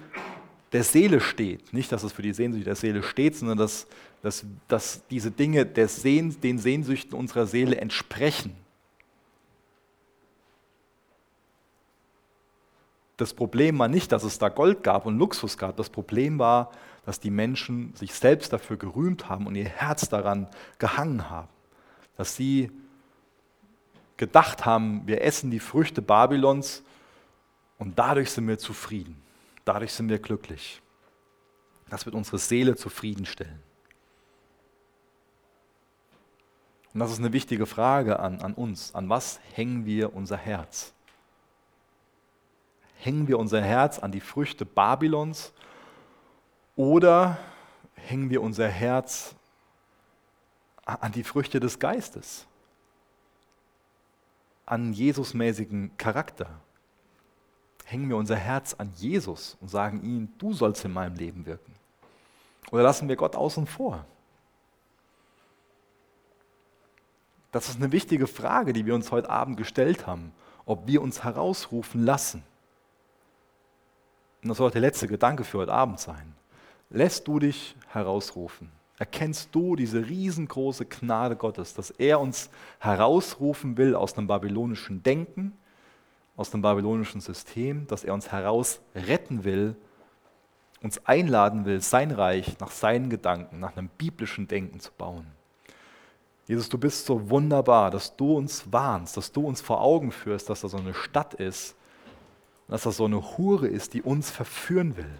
der 0.73 0.85
Seele 0.85 1.21
steht. 1.21 1.73
Nicht, 1.73 1.91
dass 1.93 2.03
es 2.03 2.13
für 2.13 2.23
die 2.23 2.33
Sehnsüchte 2.33 2.67
der 2.67 2.77
Seele 2.77 3.03
steht, 3.03 3.37
sondern 3.37 3.59
dass 3.59 3.87
dass, 4.23 4.45
dass 4.69 5.07
diese 5.09 5.31
Dinge 5.31 5.67
Sehn, 5.87 6.41
den 6.41 6.59
Sehnsüchten 6.59 7.15
unserer 7.15 7.47
Seele 7.47 7.77
entsprechen. 7.77 8.55
Das 13.17 13.35
Problem 13.35 13.79
war 13.79 13.89
nicht, 13.89 14.13
dass 14.13 14.25
es 14.25 14.39
da 14.39 14.49
Gold 14.49 14.83
gab 14.83 15.07
und 15.07 15.19
Luxus 15.19 15.59
gab. 15.59 15.77
Das 15.77 15.91
Problem 15.91 16.39
war, 16.39 16.71
dass 17.05 17.21
die 17.21 17.31
Menschen 17.31 17.95
sich 17.95 18.15
selbst 18.15 18.53
dafür 18.53 18.77
gerühmt 18.77 19.29
haben 19.29 19.47
und 19.47 19.55
ihr 19.57 19.69
Herz 19.69 20.09
daran 20.09 20.49
gehangen 20.79 21.29
haben. 21.29 21.49
Dass 22.17 22.37
sie 22.37 22.71
gedacht 24.17 24.67
haben, 24.67 25.03
wir 25.07 25.23
essen 25.23 25.51
die 25.51 25.61
Früchte 25.61 26.03
Babylons 26.03 26.83
und 27.79 27.99
dadurch 27.99 28.31
sind 28.31 28.49
wir 28.49 28.59
zufrieden. 28.59 29.21
Dadurch 29.65 29.93
sind 29.93 30.09
wir 30.09 30.19
glücklich. 30.19 30.81
Das 31.89 32.07
wird 32.07 32.15
unsere 32.15 32.39
Seele 32.39 32.77
zufriedenstellen. 32.77 33.63
Und 36.93 37.01
das 37.01 37.13
ist 37.13 37.19
eine 37.19 37.33
wichtige 37.33 37.67
Frage 37.67 38.19
an, 38.19 38.41
an 38.41 38.55
uns. 38.55 38.95
An 38.95 39.09
was 39.09 39.41
hängen 39.55 39.87
wir 39.87 40.15
unser 40.15 40.37
Herz? 40.37 40.93
Hängen 42.99 43.29
wir 43.29 43.39
unser 43.39 43.63
Herz 43.63 43.99
an 43.99 44.13
die 44.13 44.21
Früchte 44.21 44.67
Babylons 44.67 45.53
oder 46.77 47.39
hängen 47.95 48.31
wir 48.31 48.43
unser 48.43 48.69
Herz 48.69 49.35
an 50.85 51.13
die 51.13 51.25
Früchte 51.25 51.61
des 51.61 51.79
Geistes? 51.79 52.47
An 54.67 54.93
Jesusmäßigen 54.93 55.97
Charakter? 55.97 56.61
Hängen 57.91 58.09
wir 58.09 58.17
unser 58.17 58.37
Herz 58.37 58.75
an 58.75 58.93
Jesus 58.95 59.57
und 59.61 59.69
sagen 59.69 60.05
ihm, 60.05 60.29
du 60.39 60.53
sollst 60.53 60.85
in 60.85 60.93
meinem 60.93 61.17
Leben 61.17 61.45
wirken? 61.45 61.75
Oder 62.71 62.85
lassen 62.85 63.09
wir 63.09 63.17
Gott 63.17 63.35
außen 63.35 63.67
vor? 63.67 64.07
Das 67.51 67.69
ist 67.69 67.79
eine 67.79 67.91
wichtige 67.91 68.29
Frage, 68.29 68.73
die 68.73 68.87
wir 68.87 68.95
uns 68.95 69.11
heute 69.11 69.29
Abend 69.29 69.57
gestellt 69.57 70.07
haben, 70.07 70.31
ob 70.67 70.87
wir 70.87 71.03
uns 71.03 71.25
herausrufen 71.25 72.05
lassen. 72.05 72.45
Und 74.41 74.51
das 74.51 74.59
soll 74.59 74.69
auch 74.69 74.73
der 74.73 74.83
letzte 74.83 75.09
Gedanke 75.09 75.43
für 75.43 75.59
heute 75.59 75.73
Abend 75.73 75.99
sein. 75.99 76.37
Lässt 76.91 77.27
du 77.27 77.41
dich 77.41 77.75
herausrufen? 77.89 78.71
Erkennst 79.01 79.53
du 79.53 79.75
diese 79.75 80.07
riesengroße 80.07 80.87
Gnade 80.87 81.35
Gottes, 81.35 81.75
dass 81.75 81.91
er 81.91 82.21
uns 82.21 82.51
herausrufen 82.79 83.77
will 83.77 83.97
aus 83.97 84.15
dem 84.15 84.29
babylonischen 84.29 85.03
Denken, 85.03 85.55
aus 86.41 86.51
dem 86.51 86.63
babylonischen 86.63 87.21
System, 87.21 87.87
dass 87.87 88.03
er 88.03 88.15
uns 88.15 88.33
heraus 88.33 88.81
retten 88.95 89.45
will, 89.45 89.77
uns 90.83 91.05
einladen 91.05 91.67
will, 91.67 91.83
sein 91.83 92.11
Reich 92.11 92.59
nach 92.61 92.71
seinen 92.71 93.11
Gedanken, 93.11 93.61
nach 93.61 93.77
einem 93.77 93.91
biblischen 93.99 94.49
Denken 94.49 94.81
zu 94.81 94.91
bauen? 94.97 95.27
Jesus, 96.47 96.71
du 96.71 96.79
bist 96.79 97.05
so 97.05 97.29
wunderbar, 97.29 97.91
dass 97.91 98.17
du 98.17 98.39
uns 98.39 98.73
warnst, 98.73 99.19
dass 99.19 99.31
du 99.31 99.47
uns 99.47 99.61
vor 99.61 99.83
Augen 99.83 100.13
führst, 100.13 100.49
dass 100.49 100.63
da 100.63 100.69
so 100.69 100.79
eine 100.79 100.95
Stadt 100.95 101.35
ist, 101.35 101.77
dass 102.69 102.85
da 102.85 102.91
so 102.91 103.05
eine 103.05 103.37
Hure 103.37 103.69
ist, 103.69 103.93
die 103.93 104.01
uns 104.01 104.31
verführen 104.31 104.97
will. 104.97 105.19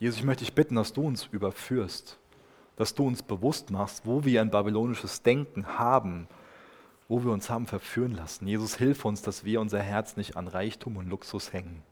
Jesus, 0.00 0.18
ich 0.18 0.24
möchte 0.24 0.44
dich 0.44 0.54
bitten, 0.54 0.74
dass 0.74 0.92
du 0.92 1.02
uns 1.02 1.28
überführst, 1.30 2.18
dass 2.80 2.94
du 2.94 3.06
uns 3.06 3.22
bewusst 3.22 3.70
machst, 3.70 4.06
wo 4.06 4.24
wir 4.24 4.40
ein 4.40 4.50
babylonisches 4.50 5.20
Denken 5.20 5.78
haben, 5.78 6.28
wo 7.08 7.22
wir 7.22 7.30
uns 7.30 7.50
haben 7.50 7.66
verführen 7.66 8.12
lassen. 8.12 8.46
Jesus, 8.46 8.76
hilf 8.76 9.04
uns, 9.04 9.20
dass 9.20 9.44
wir 9.44 9.60
unser 9.60 9.82
Herz 9.82 10.16
nicht 10.16 10.38
an 10.38 10.48
Reichtum 10.48 10.96
und 10.96 11.06
Luxus 11.06 11.52
hängen. 11.52 11.82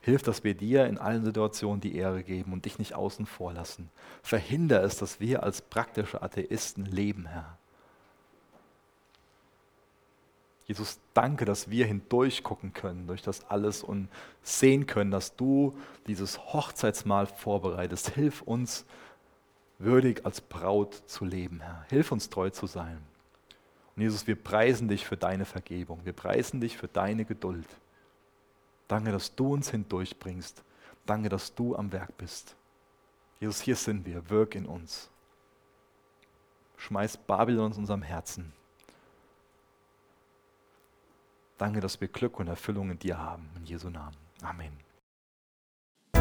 Hilf, 0.00 0.22
dass 0.22 0.44
wir 0.44 0.54
dir 0.54 0.86
in 0.86 0.98
allen 0.98 1.24
Situationen 1.24 1.80
die 1.80 1.96
Ehre 1.96 2.22
geben 2.22 2.52
und 2.52 2.64
dich 2.64 2.78
nicht 2.78 2.94
außen 2.94 3.26
vor 3.26 3.52
lassen. 3.52 3.90
Verhinder 4.22 4.84
es, 4.84 4.98
dass 4.98 5.18
wir 5.18 5.42
als 5.42 5.62
praktische 5.62 6.22
Atheisten 6.22 6.86
leben, 6.86 7.26
Herr. 7.26 7.58
Jesus, 10.66 11.00
danke, 11.12 11.44
dass 11.44 11.70
wir 11.70 11.86
hindurch 11.86 12.44
gucken 12.44 12.72
können 12.72 13.08
durch 13.08 13.22
das 13.22 13.50
alles 13.50 13.82
und 13.82 14.08
sehen 14.44 14.86
können, 14.86 15.10
dass 15.10 15.34
du 15.34 15.76
dieses 16.06 16.38
Hochzeitsmahl 16.38 17.26
vorbereitest. 17.26 18.10
Hilf 18.10 18.42
uns, 18.42 18.86
würdig 19.82 20.24
als 20.24 20.40
Braut 20.40 20.94
zu 21.06 21.24
leben, 21.24 21.60
Herr. 21.60 21.84
Hilf 21.88 22.12
uns 22.12 22.30
treu 22.30 22.50
zu 22.50 22.66
sein. 22.66 22.98
Und 23.94 24.02
Jesus, 24.02 24.26
wir 24.26 24.36
preisen 24.36 24.88
dich 24.88 25.06
für 25.06 25.16
deine 25.16 25.44
Vergebung. 25.44 26.00
Wir 26.04 26.12
preisen 26.12 26.60
dich 26.60 26.76
für 26.76 26.88
deine 26.88 27.24
Geduld. 27.24 27.68
Danke, 28.88 29.12
dass 29.12 29.34
du 29.34 29.52
uns 29.52 29.70
hindurchbringst. 29.70 30.62
Danke, 31.04 31.28
dass 31.28 31.54
du 31.54 31.76
am 31.76 31.92
Werk 31.92 32.16
bist. 32.16 32.56
Jesus, 33.40 33.60
hier 33.60 33.76
sind 33.76 34.06
wir. 34.06 34.28
Wirk 34.30 34.54
in 34.54 34.66
uns. 34.66 35.10
Schmeiß 36.78 37.16
Babylon 37.16 37.72
aus 37.72 37.78
unserem 37.78 38.02
Herzen. 38.02 38.52
Danke, 41.58 41.80
dass 41.80 42.00
wir 42.00 42.08
Glück 42.08 42.40
und 42.40 42.48
Erfüllung 42.48 42.90
in 42.90 42.98
dir 42.98 43.18
haben. 43.18 43.48
In 43.56 43.64
Jesu 43.66 43.88
Namen. 43.88 44.16
Amen. 44.42 44.91